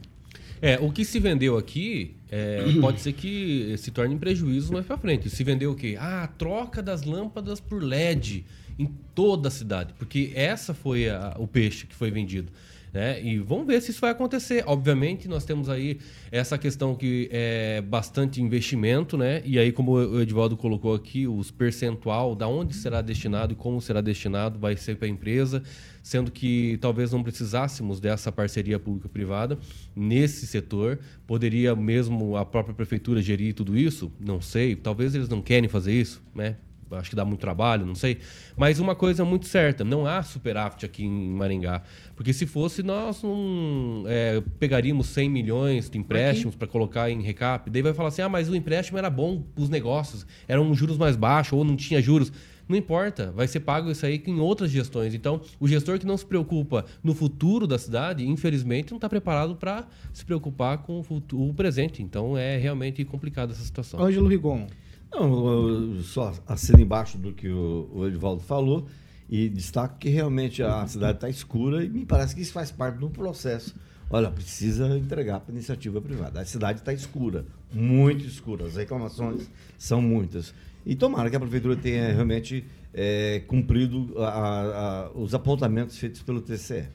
É, 0.60 0.76
o 0.80 0.90
que 0.90 1.04
se 1.04 1.20
vendeu 1.20 1.56
aqui 1.56 2.16
é, 2.28 2.64
pode 2.80 3.00
ser 3.00 3.12
que 3.12 3.74
se 3.78 3.92
torne 3.92 4.14
em 4.14 4.18
prejuízo 4.18 4.72
mais 4.72 4.84
pra 4.84 4.96
frente. 4.98 5.30
Se 5.30 5.44
vendeu 5.44 5.70
o 5.70 5.74
quê? 5.76 5.96
Ah, 6.00 6.28
troca 6.36 6.82
das 6.82 7.04
lâmpadas 7.04 7.60
por 7.60 7.80
LED 7.80 8.44
em 8.76 8.86
toda 9.14 9.46
a 9.46 9.50
cidade. 9.50 9.94
Porque 9.96 10.32
essa 10.34 10.74
foi 10.74 11.08
a- 11.08 11.36
o 11.38 11.46
peixe 11.46 11.86
que 11.86 11.94
foi 11.94 12.10
vendido. 12.10 12.50
Né? 12.92 13.22
E 13.22 13.38
vamos 13.38 13.66
ver 13.66 13.80
se 13.82 13.90
isso 13.90 14.00
vai 14.00 14.10
acontecer. 14.10 14.64
Obviamente, 14.66 15.28
nós 15.28 15.44
temos 15.44 15.68
aí 15.68 15.98
essa 16.30 16.56
questão 16.56 16.94
que 16.94 17.28
é 17.30 17.80
bastante 17.82 18.40
investimento, 18.40 19.16
né? 19.16 19.42
E 19.44 19.58
aí, 19.58 19.72
como 19.72 19.92
o 19.92 20.20
Edivaldo 20.20 20.56
colocou 20.56 20.94
aqui, 20.94 21.26
os 21.26 21.50
percentual, 21.50 22.34
da 22.34 22.48
onde 22.48 22.74
será 22.74 23.02
destinado 23.02 23.52
e 23.52 23.56
como 23.56 23.80
será 23.80 24.00
destinado, 24.00 24.58
vai 24.58 24.76
ser 24.76 24.96
para 24.96 25.06
a 25.06 25.10
empresa, 25.10 25.62
sendo 26.02 26.30
que 26.30 26.78
talvez 26.80 27.12
não 27.12 27.22
precisássemos 27.22 28.00
dessa 28.00 28.32
parceria 28.32 28.78
público-privada 28.78 29.58
nesse 29.94 30.46
setor. 30.46 30.98
Poderia 31.26 31.76
mesmo 31.76 32.36
a 32.36 32.44
própria 32.44 32.74
prefeitura 32.74 33.20
gerir 33.20 33.54
tudo 33.54 33.76
isso? 33.76 34.10
Não 34.18 34.40
sei. 34.40 34.74
Talvez 34.74 35.14
eles 35.14 35.28
não 35.28 35.42
querem 35.42 35.68
fazer 35.68 35.92
isso, 35.92 36.22
né? 36.34 36.56
Acho 36.92 37.10
que 37.10 37.16
dá 37.16 37.24
muito 37.24 37.40
trabalho, 37.40 37.84
não 37.84 37.94
sei. 37.94 38.18
Mas 38.56 38.78
uma 38.78 38.94
coisa 38.94 39.22
é 39.22 39.24
muito 39.24 39.46
certa, 39.46 39.84
não 39.84 40.06
há 40.06 40.22
superávit 40.22 40.84
aqui 40.84 41.04
em 41.04 41.30
Maringá. 41.30 41.82
Porque 42.14 42.32
se 42.32 42.46
fosse, 42.46 42.82
nós 42.82 43.22
não 43.22 44.04
é, 44.06 44.42
pegaríamos 44.58 45.06
100 45.08 45.28
milhões 45.28 45.90
de 45.90 45.98
empréstimos 45.98 46.54
para 46.54 46.66
colocar 46.66 47.10
em 47.10 47.22
recap. 47.22 47.70
Daí 47.70 47.82
vai 47.82 47.92
falar 47.94 48.08
assim, 48.08 48.22
ah, 48.22 48.28
mas 48.28 48.48
o 48.48 48.54
empréstimo 48.54 48.98
era 48.98 49.10
bom 49.10 49.42
para 49.42 49.62
os 49.62 49.68
negócios, 49.68 50.26
eram 50.46 50.72
juros 50.74 50.96
mais 50.96 51.16
baixos 51.16 51.52
ou 51.52 51.64
não 51.64 51.76
tinha 51.76 52.00
juros. 52.00 52.32
Não 52.68 52.76
importa, 52.76 53.32
vai 53.34 53.48
ser 53.48 53.60
pago 53.60 53.90
isso 53.90 54.04
aí 54.04 54.22
em 54.26 54.38
outras 54.38 54.70
gestões. 54.70 55.14
Então, 55.14 55.40
o 55.58 55.66
gestor 55.66 55.98
que 55.98 56.06
não 56.06 56.18
se 56.18 56.26
preocupa 56.26 56.84
no 57.02 57.14
futuro 57.14 57.66
da 57.66 57.78
cidade, 57.78 58.28
infelizmente, 58.28 58.90
não 58.90 58.98
está 58.98 59.08
preparado 59.08 59.56
para 59.56 59.88
se 60.12 60.22
preocupar 60.22 60.78
com 60.78 61.00
o, 61.00 61.02
futuro, 61.02 61.48
o 61.48 61.54
presente. 61.54 62.02
Então, 62.02 62.36
é 62.36 62.58
realmente 62.58 63.02
complicada 63.06 63.52
essa 63.52 63.64
situação. 63.64 63.98
Ângelo 64.04 64.28
Rigon. 64.28 64.66
Não, 65.10 65.48
eu 65.96 66.02
só 66.02 66.32
assino 66.46 66.80
embaixo 66.80 67.16
do 67.18 67.32
que 67.32 67.48
o, 67.48 67.88
o 67.92 68.06
Edivaldo 68.06 68.42
falou 68.42 68.86
e 69.28 69.48
destaco 69.48 69.98
que 69.98 70.08
realmente 70.08 70.62
a 70.62 70.86
cidade 70.86 71.18
está 71.18 71.28
escura 71.28 71.84
e 71.84 71.88
me 71.88 72.04
parece 72.04 72.34
que 72.34 72.40
isso 72.42 72.52
faz 72.52 72.70
parte 72.70 72.98
do 72.98 73.08
processo. 73.10 73.74
Olha, 74.10 74.30
precisa 74.30 74.86
entregar 74.96 75.40
para 75.40 75.52
a 75.52 75.54
iniciativa 75.54 76.00
privada. 76.00 76.40
A 76.40 76.44
cidade 76.44 76.78
está 76.78 76.92
escura, 76.94 77.44
muito 77.72 78.24
escura. 78.24 78.64
As 78.66 78.76
reclamações 78.76 79.50
são 79.76 80.00
muitas. 80.00 80.54
E 80.86 80.94
tomara 80.94 81.28
que 81.28 81.36
a 81.36 81.40
prefeitura 81.40 81.76
tenha 81.76 82.12
realmente 82.12 82.64
eh, 82.94 83.42
cumprido 83.46 84.14
a- 84.18 84.28
a- 84.28 85.10
os 85.18 85.34
apontamentos 85.34 85.98
feitos 85.98 86.22
pelo 86.22 86.40
TCE. 86.40 86.86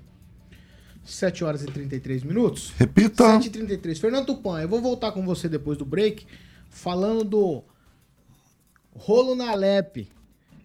7 1.04 1.44
horas 1.44 1.62
e 1.64 1.68
33 1.68 2.24
minutos. 2.24 2.74
Repita. 2.78 3.26
7 3.34 3.48
e 3.48 3.50
33 3.52 4.00
Fernando 4.00 4.26
Tupan, 4.26 4.62
eu 4.62 4.68
vou 4.70 4.82
voltar 4.82 5.12
com 5.12 5.24
você 5.24 5.48
depois 5.48 5.78
do 5.78 5.86
break, 5.86 6.26
falando 6.70 7.24
do 7.24 7.64
rolo 8.96 9.36
na 9.36 9.52
Alep. 9.52 10.10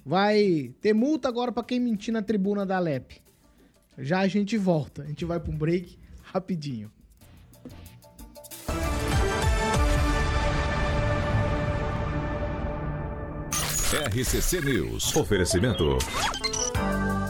Vai 0.04 0.72
ter 0.80 0.94
multa 0.94 1.28
agora 1.28 1.52
pra 1.52 1.62
quem 1.62 1.80
mentir 1.80 2.12
na 2.12 2.22
tribuna 2.22 2.64
da 2.64 2.76
Alep. 2.76 3.20
Já 3.98 4.20
a 4.20 4.28
gente 4.28 4.56
volta. 4.56 5.02
A 5.02 5.06
gente 5.06 5.24
vai 5.24 5.40
pra 5.40 5.52
um 5.52 5.56
break 5.56 5.98
rapidinho. 6.22 6.90
RCC 14.06 14.60
News. 14.60 15.16
Oferecimento. 15.16 15.98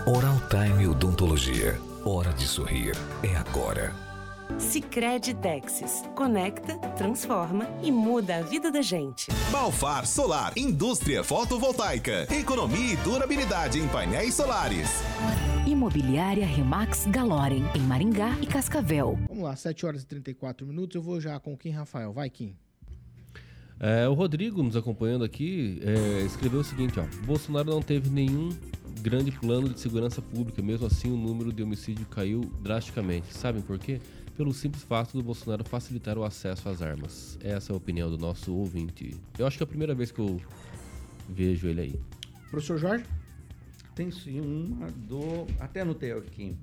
Oral 0.07 0.41
Time 0.51 0.87
Odontologia. 0.87 1.79
Hora 2.05 2.33
de 2.33 2.47
sorrir. 2.47 2.97
É 3.23 3.37
agora. 3.37 4.08
Sicredi 4.57 5.35
Texas. 5.35 6.03
Conecta, 6.15 6.79
transforma 6.97 7.67
e 7.83 7.93
muda 7.93 8.37
a 8.37 8.43
vida 8.43 8.71
da 8.71 8.81
gente. 8.81 9.29
Balfar 9.51 10.07
Solar, 10.07 10.53
indústria 10.57 11.23
fotovoltaica, 11.23 12.27
economia 12.33 12.95
e 12.95 12.97
durabilidade 12.97 13.79
em 13.79 13.89
painéis 13.89 14.35
solares. 14.35 14.89
Imobiliária 15.67 16.47
Remax 16.47 17.07
Galorem, 17.07 17.65
em 17.75 17.81
Maringá 17.81 18.39
e 18.41 18.47
Cascavel. 18.47 19.19
Vamos 19.29 19.45
lá, 19.45 19.55
7 19.55 19.85
horas 19.85 20.03
e 20.03 20.07
34 20.07 20.67
minutos. 20.67 20.97
Eu 20.97 21.03
vou 21.03 21.21
já 21.21 21.39
com 21.39 21.53
o 21.53 21.57
Kim 21.59 21.71
Rafael. 21.71 22.13
Vai, 22.13 22.31
Kim. 22.31 22.57
É, 23.81 24.09
o 24.09 24.15
Rodrigo, 24.15 24.61
nos 24.63 24.75
acompanhando 24.75 25.25
aqui, 25.25 25.81
é, 25.85 26.23
escreveu 26.23 26.61
o 26.61 26.65
seguinte: 26.65 26.99
ó, 26.99 27.05
Bolsonaro 27.25 27.71
não 27.71 27.83
teve 27.83 28.11
nenhum 28.11 28.51
grande 29.01 29.31
plano 29.31 29.69
de 29.69 29.79
segurança 29.79 30.21
pública, 30.21 30.61
mesmo 30.61 30.87
assim 30.87 31.13
o 31.13 31.17
número 31.17 31.53
de 31.53 31.63
homicídio 31.63 32.05
caiu 32.07 32.41
drasticamente. 32.61 33.33
Sabem 33.33 33.63
por 33.63 33.79
quê? 33.79 34.01
Pelo 34.39 34.55
simples 34.55 34.85
fato 34.85 35.17
do 35.17 35.23
Bolsonaro 35.25 35.65
facilitar 35.65 36.17
o 36.17 36.23
acesso 36.23 36.69
às 36.69 36.81
armas. 36.81 37.37
Essa 37.43 37.73
é 37.73 37.75
a 37.75 37.77
opinião 37.77 38.09
do 38.09 38.17
nosso 38.17 38.55
ouvinte. 38.55 39.17
Eu 39.37 39.45
acho 39.45 39.57
que 39.57 39.65
é 39.65 39.67
a 39.67 39.67
primeira 39.67 39.97
vez 39.97 40.13
que 40.13 40.21
eu 40.21 40.41
vejo 41.29 41.67
ele 41.67 41.81
aí. 41.81 42.01
Professor 42.49 42.79
Jorge? 42.79 43.05
Tem 43.97 44.13
sim 44.13 44.41
uma 44.41 44.87
do. 44.93 45.45
Até 45.59 45.81
anotei 45.81 46.13
aqui. 46.13 46.57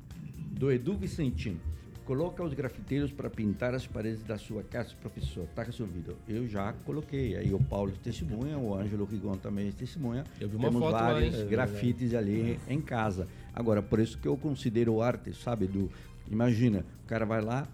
Do 0.51 0.71
Edu 0.71 0.95
Vicentino. 0.95 1.59
Coloca 2.05 2.41
os 2.41 2.53
grafiteiros 2.53 3.11
para 3.11 3.29
pintar 3.29 3.75
as 3.75 3.85
paredes 3.85 4.23
da 4.23 4.37
sua 4.37 4.63
casa, 4.63 4.93
professor. 5.01 5.45
Tá 5.53 5.63
resolvido. 5.63 6.15
Eu 6.29 6.47
já 6.47 6.71
coloquei. 6.85 7.35
Aí 7.35 7.53
o 7.53 7.59
Paulo 7.59 7.91
testemunha, 8.01 8.57
o 8.57 8.73
Ângelo 8.73 9.03
Rigon 9.03 9.35
também 9.35 9.69
testemunha. 9.73 10.23
Eu 10.39 10.47
vi 10.47 10.55
uma 10.55 10.69
Temos 10.69 10.81
foto 10.81 10.93
lá, 10.93 11.11
vários? 11.11 11.35
É 11.35 11.43
grafites 11.43 12.13
ali 12.13 12.57
em 12.69 12.79
casa. 12.79 13.27
Agora, 13.53 13.81
por 13.81 13.99
isso 13.99 14.17
que 14.17 14.29
eu 14.29 14.37
considero 14.37 15.01
arte, 15.01 15.33
sabe? 15.33 15.67
Do, 15.67 15.91
imagina, 16.29 16.85
o 17.03 17.07
cara 17.07 17.25
vai 17.25 17.41
lá, 17.41 17.67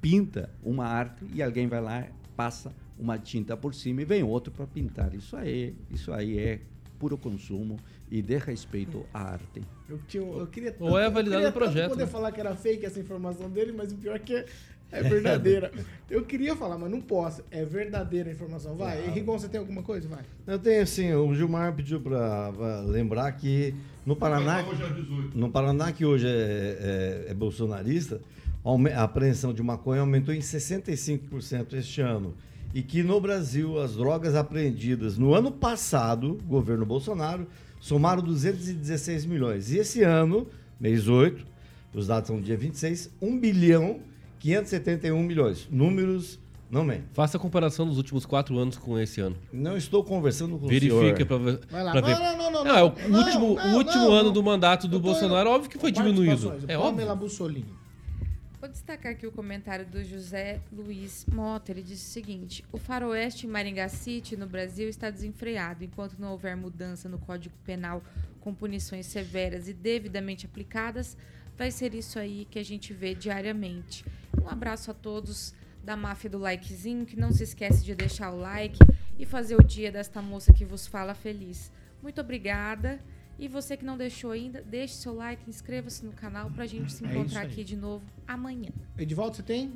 pinta 0.00 0.50
uma 0.62 0.86
arte 0.86 1.24
e 1.32 1.42
alguém 1.42 1.66
vai 1.66 1.80
lá, 1.80 2.06
passa 2.36 2.72
uma 2.98 3.18
tinta 3.18 3.56
por 3.56 3.74
cima 3.74 4.02
e 4.02 4.04
vem 4.04 4.22
outro 4.22 4.52
para 4.52 4.66
pintar. 4.66 5.14
Isso 5.14 5.36
aí, 5.36 5.74
isso 5.90 6.12
aí 6.12 6.38
é 6.38 6.60
puro 6.98 7.16
consumo 7.16 7.78
e 8.10 8.20
de 8.20 8.36
respeito 8.38 9.06
à 9.14 9.32
arte. 9.32 9.62
Eu, 9.88 9.98
tinha, 10.08 10.22
eu 10.22 10.46
queria 10.46 10.74
Ou 10.80 10.98
é 10.98 11.08
validado 11.08 11.46
no 11.46 11.52
projeto, 11.52 11.82
tanto 11.84 11.90
poder 11.90 12.04
né? 12.04 12.10
falar 12.10 12.32
que 12.32 12.40
era 12.40 12.54
fake 12.56 12.84
essa 12.84 12.98
informação 12.98 13.48
dele, 13.48 13.72
mas 13.72 13.92
o 13.92 13.96
pior 13.96 14.16
é 14.16 14.18
que 14.18 14.34
é, 14.34 14.44
é 14.90 15.02
verdadeira. 15.02 15.70
eu 16.10 16.24
queria 16.24 16.56
falar, 16.56 16.76
mas 16.76 16.90
não 16.90 17.00
posso. 17.00 17.42
É 17.50 17.64
verdadeira 17.64 18.28
a 18.28 18.32
informação. 18.32 18.76
Vai. 18.76 19.08
Rigon, 19.10 19.38
você 19.38 19.48
tem 19.48 19.60
alguma 19.60 19.82
coisa? 19.82 20.08
Vai. 20.08 20.24
Eu 20.46 20.58
tenho 20.58 20.82
assim, 20.82 21.12
o 21.12 21.34
Gilmar 21.34 21.74
pediu 21.74 22.00
para 22.00 22.80
lembrar 22.86 23.30
que 23.32 23.74
no 24.08 24.16
Paraná, 24.16 24.64
no 25.34 25.50
Paraná 25.50 25.92
que 25.92 26.04
hoje 26.04 26.26
é, 26.26 26.30
é- 26.30 27.30
é 27.30 27.34
bolsonarista, 27.34 28.20
a 28.96 29.02
apreensão 29.02 29.52
de 29.52 29.62
maconha 29.62 30.00
aumentou 30.00 30.34
em 30.34 30.40
65% 30.40 31.74
este 31.74 32.00
ano. 32.00 32.34
e 32.74 32.82
que 32.82 33.02
no 33.02 33.18
Brasil 33.18 33.78
as 33.80 33.96
drogas 33.96 34.34
apreendidas 34.34 35.16
no 35.16 35.34
ano 35.34 35.50
passado, 35.50 36.38
governo 36.46 36.84
Bolsonaro, 36.84 37.46
somaram 37.80 38.22
216 38.22 39.24
milhões. 39.24 39.70
E 39.72 39.78
esse 39.78 40.02
ano, 40.02 40.46
mês 40.78 41.08
8, 41.08 41.46
os 41.94 42.06
dados 42.08 42.28
são 42.28 42.38
dia 42.40 42.58
26, 42.58 43.10
1 43.22 43.40
bilhão 43.40 44.00
571 44.38 45.22
milhões. 45.22 45.66
Números 45.70 46.38
não 46.70 46.84
mentem. 46.84 47.04
Faça 47.12 47.36
a 47.36 47.40
comparação 47.40 47.86
dos 47.86 47.96
últimos 47.96 48.26
quatro 48.26 48.58
anos 48.58 48.76
com 48.76 48.98
esse 48.98 49.20
ano. 49.20 49.36
Não 49.52 49.76
estou 49.76 50.04
conversando 50.04 50.58
com 50.58 50.66
Verifica 50.66 50.94
o 50.94 51.00
senhor. 51.00 51.40
ver- 51.40 51.60
Vai 51.70 51.82
lá. 51.84 51.92
pra 51.92 52.00
Não, 52.00 52.08
ver. 52.08 52.14
não, 52.18 52.36
não, 52.36 52.50
não, 52.52 52.64
Não, 52.64 52.76
é 52.76 52.82
o 52.82 53.08
não, 53.08 53.18
último, 53.20 53.54
não, 53.54 53.76
último 53.76 54.04
não, 54.04 54.12
ano 54.12 54.24
não. 54.24 54.32
do 54.32 54.42
mandato 54.42 54.86
do 54.88 55.00
Bolsonaro, 55.00 55.50
óbvio 55.50 55.70
que 55.70 55.78
foi 55.78 55.90
diminuído. 55.92 56.48
É 56.68 56.76
óbvio. 56.76 56.90
Pamela 56.92 57.14
Bussolini. 57.16 57.78
Vou 58.60 58.68
destacar 58.68 59.12
aqui 59.12 59.24
o 59.24 59.30
comentário 59.30 59.86
do 59.86 60.02
José 60.02 60.60
Luiz 60.72 61.24
Mota. 61.32 61.70
Ele 61.70 61.80
disse 61.82 62.08
o 62.08 62.12
seguinte: 62.12 62.64
O 62.72 62.76
faroeste 62.76 63.46
em 63.46 63.48
Maringá 63.48 63.88
City, 63.88 64.36
no 64.36 64.48
Brasil, 64.48 64.88
está 64.88 65.10
desenfreado. 65.10 65.84
Enquanto 65.84 66.16
não 66.18 66.32
houver 66.32 66.56
mudança 66.56 67.08
no 67.08 67.18
Código 67.18 67.54
Penal 67.64 68.02
com 68.40 68.52
punições 68.52 69.06
severas 69.06 69.68
e 69.68 69.72
devidamente 69.72 70.44
aplicadas, 70.44 71.16
vai 71.56 71.70
ser 71.70 71.94
isso 71.94 72.18
aí 72.18 72.48
que 72.50 72.58
a 72.58 72.64
gente 72.64 72.92
vê 72.92 73.14
diariamente. 73.14 74.04
Um 74.42 74.48
abraço 74.48 74.90
a 74.90 74.94
todos 74.94 75.54
da 75.84 75.96
máfia 75.96 76.28
do 76.30 76.38
likezinho, 76.38 77.06
que 77.06 77.18
não 77.18 77.30
se 77.32 77.42
esquece 77.44 77.84
de 77.84 77.94
deixar 77.94 78.30
o 78.32 78.38
like 78.38 78.78
e 79.18 79.24
fazer 79.24 79.56
o 79.56 79.62
dia 79.62 79.90
desta 79.90 80.20
moça 80.20 80.52
que 80.52 80.64
vos 80.64 80.86
fala 80.86 81.14
feliz. 81.14 81.72
Muito 82.02 82.20
obrigada. 82.20 83.00
E 83.38 83.46
você 83.46 83.76
que 83.76 83.84
não 83.84 83.96
deixou 83.96 84.32
ainda, 84.32 84.60
deixe 84.62 84.94
seu 84.94 85.14
like, 85.14 85.48
inscreva-se 85.48 86.04
no 86.04 86.12
canal 86.12 86.50
pra 86.50 86.66
gente 86.66 86.92
se 86.92 87.04
É 87.04 87.08
encontrar 87.08 87.40
aí. 87.42 87.46
aqui 87.46 87.62
de 87.62 87.76
novo 87.76 88.04
amanhã. 88.26 88.70
Edivaldo, 88.98 89.36
você 89.36 89.42
tem? 89.44 89.72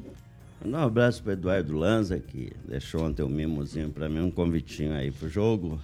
Um 0.65 0.77
abraço 0.77 1.23
para 1.23 1.33
Eduardo 1.35 1.73
Lanza, 1.77 2.19
que 2.19 2.53
deixou 2.67 3.05
ontem 3.05 3.23
um 3.23 3.29
mimozinho 3.29 3.91
para 3.91 4.09
mim, 4.09 4.21
um 4.21 4.31
convitinho 4.31 4.93
aí 4.93 5.11
pro 5.13 5.29
jogo. 5.29 5.81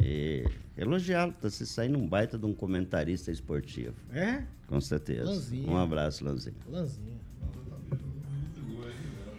E 0.00 0.44
elogiá-lo, 0.76 1.32
tá 1.32 1.48
se 1.48 1.64
saindo 1.66 1.98
um 1.98 2.06
baita 2.06 2.36
de 2.36 2.46
um 2.46 2.52
comentarista 2.52 3.30
esportivo. 3.30 3.94
É? 4.12 4.42
Com 4.66 4.80
certeza. 4.80 5.24
Lanzinha. 5.24 5.70
Um 5.70 5.76
abraço, 5.76 6.24
Lanzinho. 6.24 6.56
Lanzinha. 6.68 7.16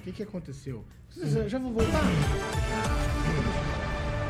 O 0.05 0.07
que, 0.07 0.11
que 0.11 0.23
aconteceu? 0.23 0.83
Vocês 1.09 1.49
já- 1.51 1.57
vão 1.57 1.73
voltar? 1.73 2.03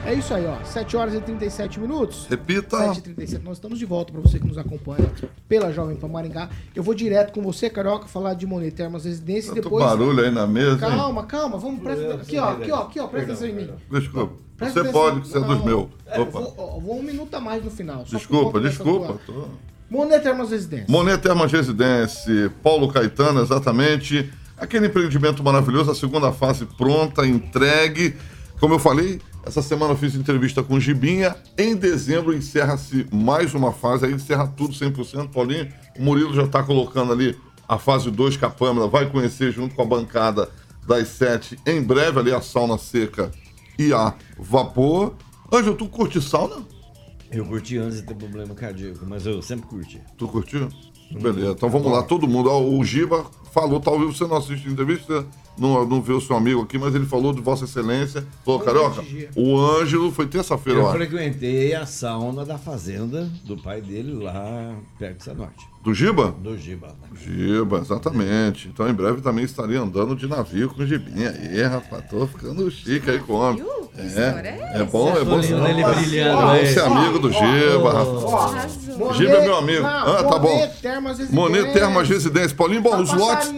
É 0.06 0.14
isso 0.14 0.34
aí, 0.34 0.46
ó. 0.46 0.64
7 0.64 0.96
horas 0.96 1.14
e 1.16 1.20
37 1.20 1.80
minutos. 1.80 2.28
Repita. 2.30 2.78
7 2.78 3.00
e 3.00 3.02
37 3.02 3.44
Nós 3.44 3.58
estamos 3.58 3.78
de 3.80 3.86
volta 3.86 4.14
para 4.14 4.22
você 4.22 4.40
que 4.40 4.48
nos 4.48 4.58
acompanha 4.58 5.12
pela 5.50 5.74
Jovem 5.74 5.98
Pan 5.98 6.08
Maringá. 6.08 6.50
Eu 6.76 6.84
vou 6.84 6.94
direto 6.94 7.34
com 7.34 7.42
você, 7.42 7.70
Carioca, 7.72 8.08
falar 8.08 8.36
de 8.36 8.46
Money 8.46 8.70
Termas 8.72 9.04
Residência 9.04 9.52
e 9.52 9.56
depois... 9.56 9.84
barulho 9.84 10.24
aí 10.24 10.32
na 10.32 10.46
mesa, 10.48 10.74
hein? 10.74 10.96
Calma, 10.96 11.26
calma. 11.26 11.58
Vamos, 11.58 11.82
presta... 11.82 12.14
Aqui, 12.14 12.38
ó. 12.38 12.50
Aqui, 12.52 12.72
ó. 12.72 12.82
Aqui, 12.84 13.00
ó. 13.00 13.08
Presta 13.08 13.32
atenção 13.34 13.48
em 13.50 13.54
mim. 13.54 13.70
Desculpa. 13.92 14.34
Presta 14.56 14.74
Você 14.84 14.88
atenção. 14.90 15.02
pode, 15.02 15.22
que 15.22 15.28
você 15.28 15.38
é 15.38 15.42
dos 15.42 15.66
meus. 15.66 15.88
é, 16.06 16.20
Opa. 16.22 16.40
vou, 16.40 16.82
vou 16.82 17.00
um 17.00 17.04
minuto 17.04 17.34
a 17.34 17.42
mais 17.42 17.64
no 17.64 17.72
final. 17.72 18.04
Desculpa, 18.06 18.60
desculpa. 18.62 19.20
tô- 19.26 19.48
Monet 19.90 20.22
Termas 20.24 20.52
Residência. 20.52 20.86
Monet 20.88 21.18
Termas 21.22 21.52
Residência, 21.52 22.54
Paulo 22.64 22.88
Caetano, 22.94 23.42
exatamente. 23.42 24.32
Aquele 24.58 24.88
empreendimento 24.88 25.44
maravilhoso, 25.44 25.92
a 25.92 25.96
segunda 25.96 26.32
fase 26.32 26.66
pronta, 26.66 27.26
entregue. 27.28 28.16
Como 28.60 28.74
eu 28.74 28.80
falei, 28.80 29.20
essa 29.46 29.62
semana 29.62 29.94
eu 29.94 29.98
fiz 29.98 30.16
entrevista 30.16 30.64
com 30.64 30.76
o 30.76 30.80
Gibinha. 30.80 31.36
Em 31.58 31.76
dezembro 31.76 32.34
encerra-se 32.34 33.06
mais 33.12 33.54
uma 33.54 33.74
fase, 33.74 34.06
aí 34.06 34.14
encerra 34.14 34.48
tudo 34.48 34.74
100%. 34.74 35.30
Paulinho, 35.30 35.68
o 35.98 36.02
Murilo 36.02 36.34
já 36.34 36.44
está 36.44 36.64
colocando 36.64 37.12
ali 37.12 37.38
a 37.68 37.78
fase 37.78 38.10
2 38.10 38.38
que 38.38 38.46
a 38.46 38.50
Pâmela 38.50 38.88
vai 38.88 39.10
conhecer 39.10 39.52
junto 39.52 39.76
com 39.76 39.82
a 39.82 39.86
bancada 39.86 40.50
das 40.88 41.10
sete. 41.10 41.60
Em 41.66 41.82
breve 41.82 42.20
ali 42.20 42.34
a 42.34 42.42
sauna 42.42 42.78
seca 42.78 43.32
e 43.78 43.94
a 43.94 44.14
vapor. 44.40 45.16
Ângelo, 45.52 45.76
tu 45.76 45.88
curte 45.88 46.22
sauna? 46.22 46.66
Eu 47.32 47.46
curti 47.46 47.78
antes 47.78 47.98
de 47.98 48.04
ter 48.04 48.16
problema 48.16 48.54
cardíaco, 48.56 49.06
mas 49.06 49.26
eu 49.26 49.42
sempre 49.42 49.68
curti. 49.68 50.02
Tu 50.18 50.28
curtiu? 50.28 50.70
Beleza, 51.12 51.52
então 51.52 51.70
vamos 51.70 51.92
lá, 51.92 52.04
todo 52.04 52.28
mundo. 52.28 52.52
O 52.52 52.84
Giba 52.84 53.26
falou, 53.52 53.80
talvez 53.80 54.18
você 54.18 54.26
não 54.26 54.38
assiste 54.38 54.68
a 54.68 54.72
entrevista, 54.72 55.26
não, 55.58 55.86
não 55.86 56.02
vê 56.02 56.14
o 56.14 56.22
seu 56.22 56.36
amigo 56.36 56.62
aqui, 56.62 56.78
mas 56.78 56.94
ele 56.96 57.06
falou 57.06 57.34
de 57.34 57.42
Vossa 57.42 57.66
Excelência. 57.66 58.26
Falou, 58.44 58.60
Carioca, 58.62 59.04
o 59.36 59.58
Ângelo 59.60 60.12
foi 60.12 60.28
terça-feira, 60.28 60.80
Eu 60.80 60.86
ó. 60.86 60.92
frequentei 60.92 61.74
a 61.74 61.86
sauna 61.86 62.46
da 62.46 62.58
fazenda 62.58 63.30
do 63.44 63.56
pai 63.58 63.82
dele 63.82 64.14
lá 64.24 64.74
perto 65.00 65.18
de 65.18 65.24
Sanorte. 65.24 65.66
Do 65.84 65.94
Giba? 65.94 66.34
Do 66.42 66.58
Giba. 66.58 66.96
Giba, 67.24 67.78
exatamente. 67.78 68.68
Então 68.68 68.90
em 68.90 68.94
breve 68.94 69.22
também 69.22 69.46
estaria 69.46 69.80
andando 69.80 70.16
de 70.16 70.26
navio 70.28 70.68
com 70.70 70.82
o 70.82 70.86
Gibinha 70.88 71.30
aí, 71.30 71.62
rapaz. 71.62 72.06
Tô 72.10 72.26
ficando 72.26 72.70
chique 72.72 73.08
aí 73.08 73.20
com 73.20 73.34
o 73.34 73.36
homem. 73.36 73.64
É, 73.96 74.80
é 74.82 74.84
bom, 74.84 75.10
é 75.16 75.24
bom. 75.24 75.36
Tô 75.36 75.42
vendo 75.42 75.68
ele 75.68 75.84
brilhando 75.86 76.42
é 76.56 76.80
amigo 76.80 77.20
do 77.20 77.32
Giba, 77.32 77.94
rapaz. 77.94 78.68
Monet- 78.98 79.18
Giba 79.18 79.34
é 79.34 79.42
meu 79.44 79.58
amigo. 79.58 79.84
Não, 79.84 79.90
Ah, 79.90 80.24
tá 80.24 80.40
bom. 80.40 80.56
Monet 80.56 80.82
Termas 80.82 81.20
Residência. 81.20 81.36
Monet 81.36 81.74
Termas 81.74 82.10
Residência. 82.10 82.58
Paulinho, 82.58 82.82
bom, 82.82 82.90
Tá 82.90 83.02
os 83.02 83.14
lotes. 83.14 83.54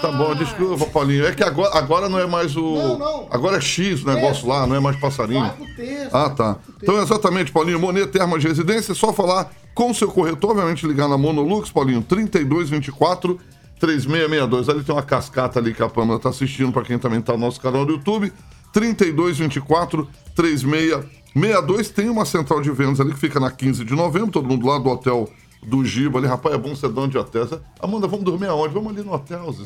Tá 0.00 0.10
bom, 0.10 0.34
desculpa, 0.34 0.86
Paulinho. 0.86 1.11
É 1.20 1.32
que 1.32 1.42
agora, 1.42 1.76
agora 1.76 2.08
não 2.08 2.18
é 2.18 2.26
mais 2.26 2.56
o. 2.56 2.74
Não, 2.74 2.98
não. 2.98 3.28
Agora 3.30 3.56
é 3.56 3.60
X 3.60 4.02
o 4.02 4.06
negócio 4.06 4.46
lá, 4.48 4.66
não 4.66 4.76
é 4.76 4.80
mais 4.80 4.96
passarinho. 4.96 5.40
Vai 5.40 5.50
pro 5.50 5.76
texto. 5.76 6.14
Ah, 6.14 6.30
tá. 6.30 6.56
Então, 6.82 7.00
exatamente, 7.02 7.52
Paulinho, 7.52 7.78
Monet 7.78 8.06
Termas 8.06 8.42
Residência, 8.42 8.92
é 8.92 8.94
só 8.94 9.12
falar 9.12 9.50
com 9.74 9.90
o 9.90 9.94
seu 9.94 10.08
corretor, 10.08 10.50
obviamente 10.50 10.86
ligar 10.86 11.08
na 11.08 11.16
Monolux, 11.16 11.70
Paulinho, 11.70 12.02
3224 12.02 13.38
3662. 13.78 14.68
Ali 14.68 14.84
tem 14.84 14.94
uma 14.94 15.02
cascata 15.02 15.58
ali 15.58 15.74
que 15.74 15.82
a 15.82 15.88
Pâmela 15.88 16.18
tá 16.18 16.28
assistindo, 16.28 16.72
para 16.72 16.82
quem 16.82 16.98
também 16.98 17.20
tá 17.20 17.32
no 17.32 17.38
nosso 17.40 17.60
canal 17.60 17.84
do 17.84 17.92
YouTube. 17.92 18.32
3224 18.72 20.08
3662. 20.34 21.88
Tem 21.90 22.08
uma 22.08 22.24
central 22.24 22.60
de 22.60 22.70
vendas 22.70 23.00
ali 23.00 23.12
que 23.12 23.18
fica 23.18 23.40
na 23.40 23.50
15 23.50 23.84
de 23.84 23.94
novembro, 23.94 24.30
todo 24.30 24.48
mundo 24.48 24.66
lá 24.66 24.78
do 24.78 24.88
hotel 24.88 25.28
do 25.62 25.84
Giba 25.84 26.18
ali. 26.18 26.28
Rapaz, 26.28 26.54
é 26.54 26.58
bom 26.58 26.74
ser 26.74 26.88
dono 26.90 27.08
de 27.08 27.18
hotel. 27.18 27.48
Amanda, 27.80 28.06
vamos 28.06 28.24
dormir 28.24 28.46
aonde? 28.46 28.72
Vamos 28.74 28.92
ali 28.92 29.02
no 29.04 29.12
hotel, 29.12 29.52
Zé. 29.52 29.64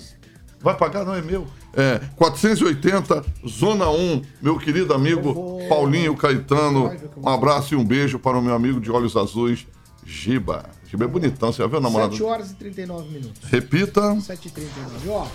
Vai 0.66 0.76
pagar? 0.76 1.04
Não 1.04 1.14
é 1.14 1.22
meu. 1.22 1.46
É, 1.74 2.00
480, 2.16 3.24
Zona 3.46 3.88
1, 3.88 4.22
meu 4.42 4.58
querido 4.58 4.92
amigo 4.92 5.60
Paulinho 5.68 6.16
Caetano. 6.16 6.90
Um 7.16 7.28
abraço 7.28 7.74
e 7.74 7.76
um 7.76 7.84
beijo 7.84 8.18
para 8.18 8.36
o 8.36 8.42
meu 8.42 8.52
amigo 8.52 8.80
de 8.80 8.90
olhos 8.90 9.16
azuis, 9.16 9.64
Giba. 10.04 10.68
Giba 10.88 11.04
é 11.04 11.06
bonitão, 11.06 11.52
você 11.52 11.62
já 11.62 11.68
viu 11.68 11.78
a 11.78 11.80
namorada? 11.80 12.10
7 12.10 12.22
horas 12.24 12.50
e 12.50 12.54
39 12.56 13.08
minutos. 13.10 13.48
Repita. 13.48 14.20
7 14.20 14.48
e 14.48 14.50
39 14.50 15.08
Ó, 15.08 15.28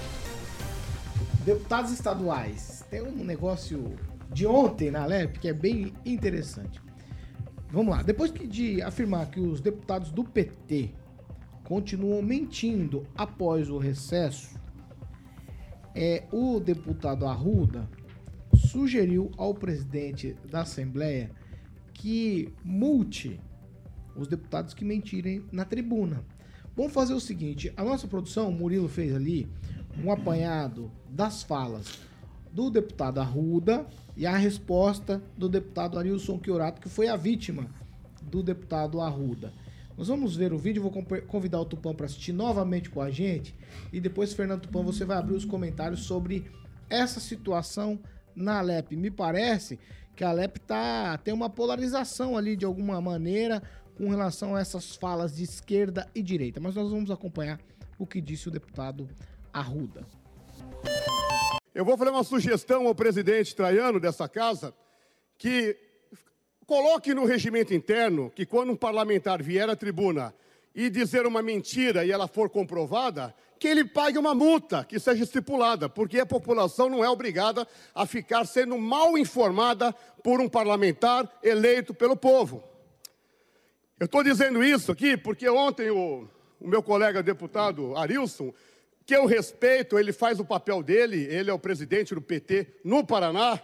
deputados 1.45 1.91
estaduais. 1.93 2.84
Tem 2.91 3.01
um 3.01 3.23
negócio 3.23 3.95
de 4.34 4.45
ontem 4.45 4.91
na 4.91 5.05
LEP 5.05 5.39
que 5.39 5.47
é 5.47 5.53
bem 5.53 5.93
interessante. 6.05 6.82
Vamos 7.71 7.95
lá. 7.95 8.01
Depois 8.03 8.32
que- 8.32 8.45
de 8.45 8.82
afirmar 8.82 9.27
que 9.27 9.39
os 9.39 9.61
deputados 9.61 10.11
do 10.11 10.25
PT 10.25 10.89
continuam 11.63 12.21
mentindo 12.21 13.07
após 13.15 13.69
o 13.69 13.77
recesso, 13.77 14.59
é, 15.95 16.23
o 16.31 16.59
deputado 16.59 17.25
Arruda 17.25 17.89
sugeriu 18.55 19.31
ao 19.37 19.53
presidente 19.53 20.35
da 20.49 20.61
Assembleia 20.61 21.31
que 21.93 22.53
multe 22.63 23.39
os 24.15 24.27
deputados 24.27 24.73
que 24.73 24.83
mentirem 24.83 25.43
na 25.51 25.65
tribuna. 25.65 26.23
Vamos 26.75 26.93
fazer 26.93 27.13
o 27.13 27.19
seguinte: 27.19 27.71
a 27.75 27.83
nossa 27.83 28.07
produção, 28.07 28.49
o 28.49 28.53
Murilo 28.53 28.87
fez 28.87 29.13
ali 29.13 29.47
um 30.03 30.11
apanhado 30.11 30.91
das 31.09 31.43
falas 31.43 31.99
do 32.51 32.69
deputado 32.69 33.19
Arruda 33.19 33.85
e 34.15 34.25
a 34.25 34.35
resposta 34.35 35.21
do 35.37 35.47
deputado 35.47 35.97
Arilson 35.97 36.39
Chiorato, 36.43 36.81
que 36.81 36.89
foi 36.89 37.07
a 37.07 37.15
vítima 37.15 37.67
do 38.21 38.43
deputado 38.43 38.99
Arruda. 38.99 39.53
Nós 39.97 40.07
vamos 40.07 40.35
ver 40.35 40.53
o 40.53 40.57
vídeo, 40.57 40.81
vou 40.81 40.91
convidar 41.27 41.59
o 41.59 41.65
Tupã 41.65 41.93
para 41.93 42.05
assistir 42.05 42.33
novamente 42.33 42.89
com 42.89 43.01
a 43.01 43.09
gente 43.09 43.55
e 43.91 43.99
depois, 43.99 44.33
Fernando 44.33 44.61
Tupã, 44.61 44.83
você 44.83 45.05
vai 45.05 45.17
abrir 45.17 45.35
os 45.35 45.45
comentários 45.45 46.03
sobre 46.03 46.45
essa 46.89 47.19
situação 47.19 47.99
na 48.35 48.59
Alep. 48.59 48.95
Me 48.95 49.11
parece 49.11 49.79
que 50.15 50.23
a 50.23 50.29
Alep 50.29 50.59
tá, 50.59 51.17
tem 51.17 51.33
uma 51.33 51.49
polarização 51.49 52.37
ali 52.37 52.55
de 52.55 52.65
alguma 52.65 52.99
maneira 53.01 53.61
com 53.95 54.09
relação 54.09 54.55
a 54.55 54.59
essas 54.59 54.95
falas 54.95 55.35
de 55.35 55.43
esquerda 55.43 56.07
e 56.15 56.23
direita, 56.23 56.59
mas 56.59 56.75
nós 56.75 56.89
vamos 56.89 57.11
acompanhar 57.11 57.59
o 57.99 58.07
que 58.07 58.19
disse 58.19 58.47
o 58.47 58.51
deputado 58.51 59.07
Arruda. 59.53 60.05
Eu 61.73 61.85
vou 61.85 61.97
fazer 61.97 62.11
uma 62.11 62.23
sugestão 62.23 62.87
ao 62.87 62.95
presidente 62.95 63.55
Traiano 63.55 63.99
dessa 63.99 64.27
casa 64.27 64.73
que 65.37 65.77
coloque 66.72 67.13
no 67.13 67.26
regimento 67.26 67.74
interno 67.74 68.32
que 68.34 68.45
quando 68.45 68.72
um 68.72 68.78
parlamentar 68.78 69.43
vier 69.43 69.69
à 69.69 69.76
tribuna 69.76 70.34
e 70.74 70.89
dizer 70.89 71.26
uma 71.26 71.41
mentira 71.41 72.05
e 72.05 72.11
ela 72.13 72.30
for 72.30 72.49
comprovada, 72.49 73.36
que 73.59 73.67
ele 73.67 73.84
pague 73.84 74.17
uma 74.17 74.34
multa 74.34 74.86
que 74.86 74.97
seja 74.97 75.22
estipulada, 75.22 75.89
porque 75.89 76.17
a 76.17 76.26
população 76.26 76.89
não 76.89 77.03
é 77.03 77.09
obrigada 77.09 77.67
a 77.93 78.05
ficar 78.05 78.45
sendo 78.45 78.78
mal 78.78 79.17
informada 79.17 79.91
por 80.24 80.39
um 80.39 80.47
parlamentar 80.47 81.30
eleito 81.43 81.93
pelo 81.93 82.15
povo. 82.15 82.63
Eu 83.99 84.05
estou 84.05 84.24
dizendo 84.24 84.63
isso 84.63 84.93
aqui 84.93 85.17
porque 85.17 85.49
ontem 85.49 85.89
o, 85.89 86.26
o 86.57 86.67
meu 86.69 86.82
colega 86.82 87.22
deputado 87.22 87.97
Arilson 87.97 88.53
que 89.05 89.13
eu 89.13 89.26
respeito, 89.26 89.99
ele 89.99 90.13
faz 90.13 90.39
o 90.39 90.45
papel 90.45 90.82
dele, 90.82 91.26
ele 91.30 91.49
é 91.49 91.53
o 91.53 91.59
presidente 91.59 92.15
do 92.15 92.22
PT 92.22 92.65
no 92.82 93.05
Paraná. 93.05 93.59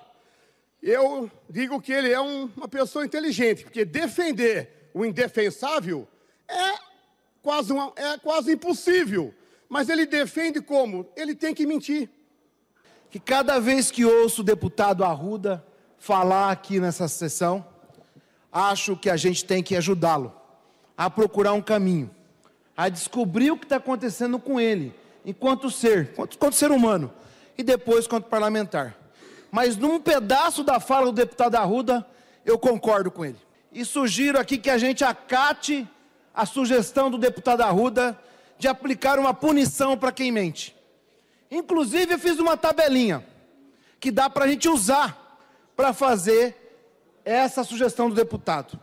Eu 0.82 1.30
digo 1.49 1.82
que 1.82 1.91
ele 1.91 2.11
é 2.11 2.19
um- 2.21 2.49
uma 2.55 2.67
pessoa 2.67 3.05
inteligente, 3.05 3.63
porque 3.63 3.84
defender 3.84 4.89
o 4.93 5.03
indefensável 5.05 6.07
é 6.47 6.75
quase, 7.41 7.71
uma- 7.73 7.91
é 7.95 8.17
quase 8.17 8.53
impossível. 8.53 9.34
Mas 9.69 9.89
ele 9.89 10.05
defende 10.05 10.61
como? 10.61 11.07
Ele 11.15 11.36
tem 11.36 11.53
que 11.53 11.65
mentir. 11.65 12.09
que 13.09 13.21
cada 13.21 13.57
vez 13.57 13.89
que 13.89 14.03
ouço 14.03 14.41
o 14.41 14.43
deputado 14.43 15.01
Arruda 15.01 15.65
falar 15.97 16.51
aqui 16.51 16.78
nessa 16.78 17.07
sessão, 17.07 17.65
acho 18.51 18.97
que 18.97 19.09
a 19.09 19.15
gente 19.15 19.45
tem 19.45 19.63
que 19.63 19.78
ajudá-lo 19.78 20.36
a 20.97 21.09
procurar 21.09 21.53
um 21.53 21.61
caminho, 21.61 22.11
a 22.75 22.89
descobrir 22.89 23.49
o 23.49 23.57
que 23.57 23.63
está 23.63 23.78
acontecendo 23.78 24.38
com 24.38 24.59
ele, 24.59 24.93
enquanto 25.25 25.71
ser, 25.71 26.09
enquanto, 26.11 26.34
enquanto 26.36 26.53
ser 26.55 26.69
humano, 26.69 27.11
e 27.57 27.63
depois 27.63 28.05
enquanto 28.05 28.25
parlamentar. 28.25 28.93
Mas 29.52 29.78
num 29.78 30.00
pedaço 30.00 30.64
da 30.64 30.80
fala 30.80 31.08
do 31.08 31.12
deputado 31.12 31.56
Arruda, 31.56 32.06
eu 32.45 32.58
concordo 32.58 33.10
com 33.12 33.26
ele. 33.26 33.38
E 33.72 33.86
sugiro 33.86 34.39
aqui 34.39 34.58
que 34.58 34.70
a 34.70 34.78
gente 34.78 35.04
acate 35.04 35.88
a 36.34 36.45
sugestão 36.45 37.10
do 37.10 37.18
deputado 37.18 37.62
Arruda 37.62 38.18
de 38.58 38.68
aplicar 38.68 39.20
uma 39.20 39.34
punição 39.34 39.98
para 39.98 40.12
quem 40.12 40.32
mente. 40.32 40.76
Inclusive, 41.50 42.14
eu 42.14 42.20
fiz 42.20 42.39
uma 42.39 42.58
tabelinha 42.58 43.26
que 44.00 44.12
dá 44.12 44.30
para 44.30 44.45
a 44.45 44.48
gente 44.48 44.68
usar 44.68 45.39
para 45.76 45.93
fazer 45.93 46.56
essa 47.24 47.64
sugestão 47.64 48.10
do 48.10 48.16
deputado. 48.16 48.80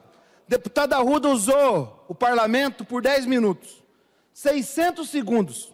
Deputado 0.46 0.92
Arruda 0.92 1.28
usou 1.28 2.04
o 2.08 2.14
parlamento 2.14 2.84
por 2.84 3.02
10 3.02 3.26
minutos, 3.26 3.82
600 4.32 5.08
segundos. 5.08 5.72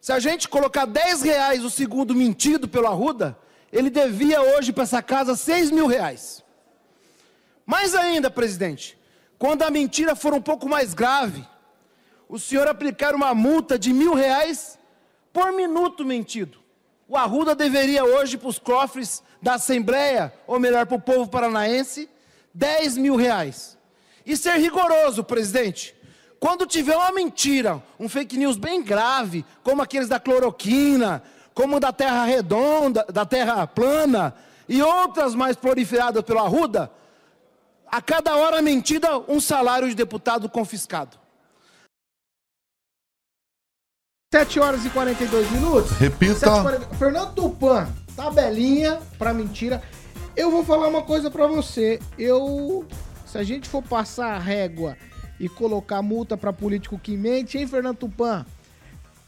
Se 0.00 0.12
a 0.12 0.18
gente 0.20 0.48
colocar 0.48 0.86
10 0.86 1.22
reais 1.22 1.64
o 1.64 1.70
segundo 1.70 2.14
mentido 2.14 2.68
pelo 2.68 2.86
Arruda, 2.86 3.36
ele 3.72 3.90
devia 3.90 4.40
hoje 4.40 4.72
para 4.72 4.84
essa 4.84 5.02
casa 5.02 5.36
6 5.36 5.70
mil 5.70 5.86
reais. 5.86 6.42
Mais 7.66 7.94
ainda, 7.94 8.30
presidente, 8.30 8.98
quando 9.38 9.62
a 9.62 9.70
mentira 9.70 10.16
for 10.16 10.32
um 10.32 10.40
pouco 10.40 10.68
mais 10.68 10.94
grave, 10.94 11.46
o 12.28 12.38
senhor 12.38 12.66
aplicar 12.66 13.14
uma 13.14 13.34
multa 13.34 13.78
de 13.78 13.92
mil 13.92 14.14
reais 14.14 14.78
por 15.32 15.52
minuto 15.52 16.04
mentido. 16.04 16.58
O 17.06 17.16
Arruda 17.16 17.54
deveria 17.54 18.04
hoje 18.04 18.36
para 18.36 18.48
os 18.48 18.58
cofres 18.58 19.22
da 19.40 19.54
Assembleia, 19.54 20.32
ou 20.46 20.58
melhor, 20.58 20.84
para 20.86 20.96
o 20.96 21.00
povo 21.00 21.28
paranaense, 21.28 22.08
10 22.52 22.98
mil 22.98 23.16
reais. 23.16 23.78
E 24.26 24.36
ser 24.36 24.56
rigoroso, 24.56 25.24
presidente. 25.24 25.94
Quando 26.40 26.66
tiver 26.66 26.96
uma 26.96 27.12
mentira, 27.12 27.82
um 27.98 28.08
fake 28.08 28.36
news 28.36 28.56
bem 28.56 28.82
grave, 28.82 29.44
como 29.62 29.80
aqueles 29.82 30.08
da 30.08 30.20
cloroquina, 30.20 31.22
como 31.58 31.78
o 31.78 31.80
da 31.80 31.92
terra 31.92 32.24
redonda, 32.24 33.04
da 33.12 33.26
terra 33.26 33.66
plana, 33.66 34.32
e 34.68 34.80
outras 34.80 35.34
mais 35.34 35.56
proliferadas 35.56 36.22
pelo 36.22 36.38
Arruda, 36.38 36.88
a 37.88 38.00
cada 38.00 38.36
hora 38.36 38.62
mentida, 38.62 39.18
um 39.26 39.40
salário 39.40 39.88
de 39.88 39.94
deputado 39.96 40.48
confiscado. 40.48 41.18
7 44.32 44.60
horas 44.60 44.84
e 44.84 44.90
42 44.90 45.50
minutos. 45.50 45.90
Repita. 45.98 46.38
7 46.38 46.46
e 46.46 46.62
40 46.62 46.94
Fernando 46.94 47.34
Tupan, 47.34 47.88
tabelinha 48.14 49.00
pra 49.18 49.34
mentira. 49.34 49.82
Eu 50.36 50.52
vou 50.52 50.64
falar 50.64 50.86
uma 50.86 51.02
coisa 51.02 51.28
pra 51.28 51.48
você. 51.48 51.98
Eu. 52.16 52.86
Se 53.26 53.36
a 53.36 53.42
gente 53.42 53.68
for 53.68 53.82
passar 53.82 54.34
a 54.34 54.38
régua 54.38 54.96
e 55.40 55.48
colocar 55.48 56.02
multa 56.02 56.36
pra 56.36 56.52
político 56.52 57.00
que 57.00 57.16
mente, 57.16 57.58
hein, 57.58 57.66
Fernando 57.66 57.96
Tupan? 57.96 58.46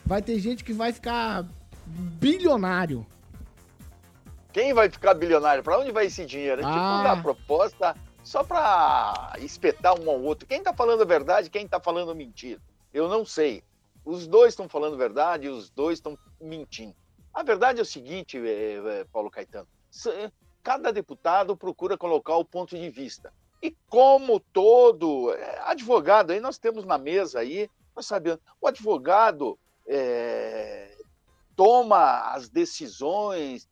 Vai 0.07 0.23
ter 0.23 0.39
gente 0.39 0.63
que 0.63 0.73
vai 0.73 0.93
ficar 0.93 1.45
bilionário. 1.91 3.07
Quem 4.53 4.73
vai 4.75 4.91
ficar 4.91 5.15
bilionário? 5.15 5.63
Para 5.63 5.79
onde 5.79 5.93
vai 5.93 6.07
esse 6.07 6.25
dinheiro? 6.27 6.61
A 6.61 6.65
gente 6.65 6.79
Ah. 6.79 6.97
não 6.97 7.03
dá 7.05 7.23
proposta 7.23 7.97
só 8.25 8.43
para 8.43 9.35
espetar 9.39 9.99
um 10.01 10.11
ao 10.11 10.21
outro. 10.21 10.47
Quem 10.47 10.63
tá 10.63 10.73
falando 10.75 11.03
a 11.03 11.07
verdade, 11.07 11.51
quem 11.51 11.67
tá 11.69 11.79
falando 11.81 12.15
mentira? 12.15 12.61
Eu 12.93 13.09
não 13.09 13.25
sei. 13.25 13.63
Os 14.05 14.27
dois 14.27 14.51
estão 14.53 14.69
falando 14.69 14.97
verdade 14.97 15.47
e 15.47 15.51
os 15.51 15.71
dois 15.71 15.99
estão 15.99 16.19
mentindo. 16.41 16.95
A 17.33 17.43
verdade 17.43 17.79
é 17.79 17.83
o 17.83 17.87
seguinte, 17.87 18.39
eh, 18.39 18.81
eh, 18.85 19.07
Paulo 19.13 19.31
Caetano. 19.31 19.69
se- 19.91 20.33
Cada 20.63 20.93
deputado 20.93 21.57
procura 21.57 21.97
colocar 21.97 22.37
o 22.37 22.45
ponto 22.45 22.77
de 22.77 22.91
vista. 22.91 23.33
E 23.63 23.75
como 23.89 24.39
todo 24.41 25.33
eh, 25.33 25.59
advogado, 25.65 26.33
aí 26.33 26.41
nós 26.41 26.59
temos 26.59 26.85
na 26.85 26.99
mesa 26.99 27.39
aí, 27.41 27.71
nós 27.97 28.05
sabemos, 28.05 28.41
o 28.61 28.67
advogado 28.69 29.59
eh, 29.87 30.97
toma 31.61 32.33
as 32.33 32.49
decisões 32.49 33.69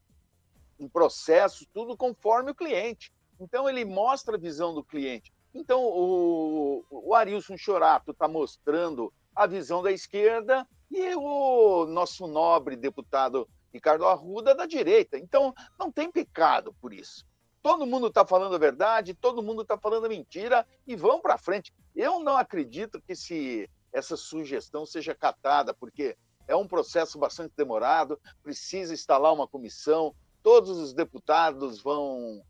em 0.79 0.87
processos, 0.87 1.67
tudo 1.73 1.97
conforme 1.97 2.51
o 2.51 2.55
cliente. 2.55 3.11
Então, 3.41 3.67
ele 3.67 3.83
mostra 3.83 4.37
a 4.37 4.39
visão 4.39 4.75
do 4.75 4.85
cliente. 4.85 5.33
Então, 5.55 5.83
o, 5.83 6.85
o 6.91 7.15
Arilson 7.15 7.57
Chorato 7.57 8.11
está 8.11 8.29
mostrando 8.29 9.11
a 9.35 9.47
visão 9.47 9.83
da 9.83 9.91
esquerda 9.91 10.69
e 10.91 11.15
o 11.15 11.87
nosso 11.87 12.27
nobre 12.27 12.77
deputado 12.77 13.49
Ricardo 13.73 14.05
Arruda 14.05 14.55
da 14.55 14.67
direita. 14.67 15.17
Então, 15.17 15.55
não 15.79 15.91
tem 15.91 16.13
pecado 16.13 16.75
por 16.83 16.93
isso. 16.93 17.25
Todo 17.63 17.87
mundo 17.87 18.09
está 18.09 18.23
falando 18.27 18.55
a 18.55 18.59
verdade, 18.59 19.15
todo 19.15 19.43
mundo 19.43 19.63
está 19.63 19.79
falando 19.79 20.05
a 20.05 20.11
mentira 20.11 20.67
e 20.87 20.95
vão 20.95 21.23
para 21.23 21.39
frente. 21.39 21.73
Eu 21.97 22.21
não 22.21 22.37
acredito 22.37 23.01
que 23.01 23.17
se 23.17 23.67
essa 23.91 24.15
sugestão 24.15 24.85
seja 24.85 25.15
catada, 25.15 25.73
porque 25.73 26.19
é 26.49 26.57
um 26.57 26.67
processo 26.67 27.19
bastante 27.19 27.53
demorado, 27.57 28.19
precisa 28.43 28.95
instalar 28.95 29.33
uma 29.33 29.47
comissão, 29.47 30.15
todos 30.43 30.71
os 30.79 30.95
deputados 30.95 31.81
vão, 31.81 32.43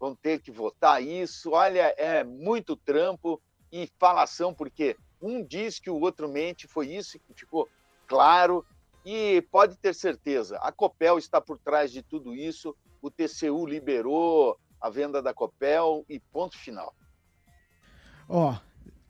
vão 0.00 0.16
ter 0.16 0.40
que 0.40 0.50
votar 0.50 1.02
isso. 1.02 1.50
Olha, 1.50 1.94
é 1.98 2.24
muito 2.24 2.74
trampo 2.74 3.40
e 3.70 3.88
falação, 3.98 4.54
porque 4.54 4.96
um 5.20 5.44
diz 5.44 5.78
que 5.78 5.90
o 5.90 6.00
outro 6.00 6.28
mente, 6.28 6.66
foi 6.66 6.88
isso 6.88 7.18
que 7.20 7.34
ficou 7.34 7.68
claro. 8.08 8.64
E 9.04 9.42
pode 9.50 9.76
ter 9.76 9.94
certeza, 9.94 10.58
a 10.58 10.70
Copel 10.70 11.18
está 11.18 11.40
por 11.40 11.58
trás 11.58 11.90
de 11.90 12.02
tudo 12.02 12.32
isso, 12.34 12.74
o 13.00 13.10
TCU 13.10 13.66
liberou 13.66 14.56
a 14.80 14.88
venda 14.88 15.20
da 15.20 15.34
Copel 15.34 16.04
e 16.08 16.20
ponto 16.20 16.56
final. 16.56 16.94
Ó, 18.28 18.56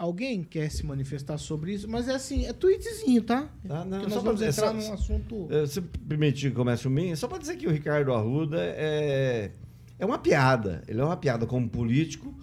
alguém 0.02 0.42
quer 0.42 0.70
se 0.70 0.84
manifestar 0.84 1.38
sobre 1.38 1.72
isso? 1.74 1.88
Mas 1.88 2.08
é 2.08 2.14
assim, 2.14 2.44
é 2.46 2.52
tweetzinho, 2.52 3.22
tá? 3.22 3.48
Ah, 3.68 3.84
não, 3.84 4.00
Porque 4.00 4.14
só 4.14 4.20
pra- 4.20 4.32
entrar 4.32 4.52
só- 4.52 4.72
num 4.72 4.92
assunto... 4.92 5.48
É, 5.50 5.66
Se 5.66 5.80
permitir 5.80 6.50
que 6.50 6.56
comece 6.56 6.86
o 6.88 6.90
mim, 6.90 7.14
só 7.14 7.28
para 7.28 7.38
dizer 7.38 7.56
que 7.56 7.66
o 7.66 7.70
Ricardo 7.70 8.12
Arruda 8.12 8.58
é, 8.60 9.50
é 9.98 10.04
uma 10.04 10.18
piada. 10.18 10.82
Ele 10.88 11.00
é 11.00 11.04
uma 11.04 11.16
piada 11.16 11.46
como 11.46 11.68
político 11.68 12.34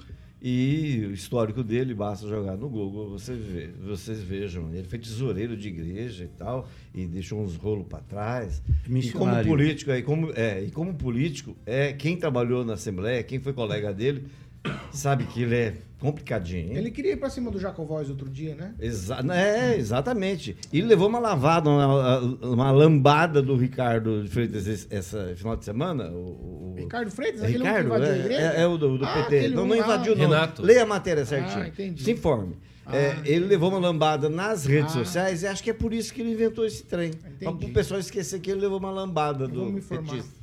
e 0.41 1.05
o 1.05 1.12
histórico 1.12 1.62
dele 1.62 1.93
basta 1.93 2.26
jogar 2.26 2.55
no 2.55 2.70
Google, 2.70 3.10
você 3.10 3.36
vê, 3.36 3.68
vocês 3.86 4.20
vejam. 4.22 4.74
Ele 4.74 4.88
foi 4.88 4.97
tesoureiro 4.97 5.57
de 5.57 5.68
igreja 5.68 6.24
e 6.24 6.28
tal, 6.30 6.70
e 6.95 7.05
deixou 7.05 7.41
uns 7.41 7.57
rolos 7.57 7.86
para 7.88 7.99
trás. 7.99 8.62
E 8.89 9.12
como 9.12 9.43
político, 9.43 9.91
é, 9.91 9.99
e 9.99 10.01
como, 10.01 10.32
é, 10.34 10.64
e 10.64 10.72
como 10.72 10.93
político, 10.93 11.57
é, 11.66 11.91
quem 11.91 12.16
trabalhou 12.16 12.64
na 12.64 12.76
Assembleia, 12.76 13.22
quem 13.22 13.38
foi 13.39 13.51
colega 13.51 13.93
dele, 13.93 14.28
sabe 14.91 15.24
que 15.26 15.41
ele 15.43 15.55
é 15.55 15.74
complicadinho. 15.99 16.72
hein? 16.72 16.78
Ele 16.78 16.91
queria 16.91 17.12
ir 17.14 17.18
pra 17.18 17.30
cima 17.30 17.51
do 17.51 17.60
Jacovóis 17.60 18.10
outro 18.10 18.30
dia, 18.30 18.55
né? 18.55 18.74
Exa 18.80 19.18
é, 19.34 19.78
exatamente. 19.78 20.55
E 20.72 20.80
ele 20.80 20.88
levou 20.88 21.10
uma 21.10 21.20
lavada, 21.20 21.70
uma, 21.70 22.20
uma 22.41 22.72
lambada 22.72 23.41
do 23.41 23.55
Ricardo 23.55 24.24
de 24.24 24.30
Freitas 24.30 24.66
esse, 24.66 24.88
essa 24.89 25.34
final 25.36 25.55
de 25.57 25.66
semana. 25.66 26.05
O, 26.10 26.72
o- 26.72 26.76
Ricardo 26.78 27.12
Freitas? 27.12 27.41
É 27.43 27.47
aquele 27.47 27.60
um 27.60 27.66
que 27.66 27.68
Ricardo, 27.70 27.86
invadiu 27.88 28.07
a 28.07 28.16
é, 28.16 28.20
igreja? 28.20 28.41
é, 28.55 28.62
é 28.62 28.68
o 28.68 28.78
do, 28.78 28.97
do 28.97 29.05
Ah, 29.05 29.14
PT. 29.24 29.38
aquele 29.39 29.55
Não, 29.55 29.76
invadiu, 29.76 30.16
não. 30.16 30.22
Renato. 30.30 30.62
Leia 30.62 30.84
a 30.84 30.86
matéria 30.86 31.26
certinho. 31.26 31.64
Ah, 31.64 31.68
entendi. 31.68 32.01
Se 32.03 32.12
informe. 32.12 32.55
Ah. 32.86 32.95
É, 32.95 33.18
ele 33.26 33.45
levou 33.45 33.70
uma 33.70 33.78
lambada 33.80 34.30
nas 34.30 34.66
redes 34.66 34.95
Ah. 34.95 34.99
sociais 34.99 35.43
e 35.43 35.47
acho 35.47 35.62
que 35.62 35.70
é 35.70 35.74
por 35.74 35.93
isso 35.93 36.14
que 36.14 36.22
ele 36.22 36.32
inventou 36.32 36.66
esse 36.66 36.84
trem. 36.86 37.12
Para 37.39 37.51
o 37.51 37.70
pessoal 37.74 37.99
esquecer 37.99 38.39
que 38.39 38.49
ele 38.49 38.62
levou 38.62 38.80
uma 38.80 38.89
lambada 38.89 39.47
do 39.47 39.74
petista. 39.74 40.38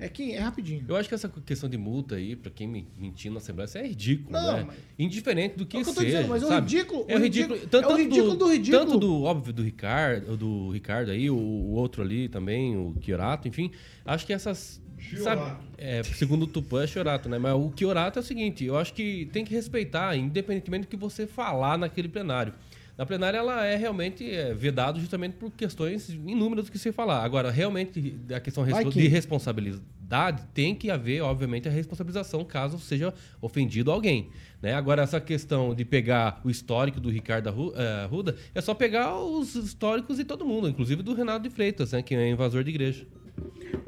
É 0.00 0.08
que 0.08 0.32
é 0.32 0.38
rapidinho. 0.38 0.84
Eu 0.86 0.94
acho 0.96 1.08
que 1.08 1.14
essa 1.14 1.28
questão 1.28 1.68
de 1.68 1.76
multa 1.76 2.14
aí, 2.14 2.36
pra 2.36 2.50
quem 2.52 2.68
me- 2.68 2.86
mentir 2.96 3.32
na 3.32 3.38
Assembleia, 3.38 3.66
isso 3.66 3.78
é 3.78 3.86
ridículo, 3.86 4.30
Não, 4.30 4.56
né? 4.58 4.64
mas- 4.66 4.76
Indiferente 4.98 5.56
do 5.56 5.66
que 5.66 5.76
É 5.76 5.80
que 5.82 5.86
seja, 5.92 6.04
dizendo, 6.06 6.28
mas 6.28 6.42
é 6.42 6.46
o 6.46 6.48
sabe? 6.48 6.70
ridículo- 6.70 7.04
É 7.08 7.16
o 7.16 7.18
ridículo. 7.18 7.58
tanto, 7.68 7.88
é 7.90 7.92
o 7.92 7.96
ridículo 7.96 8.34
do 8.36 8.46
ridículo. 8.52 8.84
Tanto 8.86 8.98
do, 8.98 9.22
óbvio, 9.24 9.52
do 9.52 9.62
Ricardo, 9.62 10.36
do 10.36 10.70
Ricardo 10.70 11.10
aí, 11.10 11.28
o, 11.28 11.36
o 11.36 11.72
outro 11.72 12.02
ali 12.02 12.28
também, 12.28 12.76
o 12.76 12.94
Chiorato, 13.02 13.48
enfim. 13.48 13.70
Acho 14.04 14.24
que 14.24 14.32
essas... 14.32 14.80
Sabe, 15.22 15.42
é, 15.76 16.02
segundo 16.02 16.42
o 16.42 16.46
Tupã 16.46 16.82
é 16.82 16.86
Chiorato, 16.86 17.28
né? 17.28 17.38
Mas 17.38 17.54
o 17.54 17.72
Chiorato 17.76 18.18
é 18.18 18.22
o 18.22 18.24
seguinte, 18.24 18.64
eu 18.64 18.76
acho 18.76 18.92
que 18.92 19.28
tem 19.32 19.44
que 19.44 19.54
respeitar, 19.54 20.16
independentemente 20.16 20.86
do 20.86 20.88
que 20.88 20.96
você 20.96 21.24
falar 21.26 21.78
naquele 21.78 22.08
plenário. 22.08 22.52
Na 22.98 23.06
plenária, 23.06 23.38
ela 23.38 23.64
é 23.64 23.76
realmente 23.76 24.28
é, 24.28 24.52
vedado 24.52 24.98
justamente 24.98 25.34
por 25.34 25.52
questões 25.52 26.08
inúmeras 26.08 26.68
que 26.68 26.76
se 26.76 26.90
falar. 26.90 27.22
Agora, 27.22 27.48
realmente, 27.48 28.18
a 28.34 28.40
questão 28.40 28.64
que- 28.64 29.00
de 29.02 29.06
responsabilidade 29.06 30.42
tem 30.52 30.74
que 30.74 30.90
haver, 30.90 31.22
obviamente, 31.22 31.68
a 31.68 31.70
responsabilização 31.70 32.44
caso 32.44 32.76
seja 32.80 33.14
ofendido 33.40 33.92
alguém. 33.92 34.30
Né? 34.60 34.74
Agora, 34.74 35.02
essa 35.02 35.20
questão 35.20 35.76
de 35.76 35.84
pegar 35.84 36.40
o 36.42 36.50
histórico 36.50 36.98
do 36.98 37.08
Ricardo 37.08 37.48
eh, 37.76 38.02
Arruda, 38.02 38.34
é 38.52 38.60
só 38.60 38.74
pegar 38.74 39.16
os 39.16 39.54
históricos 39.54 40.16
de 40.16 40.24
todo 40.24 40.44
mundo, 40.44 40.68
inclusive 40.68 41.00
do 41.00 41.14
Renato 41.14 41.44
de 41.48 41.50
Freitas, 41.50 41.92
né? 41.92 42.02
que 42.02 42.16
é 42.16 42.28
invasor 42.28 42.64
de 42.64 42.70
igreja. 42.70 43.06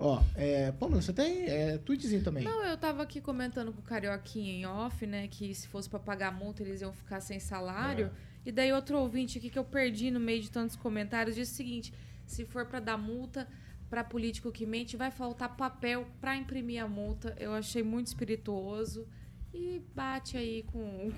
Ó, 0.02 0.22
é, 0.34 0.72
Pamela, 0.72 1.02
você 1.02 1.12
tem 1.12 1.44
é, 1.46 1.76
tweetzinho 1.78 2.22
também. 2.24 2.42
Não, 2.42 2.64
eu 2.64 2.76
tava 2.76 3.02
aqui 3.02 3.20
comentando 3.20 3.70
com 3.70 3.80
o 3.80 3.84
Carioquinha 3.84 4.50
em 4.52 4.64
off, 4.66 5.06
né? 5.06 5.28
Que 5.28 5.54
se 5.54 5.68
fosse 5.68 5.90
pra 5.90 5.98
pagar 5.98 6.32
multa, 6.32 6.62
eles 6.62 6.80
iam 6.80 6.92
ficar 6.92 7.20
sem 7.20 7.38
salário. 7.38 8.06
É. 8.06 8.30
E 8.46 8.50
daí 8.52 8.72
outro 8.72 8.98
ouvinte 8.98 9.36
aqui 9.36 9.50
que 9.50 9.58
eu 9.58 9.64
perdi 9.64 10.10
no 10.10 10.18
meio 10.18 10.40
de 10.40 10.50
tantos 10.50 10.74
comentários 10.74 11.36
disse 11.36 11.52
o 11.52 11.56
seguinte: 11.56 11.92
se 12.26 12.46
for 12.46 12.64
pra 12.64 12.80
dar 12.80 12.96
multa 12.96 13.46
pra 13.90 14.02
político 14.02 14.50
que 14.50 14.64
mente, 14.64 14.96
vai 14.96 15.10
faltar 15.10 15.54
papel 15.56 16.06
pra 16.20 16.34
imprimir 16.34 16.82
a 16.82 16.88
multa. 16.88 17.36
Eu 17.38 17.52
achei 17.52 17.82
muito 17.82 18.06
espirituoso. 18.06 19.06
E 19.52 19.82
bate 19.94 20.36
aí 20.38 20.62
com, 20.72 21.10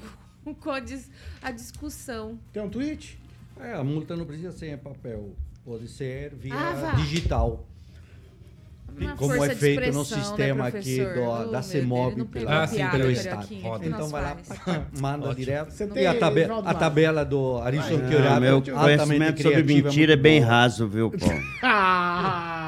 com 0.59 0.70
a, 0.70 0.80
dis- 0.80 1.11
a 1.41 1.53
discussão. 1.53 2.37
Tem 2.53 2.61
um 2.62 2.68
tweet? 2.70 3.20
É, 3.61 3.74
a 3.74 3.85
multa 3.85 4.16
não 4.16 4.24
precisa 4.24 4.51
ser 4.51 4.72
em 4.72 4.78
papel. 4.78 5.37
Pode 5.64 5.87
ser 5.87 6.35
via 6.35 6.55
Ah, 6.55 6.95
digital. 6.97 7.68
Uma 9.01 9.16
Como 9.16 9.45
é 9.45 9.55
feito 9.55 9.93
no 9.93 9.99
né, 9.99 10.05
sistema 10.05 10.66
aqui 10.68 10.97
professor? 11.01 11.45
do, 11.47 11.51
da 11.53 11.62
CEMOB 11.62 12.16
não 12.18 12.26
pela, 12.26 12.66
pegou 12.66 12.86
a 12.86 12.90
pelo 12.90 13.11
Estado. 13.11 13.47
Que 13.47 13.62
Então 13.86 14.09
vai 14.09 14.22
lá, 14.22 14.36
manda 15.01 15.24
Ótimo. 15.26 15.34
direto. 15.34 15.70
Você 15.70 15.84
E 15.84 15.88
tem, 15.88 16.07
a, 16.07 16.14
tabe 16.18 16.45
a 16.45 16.74
tabela 16.74 17.24
do 17.24 17.59
Arisson 17.59 18.01
Ah, 18.05 18.09
Chiorado, 18.11 18.40
meu 18.40 18.62
conhecimento 18.62 19.43
sobre 19.43 19.62
mentira 19.62 20.12
é 20.12 20.16
bem 20.16 20.40
raso, 20.40 20.86
viu, 20.88 21.11
Paulo? 21.11 21.34
Ah! 21.62 22.62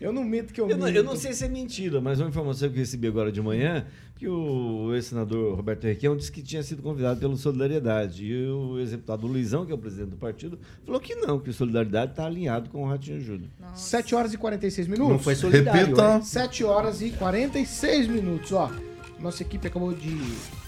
Eu 0.00 0.12
não 0.12 0.24
minto 0.24 0.52
que 0.52 0.60
eu 0.60 0.68
Eu 0.68 0.76
não, 0.76 0.88
eu 0.88 1.02
não 1.04 1.16
sei 1.16 1.32
se 1.32 1.44
é 1.44 1.48
mentira, 1.48 2.00
mas 2.00 2.20
uma 2.20 2.28
informação 2.28 2.68
que 2.68 2.74
eu 2.74 2.78
recebi 2.80 3.06
agora 3.06 3.30
de 3.32 3.40
manhã, 3.40 3.86
que 4.16 4.28
o 4.28 4.94
ex-senador 4.94 5.54
Roberto 5.56 5.84
Requião 5.84 6.16
disse 6.16 6.30
que 6.30 6.42
tinha 6.42 6.62
sido 6.62 6.82
convidado 6.82 7.18
pelo 7.20 7.36
Solidariedade. 7.36 8.24
E 8.24 8.46
o 8.46 8.78
ex-deputado 8.78 9.26
Luizão, 9.26 9.66
que 9.66 9.72
é 9.72 9.74
o 9.74 9.78
presidente 9.78 10.10
do 10.10 10.16
partido, 10.16 10.58
falou 10.84 11.00
que 11.00 11.14
não, 11.16 11.38
que 11.40 11.50
o 11.50 11.52
Solidariedade 11.52 12.12
está 12.12 12.26
alinhado 12.26 12.70
com 12.70 12.84
o 12.84 12.88
Ratinho 12.88 13.20
Júnior. 13.20 13.50
7 13.74 14.14
horas 14.14 14.32
e 14.32 14.38
46 14.38 14.86
minutos. 14.88 15.12
Não 15.12 15.18
foi 15.18 15.34
solidário, 15.34 15.80
Repita. 15.86 16.14
hein? 16.16 16.22
7 16.22 16.64
horas 16.64 17.02
e 17.02 17.10
46 17.10 18.06
minutos, 18.08 18.52
ó. 18.52 18.70
Nossa 19.18 19.42
equipe 19.42 19.66
acabou 19.66 19.92
de 19.92 20.10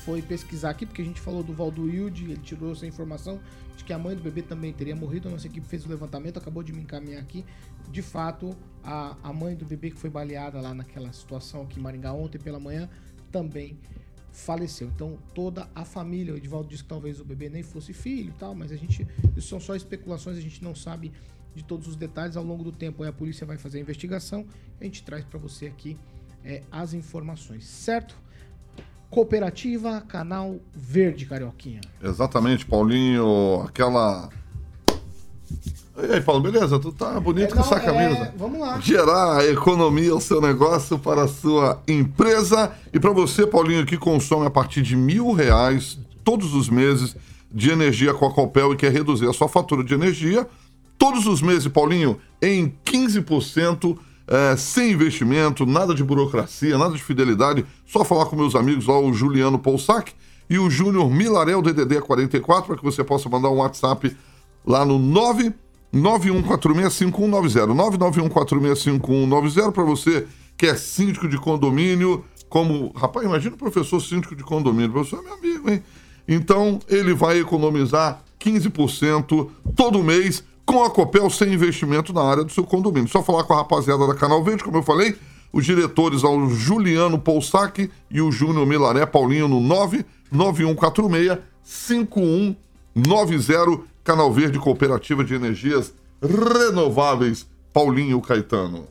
foi 0.05 0.21
pesquisar 0.21 0.71
aqui, 0.71 0.85
porque 0.85 1.01
a 1.01 1.05
gente 1.05 1.21
falou 1.21 1.43
do 1.43 1.55
Valdo 1.55 1.85
Wilde, 1.85 2.25
ele 2.25 2.37
tirou 2.37 2.73
essa 2.73 2.87
informação 2.87 3.41
de 3.77 3.85
que 3.85 3.93
a 3.93 3.99
mãe 3.99 4.15
do 4.15 4.23
bebê 4.23 4.43
também 4.43 4.73
teria 4.73 4.95
morrido. 4.95 5.29
A 5.29 5.31
nossa 5.31 5.47
equipe 5.47 5.67
fez 5.67 5.87
o 5.87 5.89
levantamento, 5.89 6.39
acabou 6.39 6.63
de 6.63 6.73
me 6.73 6.83
encaminhar 6.83 7.23
aqui. 7.23 7.45
De 7.91 8.03
fato, 8.03 8.55
a, 8.83 9.17
a 9.23 9.33
mãe 9.33 9.57
do 9.57 9.65
bebê 9.65 9.91
que 9.91 9.99
foi 9.99 10.11
baleada 10.11 10.61
lá 10.61 10.75
naquela 10.75 11.11
situação 11.13 11.63
aqui 11.63 11.81
em 11.81 11.83
Maringá 11.83 12.13
ontem 12.13 12.39
pela 12.39 12.61
manhã 12.61 12.89
também 13.33 13.79
faleceu. 14.31 14.89
Então, 14.89 15.17
toda 15.35 15.69
a 15.75 15.85
família, 15.85 16.35
o 16.35 16.37
Edivaldo 16.37 16.69
disse 16.69 16.83
que 16.83 16.89
talvez 16.89 17.19
o 17.19 17.25
bebê 17.25 17.49
nem 17.49 17.63
fosse 17.63 17.93
filho 17.93 18.29
e 18.29 18.39
tal, 18.39 18.55
mas 18.55 18.73
a 18.73 18.77
gente, 18.77 19.07
isso 19.37 19.49
são 19.49 19.61
só 19.61 19.75
especulações, 19.75 20.37
a 20.37 20.41
gente 20.41 20.63
não 20.63 20.75
sabe 20.75 21.13
de 21.55 21.65
todos 21.65 21.89
os 21.89 21.97
detalhes. 21.97 22.37
Ao 22.37 22.45
longo 22.45 22.63
do 22.63 22.73
tempo, 22.73 23.03
aí 23.03 23.09
a 23.09 23.13
polícia 23.13 23.47
vai 23.47 23.57
fazer 23.57 23.79
a 23.79 23.81
investigação, 23.81 24.45
a 24.79 24.85
gente 24.85 25.03
traz 25.03 25.25
para 25.25 25.39
você 25.39 25.67
aqui 25.67 25.97
é, 26.45 26.63
as 26.71 26.93
informações, 26.93 27.65
certo? 27.65 28.24
Cooperativa 29.15 30.01
Canal 30.09 30.57
Verde, 30.75 31.25
Carioquinha. 31.25 31.81
Exatamente, 32.03 32.67
Paulinho, 32.67 33.63
aquela. 33.65 34.29
E 35.97 36.13
aí, 36.13 36.21
Paulo, 36.21 36.41
beleza? 36.43 36.81
Tu 36.81 36.91
tá 36.91 37.21
bonito 37.21 37.53
É, 37.53 37.57
com 37.57 37.61
essa 37.61 37.77
não, 37.77 37.85
camisa. 37.85 38.19
é, 38.25 38.33
vamos 38.37 38.59
lá. 38.59 38.81
Gerar 38.81 39.49
economia, 39.49 40.13
o 40.13 40.21
seu 40.21 40.41
negócio 40.41 40.99
para 40.99 41.23
a 41.23 41.29
sua 41.29 41.81
empresa. 41.87 42.73
E 42.93 42.99
para 42.99 43.13
você, 43.13 43.47
Paulinho, 43.47 43.87
que 43.87 43.97
consome 43.97 44.45
a 44.47 44.51
partir 44.51 44.83
de 44.83 44.97
mil 44.97 45.31
reais 45.33 45.97
todos 46.25 46.53
os 46.53 46.69
meses 46.69 47.15
de 47.53 47.71
energia 47.71 48.13
com 48.13 48.27
a 48.27 48.33
Copel 48.35 48.73
e 48.73 48.77
quer 48.77 48.91
reduzir 48.91 49.29
a 49.29 49.33
sua 49.33 49.49
fatura 49.49 49.85
de 49.85 49.95
energia, 49.95 50.45
todos 50.99 51.25
os 51.29 51.41
meses, 51.41 51.69
Paulinho, 51.69 52.19
em 52.43 52.75
15%, 52.85 53.97
é, 54.27 54.57
sem 54.57 54.93
investimento, 54.93 55.67
nada 55.67 55.95
de 55.95 56.03
burocracia, 56.03 56.79
nada 56.79 56.95
de 56.95 57.03
fidelidade. 57.03 57.65
Só 57.87 58.05
falar 58.05 58.27
com 58.27 58.37
meus 58.37 58.55
amigos 58.55 58.87
lá, 58.87 58.99
o 58.99 59.13
Juliano 59.13 59.59
Poussac 59.59 60.13
e 60.49 60.59
o 60.59 60.71
Júnior 60.71 61.11
Milarel, 61.11 61.63
DDD 61.63 62.01
44, 62.01 62.67
para 62.67 62.77
que 62.77 62.85
você 62.85 63.03
possa 63.05 63.29
mandar 63.29 63.51
um 63.51 63.57
WhatsApp 63.57 64.17
lá 64.67 64.85
no 64.85 64.99
9 64.99 65.53
91465190. 65.95 67.73
991465190 68.29 69.73
para 69.73 69.85
você 69.85 70.27
que 70.57 70.67
é 70.67 70.75
síndico 70.75 71.29
de 71.29 71.37
condomínio, 71.39 72.25
como. 72.49 72.93
Rapaz, 72.95 73.27
imagina 73.27 73.55
o 73.55 73.59
professor 73.59 74.01
síndico 74.01 74.35
de 74.37 74.43
condomínio. 74.43 74.91
O 74.91 74.93
professor 74.93 75.21
é 75.21 75.23
meu 75.23 75.35
amigo, 75.35 75.71
hein? 75.71 75.83
Então, 76.27 76.81
ele 76.89 77.13
vai 77.13 77.39
economizar 77.39 78.23
15% 78.41 79.51
todo 79.77 80.03
mês 80.03 80.43
com 80.65 80.83
a 80.83 80.91
Copel 80.91 81.29
sem 81.31 81.53
investimento 81.53 82.13
na 82.13 82.23
área 82.23 82.45
do 82.45 82.53
seu 82.53 82.65
condomínio. 82.65 83.09
Só 83.09 83.23
falar 83.23 83.45
com 83.45 83.53
a 83.53 83.59
rapaziada 83.59 84.05
da 84.07 84.15
Canal 84.15 84.43
Verde, 84.43 84.65
como 84.65 84.79
eu 84.79 84.83
falei, 84.83 85.17
os 85.53 85.65
diretores 85.65 86.25
ao 86.25 86.49
Juliano 86.49 87.19
Poussac 87.19 87.91
e 88.11 88.21
o 88.21 88.33
Júnior 88.33 88.67
Milaré 88.67 89.07
Paulinho 89.07 89.49
no 89.49 89.61
99146 89.61 91.39
5190 91.63 93.85
Canal 94.03 94.33
Verde 94.33 94.59
Cooperativa 94.59 95.25
de 95.25 95.35
Energias 95.35 95.95
Renováveis 96.21 97.47
Paulinho 97.73 98.21
Caetano. 98.21 98.87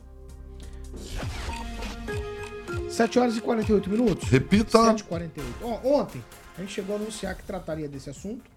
7 2.88 3.18
horas 3.18 3.36
e 3.36 3.40
48 3.40 3.90
minutos. 3.90 4.28
Repita. 4.28 4.84
7 4.84 5.00
e 5.00 5.04
48. 5.04 5.54
Ó, 5.62 6.00
ontem, 6.00 6.22
a 6.56 6.60
gente 6.60 6.72
chegou 6.72 6.96
a 6.96 6.98
anunciar 6.98 7.34
que 7.34 7.42
trataria 7.42 7.88
desse 7.88 8.08
assunto 8.08 8.53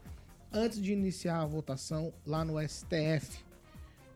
antes 0.52 0.82
de 0.82 0.94
iniciar 0.94 1.42
a 1.42 1.46
votação 1.46 2.14
lá 2.26 2.44
no 2.44 2.56
STF. 2.60 3.46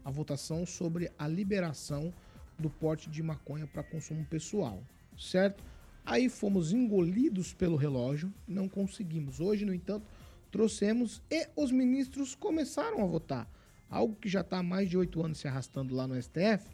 A 0.03 0.09
votação 0.09 0.65
sobre 0.65 1.11
a 1.17 1.27
liberação 1.27 2.13
do 2.57 2.69
porte 2.69 3.09
de 3.09 3.21
maconha 3.21 3.67
para 3.67 3.83
consumo 3.83 4.25
pessoal, 4.25 4.81
certo? 5.17 5.63
Aí 6.05 6.29
fomos 6.29 6.73
engolidos 6.73 7.53
pelo 7.53 7.75
relógio, 7.75 8.33
não 8.47 8.67
conseguimos. 8.67 9.39
Hoje, 9.39 9.65
no 9.65 9.73
entanto, 9.73 10.05
trouxemos 10.51 11.21
e 11.29 11.47
os 11.55 11.71
ministros 11.71 12.33
começaram 12.33 13.03
a 13.03 13.05
votar. 13.05 13.47
Algo 13.89 14.15
que 14.15 14.29
já 14.29 14.41
está 14.41 14.59
há 14.59 14.63
mais 14.63 14.89
de 14.89 14.97
oito 14.97 15.23
anos 15.23 15.39
se 15.39 15.47
arrastando 15.47 15.93
lá 15.93 16.07
no 16.07 16.19
STF. 16.19 16.65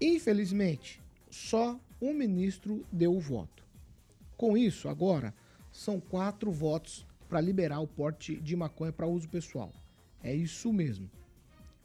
Infelizmente, 0.00 1.02
só 1.30 1.78
um 2.00 2.14
ministro 2.14 2.86
deu 2.90 3.14
o 3.14 3.20
voto. 3.20 3.64
Com 4.36 4.56
isso, 4.56 4.88
agora, 4.88 5.34
são 5.72 6.00
quatro 6.00 6.50
votos 6.50 7.04
para 7.28 7.40
liberar 7.40 7.80
o 7.80 7.86
porte 7.86 8.36
de 8.36 8.56
maconha 8.56 8.92
para 8.92 9.06
uso 9.06 9.28
pessoal. 9.28 9.72
É 10.22 10.34
isso 10.34 10.72
mesmo. 10.72 11.10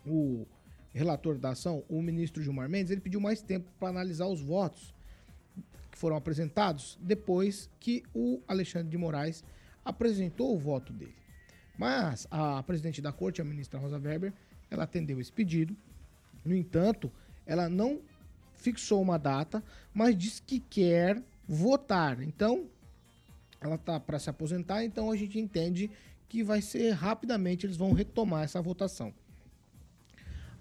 O 0.05 0.45
relator 0.93 1.37
da 1.37 1.49
ação, 1.49 1.83
o 1.89 2.01
ministro 2.01 2.41
Gilmar 2.41 2.69
Mendes, 2.69 2.91
ele 2.91 3.01
pediu 3.01 3.19
mais 3.19 3.41
tempo 3.41 3.69
para 3.79 3.89
analisar 3.89 4.27
os 4.27 4.41
votos 4.41 4.93
que 5.91 5.97
foram 5.97 6.15
apresentados 6.15 6.97
depois 7.01 7.69
que 7.79 8.03
o 8.13 8.41
Alexandre 8.47 8.89
de 8.89 8.97
Moraes 8.97 9.43
apresentou 9.83 10.55
o 10.55 10.59
voto 10.59 10.93
dele. 10.93 11.15
Mas 11.77 12.27
a 12.29 12.61
presidente 12.63 13.01
da 13.01 13.11
corte, 13.11 13.41
a 13.41 13.45
ministra 13.45 13.79
Rosa 13.79 13.97
Weber, 13.97 14.33
ela 14.69 14.83
atendeu 14.83 15.19
esse 15.19 15.31
pedido. 15.31 15.75
No 16.45 16.55
entanto, 16.55 17.11
ela 17.45 17.67
não 17.67 18.01
fixou 18.53 19.01
uma 19.01 19.17
data, 19.17 19.63
mas 19.93 20.17
disse 20.17 20.41
que 20.41 20.59
quer 20.59 21.21
votar. 21.47 22.21
Então, 22.21 22.69
ela 23.67 23.77
tá 23.77 23.99
para 23.99 24.19
se 24.19 24.29
aposentar, 24.29 24.83
então 24.83 25.11
a 25.11 25.15
gente 25.15 25.39
entende 25.39 25.89
que 26.27 26.43
vai 26.43 26.61
ser 26.61 26.91
rapidamente 26.91 27.65
eles 27.65 27.77
vão 27.77 27.91
retomar 27.93 28.43
essa 28.43 28.61
votação. 28.61 29.13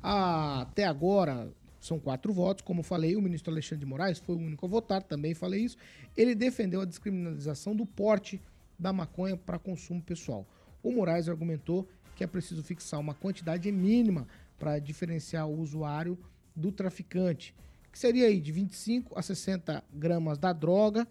Até 0.03 0.85
agora 0.85 1.51
são 1.81 1.99
quatro 1.99 2.33
votos, 2.33 2.65
como 2.65 2.83
falei, 2.83 3.17
o 3.17 3.23
ministro 3.23 3.53
Alexandre 3.53 3.85
de 3.85 3.87
Moraes 3.87 4.19
foi 4.19 4.37
o 4.37 4.39
único 4.39 4.67
a 4.67 4.69
votar, 4.69 5.03
também 5.03 5.35
falei 5.35 5.65
isso. 5.65 5.77
Ele 6.17 6.35
defendeu 6.35 6.81
a 6.81 6.85
descriminalização 6.85 7.75
do 7.75 7.85
porte 7.85 8.41
da 8.79 8.93
maconha 8.93 9.37
para 9.37 9.59
consumo 9.59 10.03
pessoal. 10.03 10.47
O 10.83 10.93
Moraes 10.93 11.29
argumentou 11.29 11.89
que 12.15 12.25
é 12.25 12.27
preciso 12.27 12.63
fixar 12.63 13.01
uma 13.01 13.15
quantidade 13.15 13.71
mínima 13.73 14.27
para 14.59 14.79
diferenciar 14.79 15.49
o 15.49 15.59
usuário 15.61 16.19
do 16.55 16.71
traficante, 16.71 17.55
que 17.91 17.99
seria 17.99 18.27
aí 18.27 18.41
de 18.41 18.53
25 18.53 19.19
a 19.19 19.23
60 19.23 19.83
gramas 19.93 20.39
da 20.39 20.53
droga, 20.53 21.07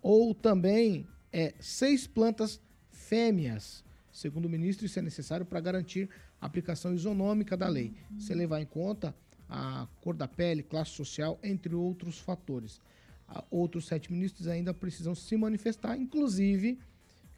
ou 0.00 0.34
também 0.34 1.06
é, 1.34 1.52
seis 1.58 2.06
plantas 2.06 2.60
fêmeas. 2.92 3.82
Segundo 4.12 4.44
o 4.44 4.48
ministro, 4.48 4.86
isso 4.86 5.00
é 5.00 5.02
necessário 5.02 5.44
para 5.44 5.60
garantir 5.60 6.08
a 6.40 6.46
aplicação 6.46 6.94
isonômica 6.94 7.56
da 7.56 7.66
lei, 7.66 7.92
sem 8.20 8.36
levar 8.36 8.60
em 8.60 8.66
conta 8.66 9.12
a 9.48 9.88
cor 10.00 10.14
da 10.14 10.28
pele, 10.28 10.62
classe 10.62 10.92
social, 10.92 11.36
entre 11.42 11.74
outros 11.74 12.20
fatores. 12.20 12.80
Outros 13.50 13.86
sete 13.86 14.12
ministros 14.12 14.46
ainda 14.46 14.72
precisam 14.72 15.12
se 15.12 15.36
manifestar, 15.36 15.96
inclusive 15.96 16.78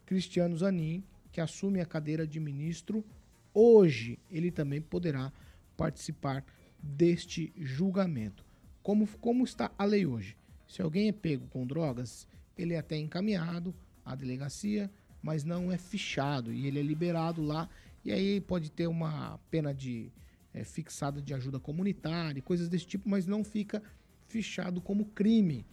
Cristiano 0.05 0.55
Zanin, 0.55 1.03
que 1.31 1.41
assume 1.41 1.81
a 1.81 1.85
cadeira 1.85 2.27
de 2.27 2.39
ministro 2.39 3.03
hoje. 3.51 4.19
Ele 4.29 4.51
também 4.51 4.79
poderá 4.79 5.33
participar 5.75 6.45
deste 6.79 7.51
julgamento. 7.57 8.45
como, 8.83 9.07
como 9.19 9.43
está 9.43 9.71
a 9.75 9.83
lei 9.83 10.05
hoje? 10.05 10.37
Se 10.67 10.83
alguém 10.83 11.07
é 11.07 11.11
pego 11.11 11.47
com 11.47 11.65
drogas, 11.65 12.27
ele 12.55 12.73
é 12.75 12.77
até 12.77 12.95
encaminhado 12.95 13.73
à 14.07 14.15
delegacia, 14.15 14.89
mas 15.21 15.43
não 15.43 15.71
é 15.71 15.77
fichado 15.77 16.53
e 16.53 16.65
ele 16.67 16.79
é 16.79 16.83
liberado 16.83 17.41
lá. 17.41 17.69
E 18.03 18.11
aí 18.11 18.39
pode 18.39 18.71
ter 18.71 18.87
uma 18.87 19.37
pena 19.51 19.73
de 19.73 20.11
é, 20.53 20.63
fixada 20.63 21.21
de 21.21 21.33
ajuda 21.33 21.59
comunitária, 21.59 22.41
coisas 22.41 22.69
desse 22.69 22.85
tipo, 22.85 23.09
mas 23.09 23.27
não 23.27 23.43
fica 23.43 23.83
fichado 24.27 24.81
como 24.81 25.05
crime. 25.05 25.65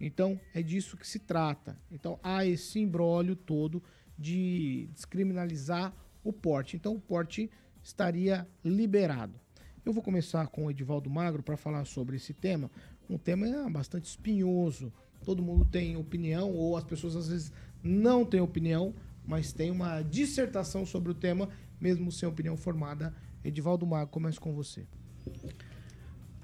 Então 0.00 0.40
é 0.54 0.62
disso 0.62 0.96
que 0.96 1.06
se 1.06 1.18
trata. 1.18 1.76
Então 1.90 2.18
há 2.22 2.44
esse 2.46 2.78
imbróglio 2.78 3.36
todo 3.36 3.82
de 4.18 4.88
descriminalizar 4.94 5.94
o 6.22 6.32
porte. 6.32 6.76
Então 6.76 6.94
o 6.94 7.00
porte 7.00 7.50
estaria 7.82 8.46
liberado. 8.64 9.34
Eu 9.84 9.92
vou 9.92 10.02
começar 10.02 10.46
com 10.46 10.66
o 10.66 10.70
Edivaldo 10.70 11.10
Magro 11.10 11.42
para 11.42 11.56
falar 11.56 11.84
sobre 11.84 12.16
esse 12.16 12.32
tema. 12.32 12.70
Um 13.10 13.18
tema 13.18 13.68
bastante 13.68 14.04
espinhoso. 14.04 14.92
Todo 15.24 15.42
mundo 15.42 15.64
tem 15.64 15.96
opinião, 15.96 16.52
ou 16.52 16.76
as 16.76 16.84
pessoas 16.84 17.16
às 17.16 17.28
vezes 17.28 17.52
não 17.82 18.24
têm 18.24 18.40
opinião, 18.40 18.94
mas 19.26 19.52
tem 19.52 19.70
uma 19.70 20.02
dissertação 20.02 20.84
sobre 20.84 21.10
o 21.10 21.14
tema, 21.14 21.48
mesmo 21.80 22.10
sem 22.10 22.28
opinião 22.28 22.56
formada. 22.56 23.14
Edivaldo 23.44 23.86
Magro, 23.86 24.08
começo 24.08 24.40
com 24.40 24.52
você. 24.52 24.84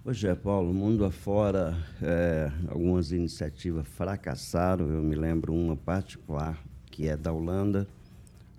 Pois 0.02 0.22
é, 0.24 0.34
Paulo, 0.34 0.72
mundo 0.72 1.04
afora, 1.04 1.76
é, 2.00 2.50
algumas 2.68 3.12
iniciativas 3.12 3.86
fracassaram. 3.86 4.90
Eu 4.90 5.02
me 5.02 5.14
lembro 5.14 5.52
uma 5.52 5.76
particular, 5.76 6.62
que 6.86 7.08
é 7.08 7.16
da 7.16 7.32
Holanda, 7.32 7.86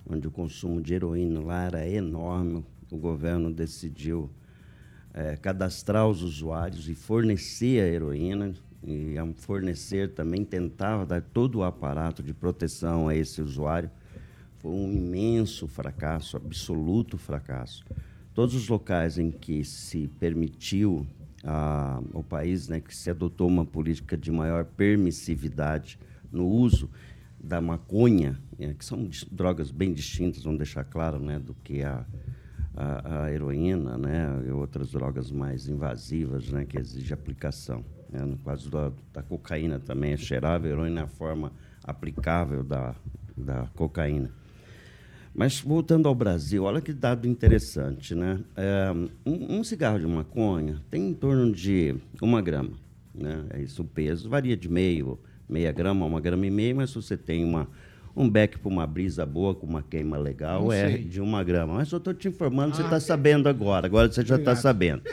onde 0.07 0.27
o 0.27 0.31
consumo 0.31 0.81
de 0.81 0.93
heroína 0.93 1.39
lá 1.39 1.63
era 1.63 1.89
enorme. 1.89 2.63
O 2.91 2.97
governo 2.97 3.51
decidiu 3.51 4.29
é, 5.13 5.35
cadastrar 5.35 6.07
os 6.07 6.21
usuários 6.21 6.87
e 6.87 6.95
fornecer 6.95 7.81
a 7.81 7.87
heroína. 7.87 8.53
E 8.83 9.17
ao 9.17 9.33
fornecer 9.33 10.13
também 10.13 10.43
tentava 10.45 11.05
dar 11.05 11.21
todo 11.21 11.59
o 11.59 11.63
aparato 11.63 12.23
de 12.23 12.33
proteção 12.33 13.07
a 13.07 13.15
esse 13.15 13.41
usuário. 13.41 13.89
Foi 14.59 14.71
um 14.71 14.91
imenso 14.91 15.67
fracasso, 15.67 16.37
absoluto 16.37 17.17
fracasso. 17.17 17.85
Todos 18.33 18.55
os 18.55 18.67
locais 18.67 19.17
em 19.17 19.31
que 19.31 19.63
se 19.65 20.07
permitiu 20.19 21.05
a, 21.43 22.01
ao 22.13 22.23
país, 22.23 22.67
né, 22.67 22.79
que 22.79 22.95
se 22.95 23.09
adotou 23.09 23.47
uma 23.47 23.65
política 23.65 24.17
de 24.17 24.31
maior 24.31 24.65
permissividade 24.65 25.99
no 26.31 26.47
uso 26.47 26.89
da 27.41 27.61
maconha, 27.61 28.37
é, 28.57 28.73
que 28.73 28.83
são 28.83 29.09
drogas 29.31 29.71
bem 29.71 29.93
distintas, 29.93 30.43
vamos 30.43 30.59
deixar 30.59 30.83
claro, 30.83 31.19
né, 31.19 31.39
do 31.39 31.53
que 31.63 31.81
a, 31.83 32.05
a, 32.75 33.23
a, 33.23 33.31
heroína, 33.33 33.97
né, 33.97 34.43
e 34.45 34.51
outras 34.51 34.91
drogas 34.91 35.31
mais 35.31 35.67
invasivas, 35.67 36.49
né, 36.49 36.65
que 36.65 36.77
exigem 36.77 37.13
aplicação. 37.13 37.83
Né, 38.11 38.25
no 38.25 38.37
caso 38.37 38.69
da, 38.69 38.91
da 39.13 39.21
cocaína 39.21 39.79
também 39.79 40.13
é 40.13 40.17
cheirável, 40.17 40.71
a 40.71 40.73
heroína 40.73 41.01
é 41.01 41.03
a 41.03 41.07
forma 41.07 41.51
aplicável 41.83 42.63
da, 42.63 42.95
da 43.37 43.67
cocaína. 43.75 44.31
Mas 45.33 45.61
voltando 45.61 46.07
ao 46.07 46.15
Brasil, 46.15 46.63
olha 46.63 46.81
que 46.81 46.91
dado 46.91 47.27
interessante, 47.27 48.15
né? 48.15 48.39
É, 48.57 48.91
um, 49.25 49.59
um, 49.59 49.63
cigarro 49.63 49.99
de 49.99 50.07
maconha 50.07 50.81
tem 50.89 51.09
em 51.09 51.13
torno 51.13 51.51
de 51.51 51.95
uma 52.21 52.41
grama, 52.41 52.71
né? 53.13 53.45
É 53.51 53.61
isso 53.61 53.83
o 53.83 53.85
peso, 53.85 54.27
varia 54.27 54.57
de 54.57 54.67
meio, 54.67 55.19
meia 55.47 55.71
grama, 55.71 56.05
uma 56.05 56.19
grama 56.19 56.45
e 56.47 56.49
meia, 56.49 56.73
mas 56.73 56.89
se 56.89 56.95
você 56.95 57.15
tem 57.15 57.45
uma, 57.45 57.69
um 58.15 58.27
beck 58.27 58.57
para 58.57 58.69
uma 58.69 58.87
brisa 58.87 59.25
boa, 59.25 59.53
com 59.53 59.67
uma 59.67 59.83
queima 59.83 60.17
legal, 60.17 60.73
é 60.73 60.97
de 60.97 61.21
uma 61.21 61.43
grama. 61.43 61.75
Mas 61.75 61.91
eu 61.91 61.99
estou 61.99 62.13
te 62.13 62.27
informando, 62.27 62.73
ah, 62.73 62.75
você 62.75 62.81
está 62.81 62.99
sabendo 62.99 63.47
agora, 63.47 63.85
agora 63.85 64.11
você 64.11 64.25
já 64.25 64.35
está 64.35 64.55
sabendo. 64.55 65.03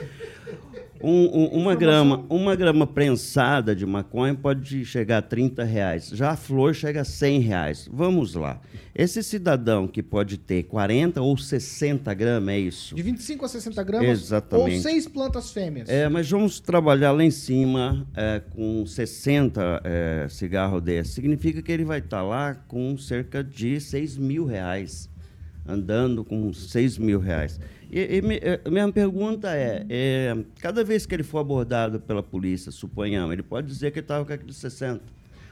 Um, 1.07 1.31
um, 1.33 1.47
uma, 1.61 1.77
grama, 1.77 2.27
uma 2.29 2.57
grama 2.57 2.85
prensada 2.85 3.77
de 3.77 3.87
maconha 3.87 4.35
pode 4.35 4.85
chegar 4.85 5.19
a 5.19 5.23
30 5.23 5.63
reais. 5.63 6.11
Já 6.13 6.33
a 6.33 6.37
flor 6.37 6.75
chega 6.75 7.03
a 7.03 7.05
100 7.05 7.41
reais. 7.43 7.89
Vamos 7.93 8.35
lá. 8.35 8.61
Esse 8.93 9.23
cidadão 9.23 9.87
que 9.87 10.03
pode 10.03 10.37
ter 10.37 10.65
40 10.65 11.23
ou 11.23 11.37
60 11.37 12.13
gramas, 12.13 12.55
é 12.55 12.59
isso? 12.59 12.93
De 12.93 13.03
25 13.03 13.45
a 13.45 13.49
60 13.49 13.85
gramas? 13.85 14.09
Exatamente. 14.09 14.77
Ou 14.79 14.83
seis 14.83 15.07
plantas 15.07 15.53
fêmeas? 15.53 15.89
É, 15.89 16.09
mas 16.09 16.29
vamos 16.29 16.59
trabalhar 16.59 17.13
lá 17.13 17.23
em 17.23 17.31
cima 17.31 18.05
é, 18.17 18.43
com 18.51 18.85
60 18.85 19.83
é, 19.85 20.27
cigarros 20.29 20.83
desses. 20.83 21.15
Significa 21.15 21.63
que 21.63 21.71
ele 21.71 21.85
vai 21.85 22.01
estar 22.01 22.17
tá 22.17 22.23
lá 22.25 22.57
com 22.67 22.99
cerca 22.99 23.45
de 23.45 23.81
6 23.81 24.19
mil 24.19 24.45
reais. 24.45 25.09
Andando 25.65 26.25
com 26.25 26.53
6 26.53 26.99
mil 26.99 27.21
reais. 27.21 27.61
E, 27.91 27.99
e 27.99 28.39
é, 28.43 28.61
a 28.65 28.71
minha 28.71 28.91
pergunta 28.93 29.55
é, 29.55 29.87
é, 29.89 30.37
cada 30.61 30.83
vez 30.83 31.07
que 31.07 31.15
ele 31.15 31.23
for 31.23 31.39
abordado 31.39 32.01
pela 32.01 32.23
polícia, 32.23 32.73
suponhamos, 32.73 33.33
ele 33.33 33.43
pode 33.43 33.67
dizer 33.67 33.91
que 33.93 34.01
estava 34.01 34.25
com 34.25 34.33
aqueles 34.33 34.57
60. 34.57 35.03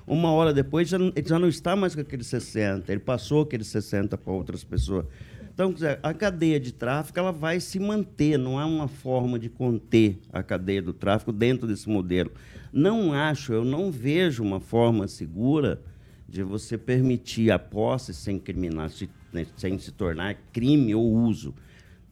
Uma 0.06 0.32
hora 0.32 0.52
depois, 0.52 0.88
já, 0.88 0.98
ele 0.98 1.26
já 1.26 1.38
não 1.38 1.48
está 1.48 1.74
mais 1.74 1.94
com 1.94 2.00
aqueles 2.00 2.26
60, 2.26 2.92
ele 2.92 3.00
passou 3.00 3.42
aqueles 3.42 3.68
60 3.68 4.18
para 4.18 4.32
outras 4.32 4.62
pessoas. 4.62 5.06
Então, 5.54 5.72
a 6.02 6.12
cadeia 6.12 6.58
de 6.58 6.72
tráfico 6.72 7.16
ela 7.16 7.30
vai 7.30 7.60
se 7.60 7.78
manter, 7.78 8.36
não 8.36 8.58
há 8.58 8.66
uma 8.66 8.88
forma 8.88 9.38
de 9.38 9.48
conter 9.48 10.18
a 10.32 10.42
cadeia 10.42 10.82
do 10.82 10.92
tráfico 10.92 11.32
dentro 11.32 11.66
desse 11.66 11.88
modelo. 11.88 12.32
Não 12.72 13.12
acho, 13.12 13.52
eu 13.52 13.64
não 13.64 13.88
vejo 13.88 14.42
uma 14.42 14.58
forma 14.58 15.06
segura 15.06 15.80
de 16.28 16.42
você 16.42 16.76
permitir 16.76 17.52
a 17.52 17.58
posse 17.58 18.12
sem 18.12 18.36
criminar, 18.36 18.90
né, 19.32 19.46
sem 19.56 19.78
se 19.78 19.92
tornar 19.92 20.34
crime 20.52 20.92
ou 20.92 21.08
uso. 21.08 21.54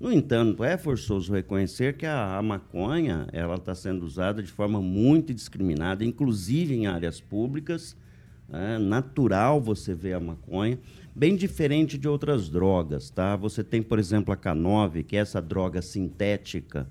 No 0.03 0.11
entanto, 0.11 0.65
é 0.65 0.77
forçoso 0.77 1.33
reconhecer 1.33 1.97
que 1.97 2.05
a, 2.05 2.37
a 2.37 2.43
maconha 2.43 3.29
ela 3.33 3.55
está 3.55 3.73
sendo 3.73 4.05
usada 4.05 4.43
de 4.43 4.51
forma 4.51 4.83
muito 4.83 5.33
discriminada, 5.33 6.05
inclusive 6.05 6.75
em 6.75 6.89
áreas 6.89 7.21
públicas. 7.21 7.97
É 8.53 8.79
natural 8.79 9.61
você 9.61 9.95
ver 9.95 10.15
a 10.15 10.21
maconha, 10.21 10.77
bem 11.15 11.37
diferente 11.37 11.97
de 11.97 12.09
outras 12.09 12.49
drogas, 12.49 13.11
tá? 13.11 13.37
Você 13.37 13.63
tem, 13.63 13.81
por 13.81 13.97
exemplo, 13.97 14.35
a 14.35 14.37
K9, 14.37 15.05
que 15.05 15.17
é 15.17 15.21
essa 15.21 15.41
droga 15.41 15.81
sintética, 15.81 16.89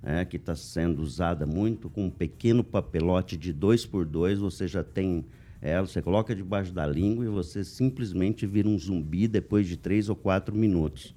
é, 0.00 0.24
que 0.24 0.36
está 0.36 0.54
sendo 0.54 1.02
usada 1.02 1.44
muito, 1.44 1.90
com 1.90 2.04
um 2.04 2.10
pequeno 2.10 2.62
papelote 2.62 3.36
de 3.36 3.52
2 3.52 3.84
por 3.84 4.06
2 4.06 4.38
você 4.38 4.68
já 4.68 4.84
tem 4.84 5.24
ela, 5.60 5.88
você 5.88 6.00
coloca 6.00 6.32
debaixo 6.36 6.72
da 6.72 6.86
língua 6.86 7.24
e 7.24 7.28
você 7.28 7.64
simplesmente 7.64 8.46
vira 8.46 8.68
um 8.68 8.78
zumbi 8.78 9.26
depois 9.26 9.66
de 9.66 9.76
3 9.76 10.08
ou 10.08 10.14
4 10.14 10.54
minutos. 10.54 11.12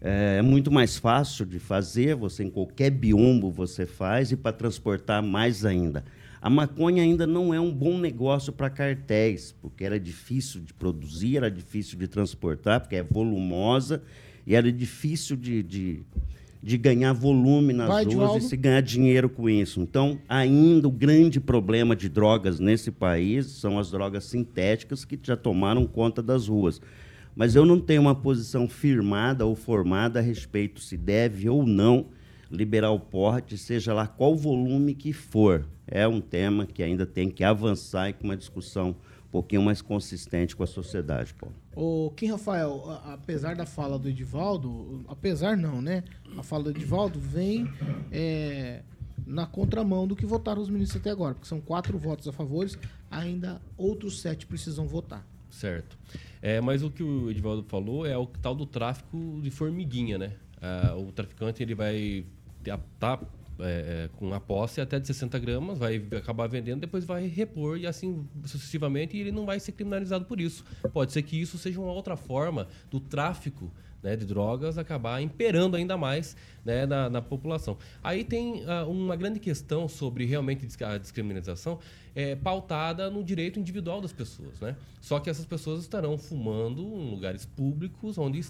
É, 0.00 0.36
é 0.38 0.42
muito 0.42 0.70
mais 0.70 0.96
fácil 0.96 1.44
de 1.44 1.58
fazer, 1.58 2.14
você 2.14 2.44
em 2.44 2.50
qualquer 2.50 2.90
biombo 2.90 3.50
você 3.50 3.86
faz 3.86 4.30
e 4.30 4.36
para 4.36 4.52
transportar 4.52 5.22
mais 5.22 5.64
ainda. 5.64 6.04
A 6.40 6.48
maconha 6.48 7.02
ainda 7.02 7.26
não 7.26 7.52
é 7.52 7.58
um 7.58 7.72
bom 7.72 7.98
negócio 7.98 8.52
para 8.52 8.70
cartéis, 8.70 9.54
porque 9.60 9.84
era 9.84 9.98
difícil 9.98 10.60
de 10.60 10.72
produzir, 10.72 11.36
era 11.36 11.50
difícil 11.50 11.98
de 11.98 12.06
transportar, 12.06 12.80
porque 12.80 12.96
é 12.96 13.02
volumosa 13.02 14.02
e 14.46 14.54
era 14.54 14.70
difícil 14.70 15.36
de, 15.36 15.64
de, 15.64 16.02
de 16.62 16.78
ganhar 16.78 17.12
volume 17.12 17.72
nas 17.72 17.88
Vai, 17.88 18.04
ruas 18.04 18.44
e 18.44 18.48
se 18.48 18.56
ganhar 18.56 18.80
dinheiro 18.80 19.28
com 19.28 19.50
isso. 19.50 19.80
Então, 19.80 20.18
ainda 20.28 20.86
o 20.86 20.92
grande 20.92 21.40
problema 21.40 21.96
de 21.96 22.08
drogas 22.08 22.60
nesse 22.60 22.92
país 22.92 23.46
são 23.46 23.76
as 23.76 23.90
drogas 23.90 24.24
sintéticas 24.24 25.04
que 25.04 25.18
já 25.20 25.36
tomaram 25.36 25.86
conta 25.86 26.22
das 26.22 26.46
ruas 26.46 26.80
mas 27.38 27.54
eu 27.54 27.64
não 27.64 27.80
tenho 27.80 28.00
uma 28.00 28.16
posição 28.16 28.68
firmada 28.68 29.46
ou 29.46 29.54
formada 29.54 30.18
a 30.18 30.22
respeito 30.22 30.80
se 30.80 30.96
deve 30.96 31.48
ou 31.48 31.64
não 31.64 32.06
liberar 32.50 32.90
o 32.90 32.98
porte, 32.98 33.56
seja 33.56 33.94
lá 33.94 34.08
qual 34.08 34.34
volume 34.34 34.92
que 34.92 35.12
for. 35.12 35.64
É 35.86 36.08
um 36.08 36.20
tema 36.20 36.66
que 36.66 36.82
ainda 36.82 37.06
tem 37.06 37.30
que 37.30 37.44
avançar 37.44 38.08
e 38.08 38.12
com 38.12 38.24
uma 38.24 38.36
discussão 38.36 38.88
um 38.90 39.30
pouquinho 39.30 39.62
mais 39.62 39.80
consistente 39.80 40.56
com 40.56 40.64
a 40.64 40.66
sociedade, 40.66 41.32
Paulo. 41.32 41.54
O 41.76 42.10
Kim 42.16 42.26
Rafael, 42.26 43.00
apesar 43.04 43.54
da 43.54 43.64
fala 43.64 44.00
do 44.00 44.08
Edivaldo, 44.08 45.04
apesar 45.06 45.56
não, 45.56 45.80
né? 45.80 46.02
A 46.36 46.42
fala 46.42 46.64
do 46.64 46.70
Edivaldo 46.70 47.20
vem 47.20 47.70
é, 48.10 48.82
na 49.24 49.46
contramão 49.46 50.08
do 50.08 50.16
que 50.16 50.26
votaram 50.26 50.60
os 50.60 50.68
ministros 50.68 51.00
até 51.00 51.10
agora, 51.10 51.34
porque 51.34 51.46
são 51.46 51.60
quatro 51.60 51.96
votos 51.98 52.26
a 52.26 52.32
favor, 52.32 52.68
ainda 53.08 53.62
outros 53.76 54.20
sete 54.20 54.44
precisam 54.44 54.88
votar. 54.88 55.24
Certo. 55.48 55.96
É, 56.40 56.60
mas 56.60 56.82
o 56.82 56.90
que 56.90 57.02
o 57.02 57.30
Edivaldo 57.30 57.64
falou 57.64 58.06
é 58.06 58.16
o 58.16 58.26
tal 58.26 58.54
do 58.54 58.66
tráfico 58.66 59.40
de 59.42 59.50
formiguinha, 59.50 60.18
né? 60.18 60.32
Ah, 60.60 60.94
o 60.96 61.12
traficante 61.12 61.62
ele 61.62 61.74
vai 61.74 62.24
estar 62.60 62.78
tá, 62.98 63.20
é, 63.60 64.04
é, 64.04 64.10
com 64.16 64.32
a 64.32 64.40
posse 64.40 64.80
até 64.80 64.98
de 64.98 65.06
60 65.06 65.38
gramas, 65.38 65.78
vai 65.78 65.96
acabar 66.16 66.48
vendendo, 66.48 66.80
depois 66.80 67.04
vai 67.04 67.26
repor 67.26 67.78
e 67.78 67.86
assim 67.86 68.26
sucessivamente, 68.44 69.16
e 69.16 69.20
ele 69.20 69.32
não 69.32 69.44
vai 69.46 69.58
ser 69.58 69.72
criminalizado 69.72 70.24
por 70.24 70.40
isso. 70.40 70.64
Pode 70.92 71.12
ser 71.12 71.22
que 71.22 71.40
isso 71.40 71.58
seja 71.58 71.80
uma 71.80 71.92
outra 71.92 72.16
forma 72.16 72.68
do 72.90 73.00
tráfico 73.00 73.72
né, 74.02 74.16
de 74.16 74.24
drogas 74.24 74.78
acabar 74.78 75.20
imperando 75.20 75.76
ainda 75.76 75.96
mais 75.96 76.36
né, 76.64 76.86
na, 76.86 77.08
na, 77.08 77.22
população. 77.22 77.76
Aí 78.02 78.24
tem 78.24 78.64
uh, 78.64 78.88
uma 78.88 79.16
grande 79.16 79.40
questão 79.40 79.88
sobre 79.88 80.24
realmente 80.24 80.66
a 80.84 80.98
descriminalização 80.98 81.78
é, 82.14 82.34
pautada 82.34 83.10
no 83.10 83.22
direito 83.22 83.58
individual 83.58 84.00
das 84.00 84.12
pessoas. 84.12 84.60
Né? 84.60 84.76
Só 85.00 85.18
que 85.20 85.30
essas 85.30 85.46
pessoas 85.46 85.80
estarão 85.80 86.18
fumando 86.18 86.82
em 86.82 87.10
lugares 87.10 87.46
públicos 87.46 88.18
onde 88.18 88.40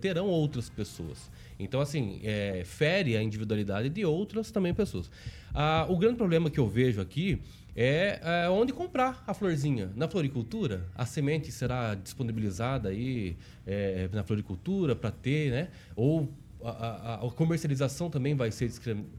terão 0.00 0.26
outras 0.26 0.68
pessoas. 0.68 1.30
Então, 1.58 1.80
assim, 1.80 2.20
é, 2.22 2.62
fere 2.64 3.16
a 3.16 3.22
individualidade 3.22 3.88
de 3.88 4.04
outras 4.04 4.50
também 4.50 4.72
pessoas. 4.72 5.10
Ah, 5.54 5.86
o 5.88 5.96
grande 5.96 6.16
problema 6.16 6.50
que 6.50 6.58
eu 6.58 6.68
vejo 6.68 7.00
aqui 7.00 7.40
é, 7.80 8.18
é, 8.20 8.48
onde 8.50 8.72
comprar 8.72 9.22
a 9.24 9.32
florzinha. 9.32 9.92
Na 9.94 10.08
floricultura, 10.08 10.88
a 10.96 11.06
semente 11.06 11.52
será 11.52 11.94
disponibilizada 11.94 12.88
aí 12.88 13.36
é, 13.64 14.08
na 14.12 14.24
floricultura 14.24 14.96
para 14.96 15.12
ter, 15.12 15.52
né? 15.52 15.68
Ou 15.94 16.28
a, 16.60 16.70
a, 16.70 17.14
a, 17.14 17.30
comercialização 17.30 18.10
também 18.10 18.34
vai 18.34 18.50
ser 18.50 18.68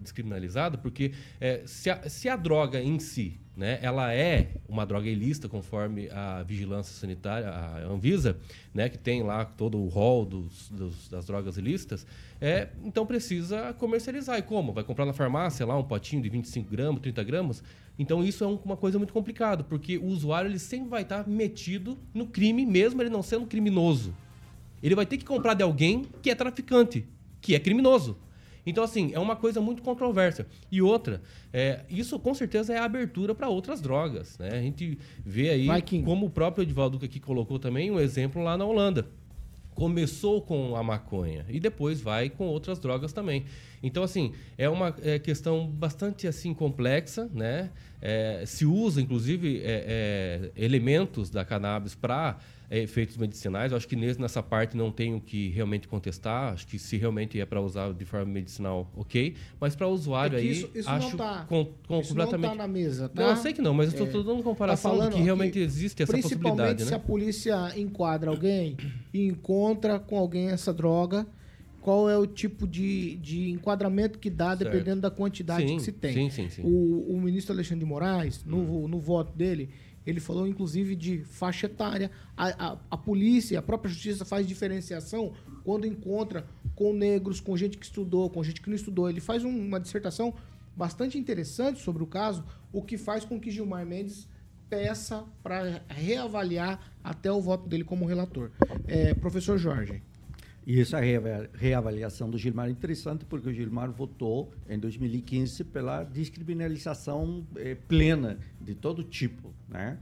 descriminalizada, 0.02 0.78
porque 0.78 1.14
é, 1.40 1.64
se, 1.66 1.90
a, 1.90 2.10
se 2.10 2.28
a 2.28 2.36
droga 2.36 2.82
em 2.82 3.00
si 3.00 3.40
né, 3.60 3.78
ela 3.82 4.14
é 4.14 4.52
uma 4.70 4.86
droga 4.86 5.10
ilícita, 5.10 5.50
conforme 5.50 6.10
a 6.12 6.42
vigilância 6.44 6.96
sanitária, 6.96 7.50
a 7.50 7.80
Anvisa, 7.80 8.38
né, 8.74 8.88
que 8.88 8.98
tem 8.98 9.22
lá 9.22 9.44
todo 9.44 9.78
o 9.78 9.90
rol 9.90 10.26
dos, 10.26 10.70
dos, 10.70 11.10
das 11.10 11.26
drogas 11.26 11.58
ilícitas, 11.58 12.08
é, 12.40 12.70
então 12.86 13.06
precisa 13.06 13.74
comercializar. 13.74 14.40
E 14.40 14.42
como? 14.42 14.72
Vai 14.72 14.86
comprar 14.86 15.06
na 15.06 15.12
farmácia 15.12 15.66
lá 15.66 15.78
um 15.78 15.84
potinho 15.84 16.22
de 16.22 16.30
25 16.30 16.72
gramas, 16.72 17.02
30 17.02 17.22
gramas? 17.26 17.62
Então 18.00 18.24
isso 18.24 18.46
é 18.46 18.48
um, 18.48 18.56
uma 18.64 18.78
coisa 18.78 18.98
muito 18.98 19.12
complicada, 19.12 19.62
porque 19.62 19.98
o 19.98 20.06
usuário 20.06 20.50
ele 20.50 20.58
sempre 20.58 20.88
vai 20.88 21.02
estar 21.02 21.28
metido 21.28 21.98
no 22.14 22.28
crime, 22.28 22.66
mesmo 22.66 23.02
ele 23.02 23.10
não 23.10 23.22
sendo 23.22 23.46
criminoso. 23.46 24.16
Ele 24.82 24.96
vai 24.96 25.06
ter 25.06 25.18
que 25.18 25.26
comprar 25.26 25.54
de 25.54 25.64
alguém 25.64 26.06
que 26.22 26.32
é 26.32 26.36
traficante, 26.36 27.06
que 27.42 27.56
é 27.56 27.60
criminoso. 27.60 28.18
Então, 28.66 28.84
assim, 28.84 29.12
é 29.14 29.20
uma 29.20 29.36
coisa 29.36 29.62
muito 29.62 29.82
controversa. 29.82 30.48
E 30.72 30.82
outra, 30.82 31.22
é, 31.52 31.82
isso 31.90 32.20
com 32.20 32.34
certeza 32.34 32.74
é 32.74 32.78
a 32.78 32.86
abertura 32.86 33.34
para 33.34 33.50
outras 33.50 33.82
drogas. 33.82 34.38
Né? 34.38 34.50
A 34.50 34.62
gente 34.62 34.98
vê 35.26 35.50
aí, 35.50 35.68
como 36.04 36.28
o 36.28 36.30
próprio 36.30 36.64
Edvaldo 36.64 37.04
aqui 37.04 37.20
colocou 37.20 37.60
também, 37.60 37.90
um 37.92 38.00
exemplo 38.00 38.44
lá 38.44 38.58
na 38.58 38.66
Holanda 38.66 39.08
começou 39.80 40.42
com 40.42 40.76
a 40.76 40.84
maconha 40.84 41.46
e 41.48 41.58
depois 41.58 42.02
vai 42.02 42.30
com 42.30 42.46
outras 42.46 42.80
drogas 42.80 43.14
também. 43.14 43.46
Então, 43.82 44.04
assim, 44.04 44.34
é 44.58 44.68
uma 44.68 44.94
é, 45.02 45.18
questão 45.18 45.66
bastante 45.66 46.28
assim 46.28 46.54
complexa, 46.54 47.30
né? 47.34 47.70
É, 48.02 48.44
se 48.46 48.66
usa, 48.66 49.02
inclusive, 49.02 49.62
é, 49.64 50.52
é 50.58 50.64
elementos 50.66 51.30
da 51.30 51.46
cannabis 51.46 51.96
para 51.96 52.38
efeitos 52.78 53.18
medicinais. 53.18 53.72
Eu 53.72 53.78
acho 53.78 53.88
que 53.88 53.96
nessa 53.96 54.44
parte 54.44 54.78
não 54.78 54.92
tenho 54.92 55.20
que 55.20 55.50
realmente 55.50 55.88
contestar. 55.88 56.54
Acho 56.54 56.68
que 56.68 56.78
se 56.78 56.98
realmente 56.98 57.40
é 57.40 57.46
para 57.46 57.60
usar 57.62 57.94
de 57.94 58.06
forma 58.06 58.28
medicinal, 58.28 58.92
ok. 58.96 59.36
Mas 59.60 59.76
para 59.76 59.88
o 59.88 59.92
usuário 59.92 60.38
é 60.38 60.42
aí, 60.42 60.52
isso, 60.52 60.70
isso 60.76 60.90
acho 60.90 61.10
não 61.10 61.18
tá, 61.18 61.46
com, 61.48 61.66
com 61.88 62.00
isso 62.00 62.10
completamente. 62.10 62.50
Não 62.50 62.58
tá 62.58 62.64
na 62.64 62.68
mesa, 62.68 63.10
tá? 63.10 63.24
Não, 63.24 63.30
eu 63.32 63.38
sei 63.38 63.54
que 63.54 63.62
não, 63.62 63.74
mas 63.74 63.94
eu 63.94 64.06
estou 64.06 64.22
é, 64.22 64.24
dando 64.24 64.44
comparação 64.44 64.98
tá 64.98 65.10
que 65.10 65.20
realmente 65.20 65.58
aqui, 65.58 65.62
existe 65.62 66.04
essa 66.04 66.14
possibilidade. 66.14 66.84
se 66.84 66.92
né? 66.92 66.98
a 66.98 67.00
polícia 67.00 67.80
enquadra 67.80 68.30
alguém 68.30 68.78
e 69.14 69.26
encontra 69.26 70.00
com 70.00 70.18
alguém 70.18 70.50
essa 70.50 70.74
droga 70.74 71.26
qual 71.82 72.10
é 72.10 72.18
o 72.18 72.28
tipo 72.28 72.68
de, 72.68 73.16
de 73.16 73.50
enquadramento 73.50 74.20
que 74.20 74.30
dá, 74.30 74.56
certo. 74.56 74.64
dependendo 74.66 75.02
da 75.02 75.10
quantidade 75.10 75.68
sim, 75.68 75.78
que 75.78 75.84
se 75.84 75.92
tem. 75.92 76.14
Sim, 76.14 76.30
sim, 76.30 76.50
sim. 76.50 76.62
O, 76.64 77.16
o 77.16 77.22
ministro 77.22 77.54
Alexandre 77.54 77.80
de 77.80 77.86
Moraes, 77.86 78.44
no, 78.46 78.58
hum. 78.58 78.88
no 78.88 79.00
voto 79.00 79.36
dele, 79.36 79.70
ele 80.06 80.20
falou, 80.20 80.48
inclusive, 80.48 80.96
de 80.96 81.20
faixa 81.24 81.66
etária. 81.66 82.10
A, 82.36 82.48
a, 82.48 82.78
a, 82.92 82.98
polícia, 82.98 83.60
a 83.60 83.62
própria 83.62 83.92
justiça 83.92 84.26
faz 84.26 84.48
diferenciação 84.48 85.34
quando 85.64 85.86
encontra 85.86 86.48
com 86.76 86.94
negros, 86.94 87.40
com 87.40 87.56
gente 87.56 87.78
que 87.78 87.86
estudou, 87.86 88.30
com 88.30 88.44
gente 88.44 88.62
que 88.62 88.70
não 88.70 88.76
estudou. 88.76 89.10
Ele 89.10 89.22
faz 89.22 89.44
um, 89.44 89.50
uma 89.50 89.80
dissertação 89.80 90.34
bastante 90.76 91.18
interessante 91.18 91.80
sobre 91.82 92.02
o 92.02 92.08
caso, 92.08 92.44
o 92.72 92.82
que 92.82 92.98
faz 92.98 93.26
com 93.26 93.40
que 93.40 93.52
Gilmar 93.52 93.86
Mendes 93.86 94.28
peça 94.70 95.26
para 95.44 95.82
reavaliar 95.88 96.80
até 97.04 97.32
o 97.32 97.42
voto 97.42 97.68
dele 97.68 97.84
como 97.84 98.06
relator. 98.06 98.52
É, 98.88 99.14
professor 99.14 99.58
Jorge. 99.58 100.02
E 100.66 100.80
essa 100.80 101.00
reavaliação 101.54 102.30
do 102.30 102.38
Gilmar 102.38 102.68
é 102.68 102.72
interessante 102.72 103.26
porque 103.26 103.50
o 103.50 103.54
Gilmar 103.54 103.92
votou 103.92 104.54
em 104.68 104.78
2015 104.78 105.64
pela 105.66 106.04
descriminalização 106.04 107.46
eh, 107.56 107.76
plena 107.88 108.38
de 108.62 108.76
todo 108.76 109.04
tipo, 109.04 109.54
né? 109.68 109.98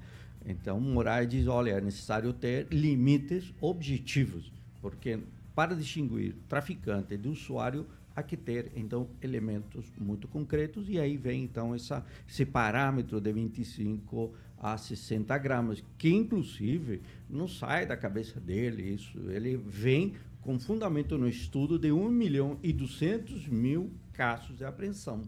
Então, 0.45 0.79
Moraes 0.79 1.29
diz, 1.29 1.47
olha, 1.47 1.71
é 1.71 1.81
necessário 1.81 2.31
ter 2.33 2.67
limites 2.71 3.53
objetivos, 3.61 4.51
porque 4.81 5.19
para 5.53 5.75
distinguir 5.75 6.35
traficante 6.47 7.17
de 7.17 7.27
usuário 7.27 7.85
há 8.15 8.23
que 8.23 8.35
ter 8.35 8.71
então 8.75 9.07
elementos 9.21 9.85
muito 9.99 10.27
concretos 10.27 10.89
e 10.89 10.99
aí 10.99 11.17
vem 11.17 11.43
então 11.43 11.75
essa, 11.75 12.03
esse 12.27 12.45
parâmetro 12.45 13.21
de 13.21 13.31
25 13.31 14.33
a 14.59 14.77
60 14.77 15.37
gramas 15.37 15.83
que 15.97 16.09
inclusive 16.09 17.01
não 17.29 17.47
sai 17.47 17.85
da 17.85 17.95
cabeça 17.95 18.39
dele 18.39 18.83
isso 18.93 19.17
ele 19.29 19.57
vem 19.57 20.15
com 20.47 20.57
fundamento 20.57 21.17
no 21.17 21.27
estudo 21.27 21.77
de 21.77 21.91
1 21.91 22.09
milhão 22.09 22.57
e 22.63 22.71
200 22.71 23.49
mil 23.49 23.91
casos 24.13 24.57
de 24.57 24.63
apreensão. 24.63 25.23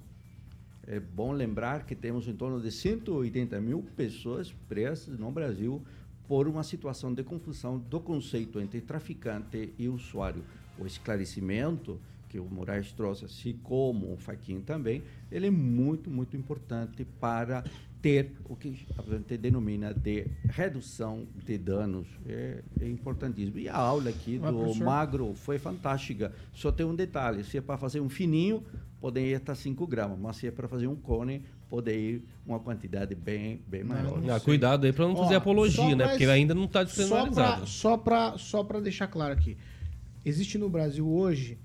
É 0.88 0.98
bom 0.98 1.34
lembrar 1.34 1.86
que 1.86 1.94
temos 1.94 2.26
em 2.30 2.34
torno 2.34 2.62
de 2.62 2.72
180 2.72 3.60
mil 3.60 3.84
pessoas 3.98 4.56
presas 4.70 5.20
no 5.20 5.30
Brasil 5.30 5.84
por 6.26 6.48
uma 6.48 6.64
situação 6.64 7.14
de 7.14 7.22
confusão 7.22 7.78
do 7.78 8.00
conceito 8.00 8.62
entre 8.62 8.80
traficante 8.80 9.74
e 9.78 9.90
usuário. 9.90 10.42
O 10.78 10.86
esclarecimento 10.86 12.00
que 12.30 12.40
o 12.40 12.46
Moraes 12.46 12.94
trouxe, 12.94 13.26
assim 13.26 13.60
como 13.62 14.14
o 14.14 14.18
Faquin 14.18 14.62
também, 14.62 15.04
ele 15.30 15.48
é 15.48 15.52
muito, 15.52 16.10
muito 16.10 16.38
importante 16.38 17.04
para 17.20 17.64
ter 18.02 18.32
o 18.46 18.56
que 18.56 18.70
a 18.98 19.16
gente 19.16 19.38
denomina 19.38 19.94
de 19.94 20.28
redução 20.50 21.28
de 21.46 21.58
danos. 21.58 22.08
É, 22.26 22.64
é 22.82 22.88
importantíssimo. 22.88 23.60
E 23.60 23.68
a 23.68 23.76
aula 23.76 24.10
aqui 24.10 24.38
do 24.38 24.54
professor. 24.54 24.84
Magro 24.84 25.34
foi 25.34 25.58
fantástica. 25.58 26.34
Só 26.54 26.72
tem 26.72 26.86
um 26.86 26.96
detalhe: 26.96 27.44
se 27.44 27.58
é 27.58 27.62
para 27.62 27.78
fazer 27.78 28.00
um 28.00 28.10
fininho, 28.10 28.64
pode 29.02 29.20
ir 29.20 29.36
até 29.36 29.54
5 29.54 29.86
gramas, 29.88 30.18
mas 30.20 30.38
se 30.38 30.48
é 30.48 30.52
para 30.52 30.68
fazer 30.68 30.88
um 30.88 30.96
cone, 30.96 31.44
pode 31.70 31.92
ir 31.92 32.24
uma 32.46 32.60
quantidade 32.60 33.14
bem, 33.16 33.62
bem 33.68 33.84
maior. 33.84 34.22
Ah, 34.30 34.40
cuidado 34.40 34.86
aí 34.86 34.94
para 34.94 35.08
não 35.08 35.16
fazer 35.16 35.36
Ó, 35.36 35.38
apologia, 35.38 35.96
né? 35.96 36.08
Porque 36.08 36.26
ainda 36.26 36.56
não 36.56 36.66
está 36.66 36.84
despenalizado. 36.84 37.68
Só 37.68 37.98
para 37.98 38.38
só 38.38 38.64
deixar 38.64 39.08
claro 39.08 39.34
aqui: 39.34 39.58
existe 40.26 40.58
no 40.58 40.70
Brasil 40.70 41.08
hoje 41.08 41.58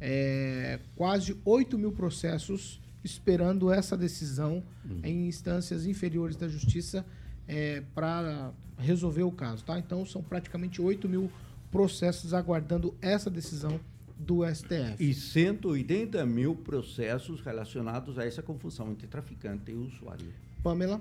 é, 0.00 0.80
quase 0.94 1.36
8 1.44 1.78
mil 1.78 1.92
processos 1.92 2.80
esperando 3.06 3.72
essa 3.72 3.96
decisão 3.96 4.62
uhum. 4.84 5.00
em 5.02 5.28
instâncias 5.28 5.86
inferiores 5.86 6.36
da 6.36 6.48
justiça 6.48 7.06
é, 7.48 7.82
para 7.94 8.52
resolver 8.78 9.22
o 9.22 9.32
caso. 9.32 9.64
Tá? 9.64 9.78
Então, 9.78 10.04
são 10.04 10.22
praticamente 10.22 10.82
8 10.82 11.08
mil 11.08 11.30
processos 11.70 12.34
aguardando 12.34 12.94
essa 13.00 13.30
decisão 13.30 13.80
do 14.18 14.42
STF. 14.46 14.96
E 14.98 15.12
180 15.12 16.24
mil 16.26 16.54
processos 16.54 17.40
relacionados 17.40 18.18
a 18.18 18.24
essa 18.24 18.42
confusão 18.42 18.90
entre 18.90 19.06
traficante 19.06 19.70
e 19.70 19.74
usuário. 19.74 20.32
Pamela? 20.62 21.00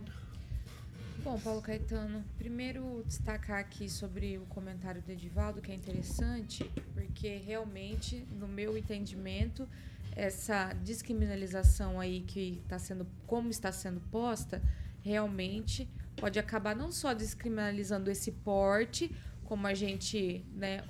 Bom, 1.23 1.39
Paulo 1.39 1.59
Caetano, 1.59 2.23
primeiro 2.37 3.03
destacar 3.07 3.59
aqui 3.59 3.89
sobre 3.89 4.37
o 4.37 4.41
comentário 4.41 5.01
do 5.01 5.09
Edivaldo, 5.11 5.59
que 5.59 5.71
é 5.71 5.75
interessante, 5.75 6.69
porque 6.93 7.37
realmente, 7.37 8.23
no 8.39 8.47
meu 8.47 8.77
entendimento, 8.77 9.67
essa 10.15 10.73
descriminalização 10.73 11.99
aí 11.99 12.21
que 12.21 12.61
está 12.63 12.79
sendo, 12.79 13.05
como 13.27 13.49
está 13.49 13.71
sendo 13.71 13.99
posta, 14.11 14.61
realmente 15.03 15.89
pode 16.15 16.39
acabar 16.39 16.75
não 16.75 16.91
só 16.91 17.13
descriminalizando 17.13 18.09
esse 18.09 18.31
porte, 18.31 19.13
como 19.43 19.67
a 19.67 19.73
gente 19.73 20.45
né, 20.53 20.83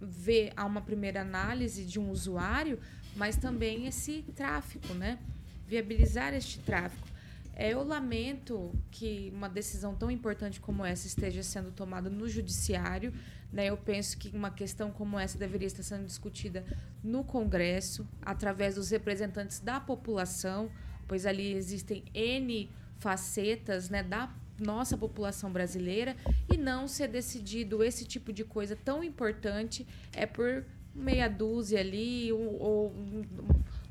vê 0.00 0.52
a 0.56 0.64
uma 0.64 0.80
primeira 0.80 1.20
análise 1.20 1.84
de 1.84 2.00
um 2.00 2.10
usuário, 2.10 2.80
mas 3.14 3.36
também 3.36 3.86
esse 3.86 4.22
tráfico, 4.34 4.94
né? 4.94 5.18
Viabilizar 5.68 6.34
este 6.34 6.58
tráfico. 6.60 7.06
É, 7.54 7.74
eu 7.74 7.84
lamento 7.84 8.72
que 8.90 9.30
uma 9.34 9.48
decisão 9.48 9.94
tão 9.94 10.10
importante 10.10 10.58
como 10.58 10.84
essa 10.84 11.06
esteja 11.06 11.42
sendo 11.42 11.70
tomada 11.70 12.08
no 12.08 12.26
judiciário. 12.28 13.12
Né? 13.52 13.66
Eu 13.66 13.76
penso 13.76 14.16
que 14.16 14.34
uma 14.34 14.50
questão 14.50 14.90
como 14.90 15.18
essa 15.18 15.36
deveria 15.36 15.66
estar 15.66 15.82
sendo 15.82 16.06
discutida 16.06 16.64
no 17.02 17.22
Congresso, 17.22 18.08
através 18.22 18.76
dos 18.76 18.90
representantes 18.90 19.60
da 19.60 19.78
população, 19.78 20.70
pois 21.06 21.26
ali 21.26 21.52
existem 21.52 22.04
N 22.14 22.70
facetas 22.98 23.90
né, 23.90 24.02
da 24.02 24.32
nossa 24.58 24.96
população 24.96 25.50
brasileira 25.50 26.16
e 26.52 26.56
não 26.56 26.86
ser 26.86 27.08
decidido 27.08 27.82
esse 27.82 28.04
tipo 28.04 28.32
de 28.32 28.44
coisa 28.44 28.76
tão 28.76 29.02
importante 29.02 29.86
é 30.12 30.24
por 30.24 30.64
meia 30.94 31.28
dúzia 31.28 31.80
ali 31.80 32.32
ou, 32.32 32.60
ou 32.60 32.94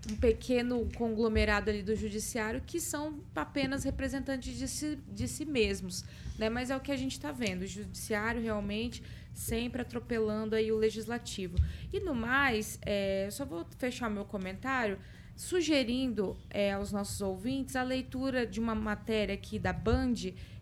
um 0.10 0.16
pequeno 0.16 0.88
conglomerado 0.96 1.70
ali 1.70 1.84
do 1.84 1.96
judiciário 1.96 2.62
que 2.66 2.80
são 2.80 3.20
apenas 3.36 3.84
representantes 3.84 4.58
de 4.58 4.68
si, 4.68 4.98
de 5.08 5.28
si 5.28 5.46
mesmos, 5.46 6.04
né? 6.40 6.50
Mas 6.50 6.72
é 6.72 6.76
o 6.76 6.80
que 6.80 6.92
a 6.92 6.98
gente 6.98 7.12
está 7.12 7.32
vendo, 7.32 7.62
o 7.62 7.68
judiciário 7.68 8.42
realmente 8.42 9.04
sempre 9.34 9.82
atropelando 9.82 10.56
aí 10.56 10.72
o 10.72 10.78
legislativo. 10.78 11.56
E 11.94 12.00
no 12.00 12.14
mais, 12.14 12.80
é, 12.82 13.30
só 13.32 13.46
vou 13.46 13.66
fechar 13.78 14.10
meu 14.10 14.26
comentário 14.26 14.98
sugerindo 15.36 16.38
é, 16.50 16.74
aos 16.74 16.92
nossos 16.92 17.22
ouvintes 17.22 17.76
a 17.76 17.84
leitura 17.84 18.46
de 18.46 18.60
uma 18.60 18.76
matéria 18.76 19.34
aqui 19.34 19.58
da 19.58 19.72
Band 19.72 20.14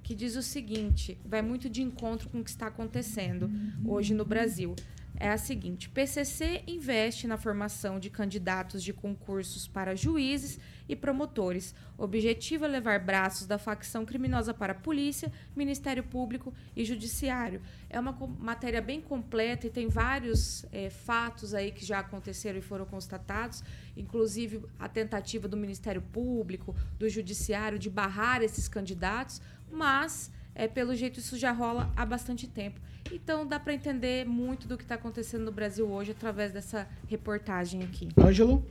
que 0.03 0.15
diz 0.15 0.35
o 0.35 0.41
seguinte: 0.41 1.17
vai 1.25 1.41
muito 1.41 1.69
de 1.69 1.81
encontro 1.81 2.29
com 2.29 2.39
o 2.39 2.43
que 2.43 2.49
está 2.49 2.67
acontecendo 2.67 3.49
hoje 3.85 4.13
no 4.13 4.25
Brasil. 4.25 4.75
É 5.19 5.29
a 5.29 5.37
seguinte: 5.37 5.89
PCC 5.89 6.63
investe 6.65 7.27
na 7.27 7.37
formação 7.37 7.99
de 7.99 8.09
candidatos 8.09 8.81
de 8.81 8.93
concursos 8.93 9.67
para 9.67 9.95
juízes 9.95 10.57
e 10.87 10.95
promotores. 10.95 11.75
O 11.97 12.03
objetivo 12.03 12.65
é 12.65 12.67
levar 12.67 12.99
braços 12.99 13.45
da 13.45 13.57
facção 13.57 14.05
criminosa 14.05 14.53
para 14.53 14.71
a 14.71 14.75
polícia, 14.75 15.31
Ministério 15.55 16.03
Público 16.03 16.53
e 16.75 16.85
Judiciário. 16.85 17.61
É 17.89 17.99
uma 17.99 18.13
matéria 18.39 18.81
bem 18.81 19.01
completa 19.01 19.67
e 19.67 19.69
tem 19.69 19.89
vários 19.89 20.65
eh, 20.71 20.89
fatos 20.89 21.53
aí 21.53 21.71
que 21.71 21.85
já 21.85 21.99
aconteceram 21.99 22.57
e 22.57 22.61
foram 22.61 22.85
constatados, 22.85 23.61
inclusive 23.95 24.63
a 24.79 24.87
tentativa 24.87 25.47
do 25.47 25.57
Ministério 25.57 26.01
Público, 26.01 26.75
do 26.97 27.09
Judiciário 27.09 27.77
de 27.77 27.89
barrar 27.89 28.41
esses 28.41 28.67
candidatos, 28.67 29.41
mas 29.69 30.31
é, 30.55 30.67
pelo 30.67 30.95
jeito 30.95 31.19
isso 31.19 31.37
já 31.37 31.51
rola 31.51 31.91
há 31.95 32.05
bastante 32.05 32.47
tempo. 32.47 32.81
Então 33.11 33.45
dá 33.45 33.59
para 33.59 33.73
entender 33.73 34.25
muito 34.25 34.67
do 34.67 34.77
que 34.77 34.83
está 34.83 34.95
acontecendo 34.95 35.45
no 35.45 35.51
Brasil 35.51 35.89
hoje 35.89 36.11
através 36.11 36.51
dessa 36.51 36.87
reportagem 37.07 37.83
aqui. 37.83 38.09
Ângelo? 38.17 38.63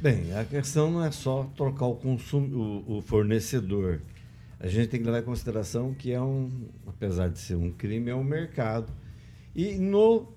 Bem, 0.00 0.32
a 0.34 0.44
questão 0.44 0.90
não 0.90 1.04
é 1.04 1.10
só 1.10 1.44
trocar 1.56 1.86
o, 1.86 1.96
consum, 1.96 2.42
o, 2.86 2.98
o 2.98 3.02
fornecedor. 3.02 4.00
A 4.58 4.66
gente 4.66 4.88
tem 4.88 5.00
que 5.00 5.06
levar 5.06 5.20
em 5.20 5.24
consideração 5.24 5.94
que 5.94 6.12
é 6.12 6.20
um, 6.20 6.50
apesar 6.86 7.28
de 7.28 7.38
ser 7.38 7.54
um 7.54 7.70
crime, 7.70 8.10
é 8.10 8.14
um 8.14 8.24
mercado. 8.24 8.92
E 9.54 9.76
no 9.76 10.34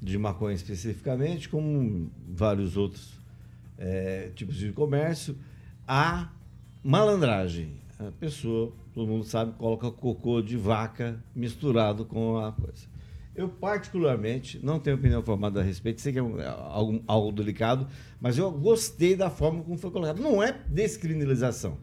de 0.00 0.18
maconha 0.18 0.54
especificamente, 0.54 1.48
como 1.48 2.10
vários 2.28 2.76
outros 2.76 3.18
eh, 3.78 4.30
tipos 4.34 4.56
de 4.56 4.72
comércio, 4.72 5.36
há 5.86 6.30
malandragem. 6.84 7.72
A 7.98 8.10
pessoa, 8.12 8.72
todo 8.96 9.08
mundo 9.08 9.24
sabe, 9.24 9.52
coloca 9.58 9.90
cocô 9.90 10.40
de 10.40 10.56
vaca 10.56 11.22
misturado 11.34 12.06
com 12.06 12.38
a 12.38 12.50
coisa. 12.50 12.86
Eu, 13.34 13.46
particularmente, 13.46 14.58
não 14.64 14.80
tenho 14.80 14.96
opinião 14.96 15.22
formada 15.22 15.60
a 15.60 15.62
respeito, 15.62 16.00
sei 16.00 16.14
que 16.14 16.18
é 16.18 16.22
um- 16.22 16.40
é 16.40 16.46
algo, 16.46 17.02
algo 17.06 17.30
delicado, 17.30 17.86
mas 18.18 18.38
eu 18.38 18.50
gostei 18.50 19.14
da 19.14 19.28
forma 19.28 19.62
como 19.62 19.76
foi 19.76 19.90
colocado. 19.90 20.18
Não 20.22 20.42
é 20.42 20.58
descriminalização 20.68 21.76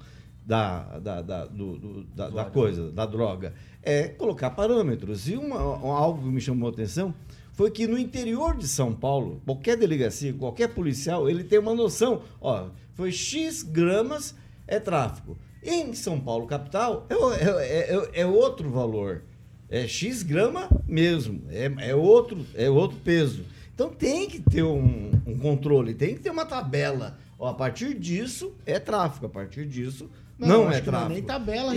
da, 0.43 0.97
da, 0.97 1.21
da, 1.21 1.45
do- 1.45 1.77
do- 1.77 2.03
da, 2.05 2.29
da 2.29 2.45
coisa, 2.45 2.91
da 2.91 3.05
droga. 3.05 3.53
É 3.83 4.07
colocar 4.07 4.49
parâmetros. 4.49 5.29
E 5.29 5.35
uma, 5.37 5.61
um- 5.85 5.91
algo 5.91 6.23
que 6.23 6.27
me 6.29 6.41
chamou 6.41 6.67
a 6.69 6.71
atenção 6.71 7.13
foi 7.51 7.69
que 7.69 7.85
no 7.85 7.99
interior 7.99 8.57
de 8.57 8.67
São 8.67 8.91
Paulo, 8.91 9.39
qualquer 9.45 9.77
delegacia, 9.77 10.33
qualquer 10.33 10.69
policial, 10.73 11.29
ele 11.29 11.43
tem 11.43 11.59
uma 11.59 11.75
noção. 11.75 12.23
Ó, 12.41 12.69
foi 12.95 13.11
X 13.11 13.61
gramas 13.61 14.35
é 14.67 14.79
tráfico. 14.79 15.37
Em 15.63 15.93
São 15.93 16.19
Paulo, 16.19 16.45
capital, 16.47 17.05
é, 17.09 17.15
o- 17.15 17.33
é- 17.33 17.59
é- 17.61 18.09
é 18.21 18.25
outro 18.25 18.69
valor. 18.69 19.23
É 19.69 19.87
X 19.87 20.21
grama 20.23 20.69
mesmo. 20.87 21.41
É, 21.49 21.71
é 21.89 21.95
outro, 21.95 22.45
é 22.53 22.69
outro 22.69 22.97
peso. 23.03 23.43
Então 23.73 23.89
tem 23.89 24.27
que 24.27 24.39
ter 24.39 24.61
um, 24.63 25.09
um 25.25 25.37
controle, 25.39 25.93
tem 25.95 26.13
que 26.15 26.21
ter 26.21 26.29
uma 26.29 26.45
tabela. 26.45 27.17
Ó, 27.39 27.47
a 27.47 27.53
partir 27.53 27.97
disso 27.97 28.53
é 28.65 28.77
tráfico, 28.79 29.25
a 29.25 29.29
partir 29.29 29.65
disso 29.65 30.09
não, 30.37 30.67
acho 30.67 30.77
é 30.77 30.81
que 30.81 30.87
Não 30.91 30.97
é 30.97 30.99
tráfico. 30.99 31.13
nem 31.13 31.23
tabela, 31.23 31.73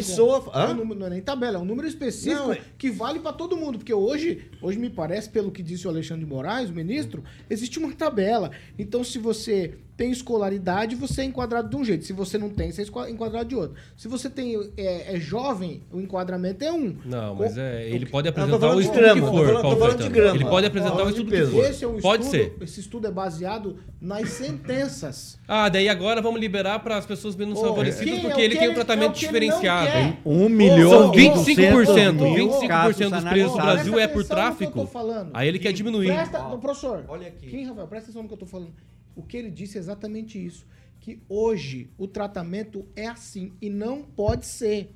É 0.52 0.66
um 0.72 0.74
número- 0.74 1.00
Não 1.00 1.06
é 1.06 1.10
nem 1.10 1.22
tabela, 1.22 1.56
é 1.58 1.60
um 1.60 1.64
número 1.64 1.86
específico 1.88 2.42
Não, 2.42 2.52
é- 2.52 2.60
que 2.76 2.90
vale 2.90 3.18
para 3.20 3.32
todo 3.32 3.56
mundo. 3.56 3.78
Porque 3.78 3.94
hoje, 3.94 4.50
hoje 4.60 4.78
me 4.78 4.90
parece, 4.90 5.30
pelo 5.30 5.50
que 5.50 5.62
disse 5.62 5.86
o 5.86 5.90
Alexandre 5.90 6.24
de 6.24 6.30
Moraes, 6.30 6.68
o 6.68 6.72
ministro, 6.74 7.22
existe 7.48 7.78
uma 7.78 7.92
tabela. 7.94 8.50
Então, 8.78 9.02
se 9.02 9.18
você 9.18 9.74
tem 9.96 10.10
escolaridade, 10.10 10.94
você 10.94 11.22
é 11.22 11.24
enquadrado 11.24 11.70
de 11.70 11.76
um 11.76 11.84
jeito. 11.84 12.04
Se 12.04 12.12
você 12.12 12.36
não 12.36 12.50
tem, 12.50 12.70
você 12.70 12.82
é 12.82 13.10
enquadrado 13.10 13.48
de 13.48 13.56
outro. 13.56 13.76
Se 13.96 14.08
você 14.08 14.28
tem 14.28 14.54
é, 14.76 15.14
é 15.14 15.18
jovem, 15.18 15.82
o 15.90 15.98
enquadramento 15.98 16.62
é 16.64 16.70
um. 16.70 16.96
Não, 17.04 17.34
mas 17.34 17.56
é, 17.56 17.88
ele 17.88 18.04
pode 18.04 18.28
apresentar 18.28 18.74
o 18.74 18.80
estudo 18.80 18.98
grama, 18.98 19.14
que 19.14 19.36
for, 19.36 19.62
tô 19.62 19.76
falando. 19.76 20.16
Ele 20.16 20.44
pode 20.44 20.66
apresentar 20.66 21.02
o 21.02 21.08
estudo 21.08 21.30
que 21.30 21.36
peso. 21.36 21.52
for. 21.52 21.64
Esse 21.64 21.84
é 21.84 21.88
um 21.88 21.98
pode 22.00 22.24
estudo, 22.24 22.42
ser. 22.42 22.56
Esse 22.60 22.80
estudo 22.80 23.06
é 23.06 23.10
baseado 23.10 23.78
nas 24.00 24.28
sentenças. 24.28 25.38
Ah, 25.48 25.68
daí 25.70 25.88
agora 25.88 26.20
vamos 26.20 26.40
liberar 26.40 26.80
para 26.80 26.98
as 26.98 27.06
pessoas 27.06 27.34
menos 27.34 27.58
favorecidas, 27.58 28.18
é 28.18 28.20
porque 28.20 28.40
ele 28.40 28.54
que 28.54 28.58
tem 28.58 28.68
um 28.68 28.72
ele- 28.72 28.80
é 28.80 28.84
tratamento 28.84 29.14
que 29.14 29.24
ele 29.24 29.46
não 29.48 29.58
diferenciado. 29.60 30.16
Um 30.26 30.48
milhão 30.48 30.90
São 30.90 31.14
e 31.14 31.30
25%, 31.30 31.86
200 31.86 32.22
mil 32.22 32.50
25% 32.50 32.68
casos 32.68 32.96
dos 32.96 33.24
presos 33.24 33.52
do 33.52 33.58
analisados. 33.60 33.64
Brasil 33.64 33.98
é 33.98 34.06
por 34.06 34.18
no 34.18 34.22
que 34.24 34.28
tráfico. 34.28 34.90
Aí 35.32 35.48
ele 35.48 35.58
quer 35.58 35.72
diminuir. 35.72 36.12
Professor, 36.60 37.04
olha 37.08 37.28
aqui. 37.28 37.46
Quem, 37.46 37.64
Rafael, 37.64 37.86
presta 37.86 38.06
atenção 38.06 38.22
no 38.22 38.28
que 38.28 38.34
eu 38.34 38.38
tô 38.38 38.46
falando. 38.46 38.72
O 39.16 39.22
que 39.22 39.36
ele 39.36 39.50
disse 39.50 39.76
é 39.78 39.80
exatamente 39.80 40.38
isso. 40.44 40.66
Que 41.00 41.18
hoje 41.28 41.88
o 41.98 42.06
tratamento 42.06 42.86
é 42.94 43.06
assim 43.06 43.52
e 43.60 43.68
não 43.70 44.02
pode 44.02 44.46
ser. 44.46 44.94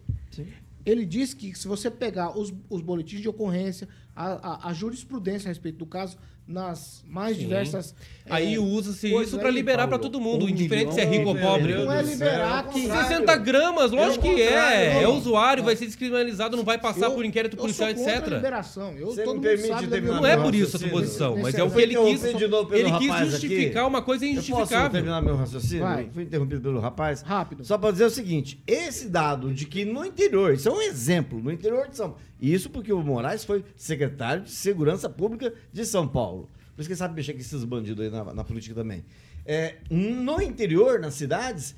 Ele 0.84 1.04
disse 1.04 1.34
que 1.36 1.54
se 1.58 1.66
você 1.66 1.90
pegar 1.90 2.38
os, 2.38 2.52
os 2.68 2.80
boletins 2.82 3.20
de 3.20 3.28
ocorrência, 3.28 3.88
a, 4.14 4.26
a- 4.66 4.68
a 4.68 4.72
jurisprudência 4.72 5.48
a 5.48 5.50
respeito 5.50 5.78
do 5.78 5.86
caso, 5.86 6.18
nas 6.50 7.04
mais 7.08 7.36
Sim. 7.36 7.42
diversas. 7.44 7.94
Aí 8.28 8.54
é, 8.54 8.58
usa-se 8.60 9.12
isso 9.12 9.38
para 9.38 9.50
liberar 9.50 9.88
para 9.88 9.98
todo 9.98 10.20
mundo, 10.20 10.44
Um 10.46 10.48
indiferente 10.48 10.94
se 10.94 11.00
é 11.00 11.04
rico 11.04 11.28
ou 11.30 11.36
pobre. 11.36 11.74
Não 11.74 11.92
é 11.92 12.02
liberar 12.02 12.68
que- 12.68 12.86
60 12.86 13.36
gramas, 13.36 13.90
lógico 13.90 14.22
que 14.22 14.42
é. 14.42 14.98
É 15.00 15.02
não. 15.02 15.16
usuário, 15.16 15.64
vai 15.64 15.74
ser 15.76 15.86
descriminalizado, 15.86 16.56
não 16.56 16.64
vai 16.64 16.78
passar 16.78 17.06
Eu- 17.06 17.12
por 17.12 17.24
inquérito 17.24 17.56
eu 17.56 17.60
policial, 17.60 17.88
sou 17.88 17.96
contra 17.98 18.12
a 18.12 18.18
etc. 18.18 18.32
liberação. 18.34 18.92
Eu, 18.96 19.06
Você 19.06 19.22
todo 19.22 19.34
me 19.34 19.34
mundo 19.40 19.42
permite 19.48 19.68
sabe 19.68 19.86
terminar 19.88 20.16
Não 20.20 20.26
é 20.26 20.36
por 20.36 20.54
isso 20.54 20.76
a 20.76 20.78
sua 20.78 20.88
raciocínio? 20.88 21.00
posição, 21.00 21.36
mas 21.42 21.54
é 21.54 21.62
o 21.62 21.70
que 21.70 21.80
ele 21.80 21.96
quis. 21.96 22.24
Ele 22.24 22.92
quis 22.98 23.30
justificar 23.30 23.86
uma 23.86 24.02
coisa 24.02 24.24
Eu 24.24 24.30
injustificável. 24.32 24.78
posso 24.78 24.90
terminar 24.90 25.22
meu 25.22 25.36
raciocínio? 25.36 25.84
Vai. 25.84 26.08
Fui 26.12 26.22
interrompido 26.24 26.60
pelo 26.60 26.78
rapaz. 26.80 27.22
Rápido. 27.22 27.64
Só 27.64 27.76
para 27.78 27.90
dizer 27.92 28.04
o 28.04 28.10
seguinte: 28.10 28.62
esse 28.66 29.08
dado 29.08 29.52
de 29.52 29.64
que 29.66 29.84
no 29.84 30.04
interior, 30.04 30.54
isso 30.54 30.68
é 30.68 30.72
um 30.72 30.80
exemplo, 30.82 31.40
no 31.40 31.50
interior 31.50 31.88
de 31.88 31.96
São 31.96 32.10
Paulo. 32.10 32.22
Isso 32.40 32.70
porque 32.70 32.90
o 32.90 33.02
Moraes 33.02 33.44
foi 33.44 33.62
secretário 33.76 34.44
de 34.44 34.50
Segurança 34.50 35.10
Pública 35.10 35.52
de 35.72 35.84
São 35.84 36.08
Paulo. 36.08 36.39
Por 36.80 36.84
isso 36.84 36.88
que 36.88 36.92
ele 36.94 36.98
sabe 36.98 37.14
mexer 37.14 37.34
com 37.34 37.40
esses 37.40 37.62
bandidos 37.62 38.02
aí 38.02 38.10
na, 38.10 38.32
na 38.32 38.42
política 38.42 38.74
também. 38.74 39.04
É, 39.44 39.76
no 39.90 40.40
interior, 40.40 40.98
nas 40.98 41.12
cidades, 41.12 41.74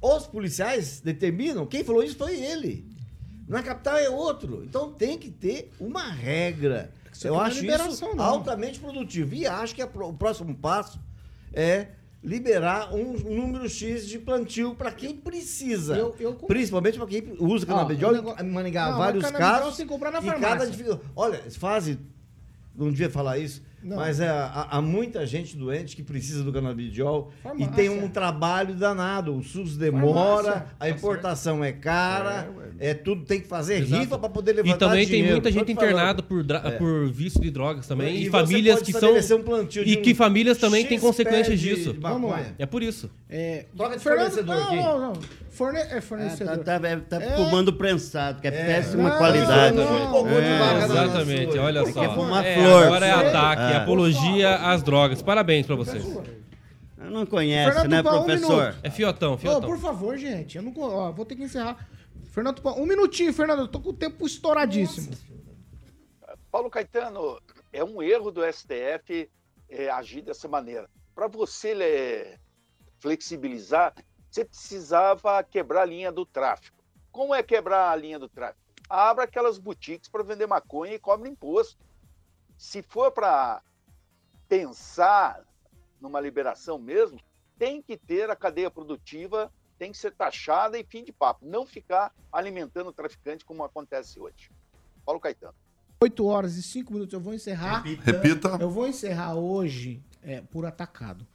os 0.00 0.28
policiais 0.28 1.00
determinam. 1.00 1.66
Quem 1.66 1.82
falou 1.82 2.04
isso 2.04 2.16
foi 2.16 2.38
ele. 2.40 2.86
Na 3.48 3.64
capital 3.64 3.96
é 3.96 4.08
outro. 4.08 4.62
Então 4.64 4.92
tem 4.92 5.18
que 5.18 5.28
ter 5.28 5.72
uma 5.80 6.04
regra. 6.08 6.92
Isso 7.12 7.26
Eu 7.26 7.34
é 7.34 7.38
acho 7.46 7.64
isso 7.66 8.14
não. 8.14 8.22
altamente 8.22 8.78
produtivo. 8.78 9.34
E 9.34 9.44
acho 9.44 9.74
que 9.74 9.82
a 9.82 9.86
o 9.86 10.12
próximo 10.12 10.54
passo 10.54 11.00
é 11.52 11.88
liberar 12.22 12.94
um 12.94 13.14
número 13.18 13.68
X 13.68 14.06
de 14.06 14.20
plantio 14.20 14.76
para 14.76 14.92
quem 14.92 15.16
precisa. 15.16 15.96
Eu- 15.96 16.14
eu 16.20 16.32
Principalmente 16.34 16.96
para 16.96 17.08
quem 17.08 17.34
usa 17.40 17.66
Ó, 17.68 17.74
canabidiol. 17.74 18.12
o 18.12 18.14
negócio- 18.14 18.44
Em 18.46 18.48
Maringá, 18.50 18.90
Não, 18.92 18.98
vários 18.98 19.24
canabidiol 19.24 19.58
casos. 19.62 19.74
sem 19.76 19.84
comprar 19.84 20.12
na 20.12 20.22
farmácia. 20.22 20.70
cada 20.70 21.00
Olha, 21.16 21.42
fase. 21.50 21.98
Não 22.72 22.90
devia 22.90 23.10
falar 23.10 23.38
isso, 23.38 23.60
Não. 23.84 23.96
mas 23.98 24.18
é, 24.18 24.28
há, 24.28 24.68
há 24.70 24.80
muita 24.80 25.26
gente 25.26 25.56
doente 25.56 25.94
que 25.94 26.02
precisa 26.02 26.42
do 26.42 26.50
canabidiol 26.52 27.30
Farmácia. 27.42 27.64
e 27.64 27.76
tem 27.76 27.90
um 27.90 28.08
trabalho 28.08 28.74
danado. 28.74 29.36
O 29.36 29.42
SUS 29.42 29.76
demora, 29.76 30.42
Farmácia. 30.44 30.66
a 30.80 30.88
importação 30.88 31.62
é 31.62 31.70
cara, 31.72 32.48
é, 32.80 32.94
tudo 32.94 33.24
tem 33.24 33.40
que 33.40 33.46
fazer 33.46 33.80
Exato. 33.82 34.00
rifa 34.02 34.18
para 34.18 34.28
poder 34.30 34.52
levantar 34.54 34.76
E 34.76 34.78
também 34.78 35.04
tem 35.04 35.06
dinheiro. 35.16 35.32
muita 35.32 35.50
Tô 35.50 35.58
gente 35.58 35.72
internada 35.72 36.22
por, 36.22 36.44
É. 36.50 36.70
por 36.72 37.08
vício 37.10 37.40
de 37.40 37.50
drogas 37.50 37.86
também. 37.86 38.16
E 38.16 38.26
E, 38.26 38.30
famílias 38.30 38.80
que 38.80 38.92
são. 38.92 39.12
um 39.14 39.68
E 39.84 39.96
que 39.96 40.14
famílias 40.14 40.56
também 40.58 40.86
têm 40.86 40.98
consequências 40.98 41.60
de- 41.60 41.74
disso. 41.74 41.92
de. 41.92 42.00
É 42.58 42.64
por 42.66 42.82
isso. 42.82 43.10
É, 43.28 43.66
Troca 43.76 43.96
de 43.98 44.02
Fernando, 44.02 44.30
fornecedor 44.30 44.56
não, 44.56 44.64
aqui. 44.64 44.76
não, 44.76 45.00
não. 45.00 45.12
Forne, 45.50 45.78
é 45.78 45.98
É, 45.98 46.00
fornecedor. 46.00 46.58
tá, 46.58 46.80
tá, 46.80 46.96
tá 47.08 47.22
É. 47.22 47.36
fumando 47.36 47.72
prensado, 47.72 48.40
que 48.40 48.48
é, 48.48 48.50
péssima 48.50 49.08
Não, 49.08 49.18
qualidade. 49.18 49.76
não, 49.76 50.10
não. 50.24 50.28
É, 50.30 50.84
Exatamente, 50.84 51.58
olha 51.58 51.84
Tem 51.84 51.92
só. 51.92 52.08
que 52.08 52.14
fumar 52.14 52.44
É, 52.44 52.54
flor. 52.56 52.82
Agora 52.84 53.06
é 53.06 53.10
ataque, 53.12 53.73
É. 53.74 53.82
apologia 53.82 54.56
às 54.56 54.82
drogas. 54.82 55.22
Parabéns 55.22 55.66
pra 55.66 55.76
vocês. 55.76 56.04
Não 56.96 57.26
conhece, 57.26 57.70
Fernando 57.72 57.90
né, 57.90 58.02
Tupan, 58.02 58.20
um 58.20 58.24
professor? 58.24 58.62
minuto. 58.62 58.78
É 58.82 58.90
fiotão, 58.90 59.34
Ô, 59.34 59.38
fiotão. 59.38 59.68
por 59.68 59.78
favor, 59.78 60.16
gente. 60.16 60.56
Eu 60.56 60.62
não, 60.62 60.72
co- 60.72 60.88
ó, 60.88 61.12
vou 61.12 61.24
ter 61.26 61.36
que 61.36 61.42
encerrar. 61.42 61.86
Fernando 62.30 62.56
Tupan, 62.56 62.72
um 62.72 62.86
minutinho, 62.86 63.32
Fernando. 63.32 63.60
Eu 63.60 63.68
tô 63.68 63.78
com 63.80 63.90
o 63.90 63.94
tempo 63.94 64.26
estouradíssimo. 64.26 65.14
Paulo 66.50 66.70
Caetano, 66.70 67.38
é 67.72 67.82
um 67.84 68.02
erro 68.02 68.30
do 68.30 68.40
STF 68.44 69.28
é, 69.68 69.90
agir 69.90 70.22
dessa 70.22 70.48
maneira. 70.48 70.88
Para 71.14 71.26
você 71.28 71.72
é, 71.72 72.38
flexibilizar, 73.00 73.92
você 74.30 74.44
precisava 74.44 75.42
quebrar 75.42 75.82
a 75.82 75.86
linha 75.86 76.10
do 76.10 76.24
tráfico. 76.24 76.82
Como 77.12 77.34
é 77.34 77.42
quebrar 77.42 77.90
a 77.90 77.96
linha 77.96 78.18
do 78.18 78.28
tráfico? 78.28 78.60
Abra 78.88 79.24
aquelas 79.24 79.58
boutiques 79.58 80.08
para 80.08 80.22
vender 80.22 80.46
maconha 80.46 80.94
e 80.94 80.98
cobre 80.98 81.28
imposto. 81.28 81.76
Se 82.64 82.80
for 82.80 83.12
para 83.12 83.62
pensar 84.48 85.44
numa 86.00 86.18
liberação 86.18 86.78
mesmo, 86.78 87.20
tem 87.58 87.82
que 87.82 87.94
ter 87.94 88.30
a 88.30 88.34
cadeia 88.34 88.70
produtiva, 88.70 89.52
tem 89.78 89.92
que 89.92 89.98
ser 89.98 90.12
taxada 90.12 90.78
e 90.78 90.82
fim 90.82 91.04
de 91.04 91.12
papo. 91.12 91.44
Não 91.46 91.66
ficar 91.66 92.10
alimentando 92.32 92.88
o 92.88 92.92
traficante 92.92 93.44
como 93.44 93.62
acontece 93.62 94.18
hoje. 94.18 94.50
Paulo 95.04 95.20
Caetano. 95.20 95.54
8 96.00 96.26
horas 96.26 96.56
e 96.56 96.62
5 96.62 96.90
minutos. 96.90 97.12
Eu 97.12 97.20
vou 97.20 97.34
encerrar. 97.34 97.82
Repita. 97.82 98.56
Eu 98.58 98.70
vou 98.70 98.88
encerrar 98.88 99.34
hoje 99.34 100.02
é, 100.22 100.40
por 100.40 100.64
atacado. 100.64 101.26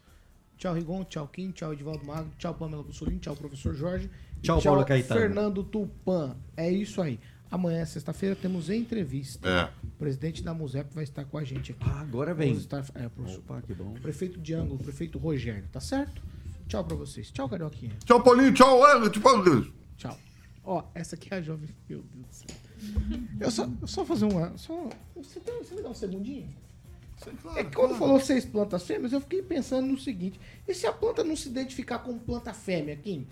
Tchau, 0.57 0.73
Rigon. 0.73 1.05
Tchau, 1.05 1.27
Kim. 1.27 1.51
Tchau, 1.51 1.71
Edivaldo 1.71 2.05
Magro. 2.05 2.31
Tchau, 2.39 2.55
Pamela 2.55 2.83
Bussolini. 2.83 3.19
Tchau, 3.19 3.35
professor 3.35 3.75
Jorge. 3.75 4.09
E 4.39 4.41
Tchau, 4.41 4.59
Paulo 4.61 4.83
Caetano. 4.83 5.21
Fernando 5.21 5.63
Tupan. 5.63 6.35
É 6.57 6.69
isso 6.69 7.01
aí. 7.03 7.19
Amanhã, 7.51 7.83
sexta-feira, 7.85 8.35
temos 8.35 8.69
entrevista. 8.69 9.49
É. 9.49 9.69
O 9.83 9.91
presidente 9.97 10.43
da 10.43 10.53
Musep 10.53 10.93
vai 10.93 11.03
estar 11.03 11.25
com 11.25 11.37
a 11.37 11.43
gente 11.43 11.71
aqui. 11.71 11.83
Ah, 11.85 12.01
agora 12.01 12.33
vem. 12.33 12.49
Vamos 12.49 12.63
estar, 12.63 12.85
é, 12.93 13.09
professor. 13.09 13.39
Opa, 13.39 13.61
que 13.61 13.73
bom. 13.73 13.93
Prefeito 13.95 14.39
de 14.39 14.53
Ângulo, 14.53 14.77
prefeito 14.77 15.17
Rogério, 15.17 15.67
tá 15.71 15.79
certo? 15.79 16.21
Tchau 16.67 16.83
pra 16.83 16.95
vocês. 16.95 17.31
Tchau, 17.31 17.49
Carioquinha. 17.49 17.95
Tchau, 18.05 18.21
Paulinho. 18.21 18.53
Tchau, 18.53 18.87
Ela. 18.87 19.09
Tchau, 19.09 19.43
Tchau. 19.97 20.17
Ó, 20.63 20.83
essa 20.93 21.15
aqui 21.15 21.33
é 21.33 21.37
a 21.37 21.41
jovem. 21.41 21.69
Meu 21.89 22.03
Deus 22.03 22.27
do 22.27 22.33
céu. 22.33 22.47
Eu 23.39 23.51
só, 23.51 23.69
eu 23.81 23.87
só 23.87 24.05
fazer 24.05 24.25
uma. 24.25 24.55
Só, 24.55 24.89
você, 25.15 25.39
tem, 25.39 25.57
você 25.57 25.73
me 25.73 25.81
dá 25.81 25.89
um 25.89 25.93
segundinho? 25.95 26.47
é 27.55 27.63
que 27.63 27.75
quando 27.75 27.95
falou 27.95 28.19
seis 28.19 28.45
plantas 28.45 28.83
fêmeas, 28.83 29.11
eu 29.11 29.19
fiquei 29.19 29.41
pensando 29.41 29.87
no 29.87 29.97
seguinte: 29.97 30.39
e 30.67 30.73
se 30.73 30.85
a 30.85 30.93
planta 30.93 31.23
não 31.23 31.35
se 31.35 31.49
identificar 31.49 31.99
como 31.99 32.19
planta 32.19 32.53
fêmea, 32.53 32.95
Kim? 32.95 33.27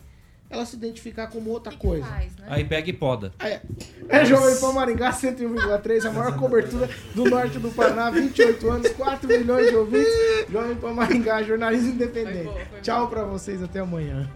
Ela 0.50 0.66
se 0.66 0.76
identificar 0.76 1.28
como 1.28 1.50
outra 1.50 1.74
coisa. 1.74 2.08
Aí 2.48 2.64
pega 2.64 2.90
e 2.90 2.94
poda. 2.94 3.34
É, 3.40 3.60
é 4.08 4.26
Jovem 4.26 4.58
Pan 4.60 4.72
Maringá 4.72 5.12
101,3, 5.12 6.06
a 6.06 6.12
maior 6.12 6.36
cobertura 6.40 6.90
do 7.14 7.26
norte 7.26 7.60
do 7.60 7.70
Paraná, 7.70 8.10
28 8.10 8.70
anos, 8.70 8.90
4 8.94 9.28
milhões 9.28 9.70
de 9.70 9.76
ouvintes. 9.76 10.14
Jovem 10.50 10.76
Pan 10.78 10.94
Maringá, 10.94 11.44
jornalismo 11.44 11.90
independente. 11.90 12.50
Tchau 12.82 13.10
pra 13.10 13.24
vocês, 13.24 13.62
até 13.62 13.80
amanhã. 13.80 14.30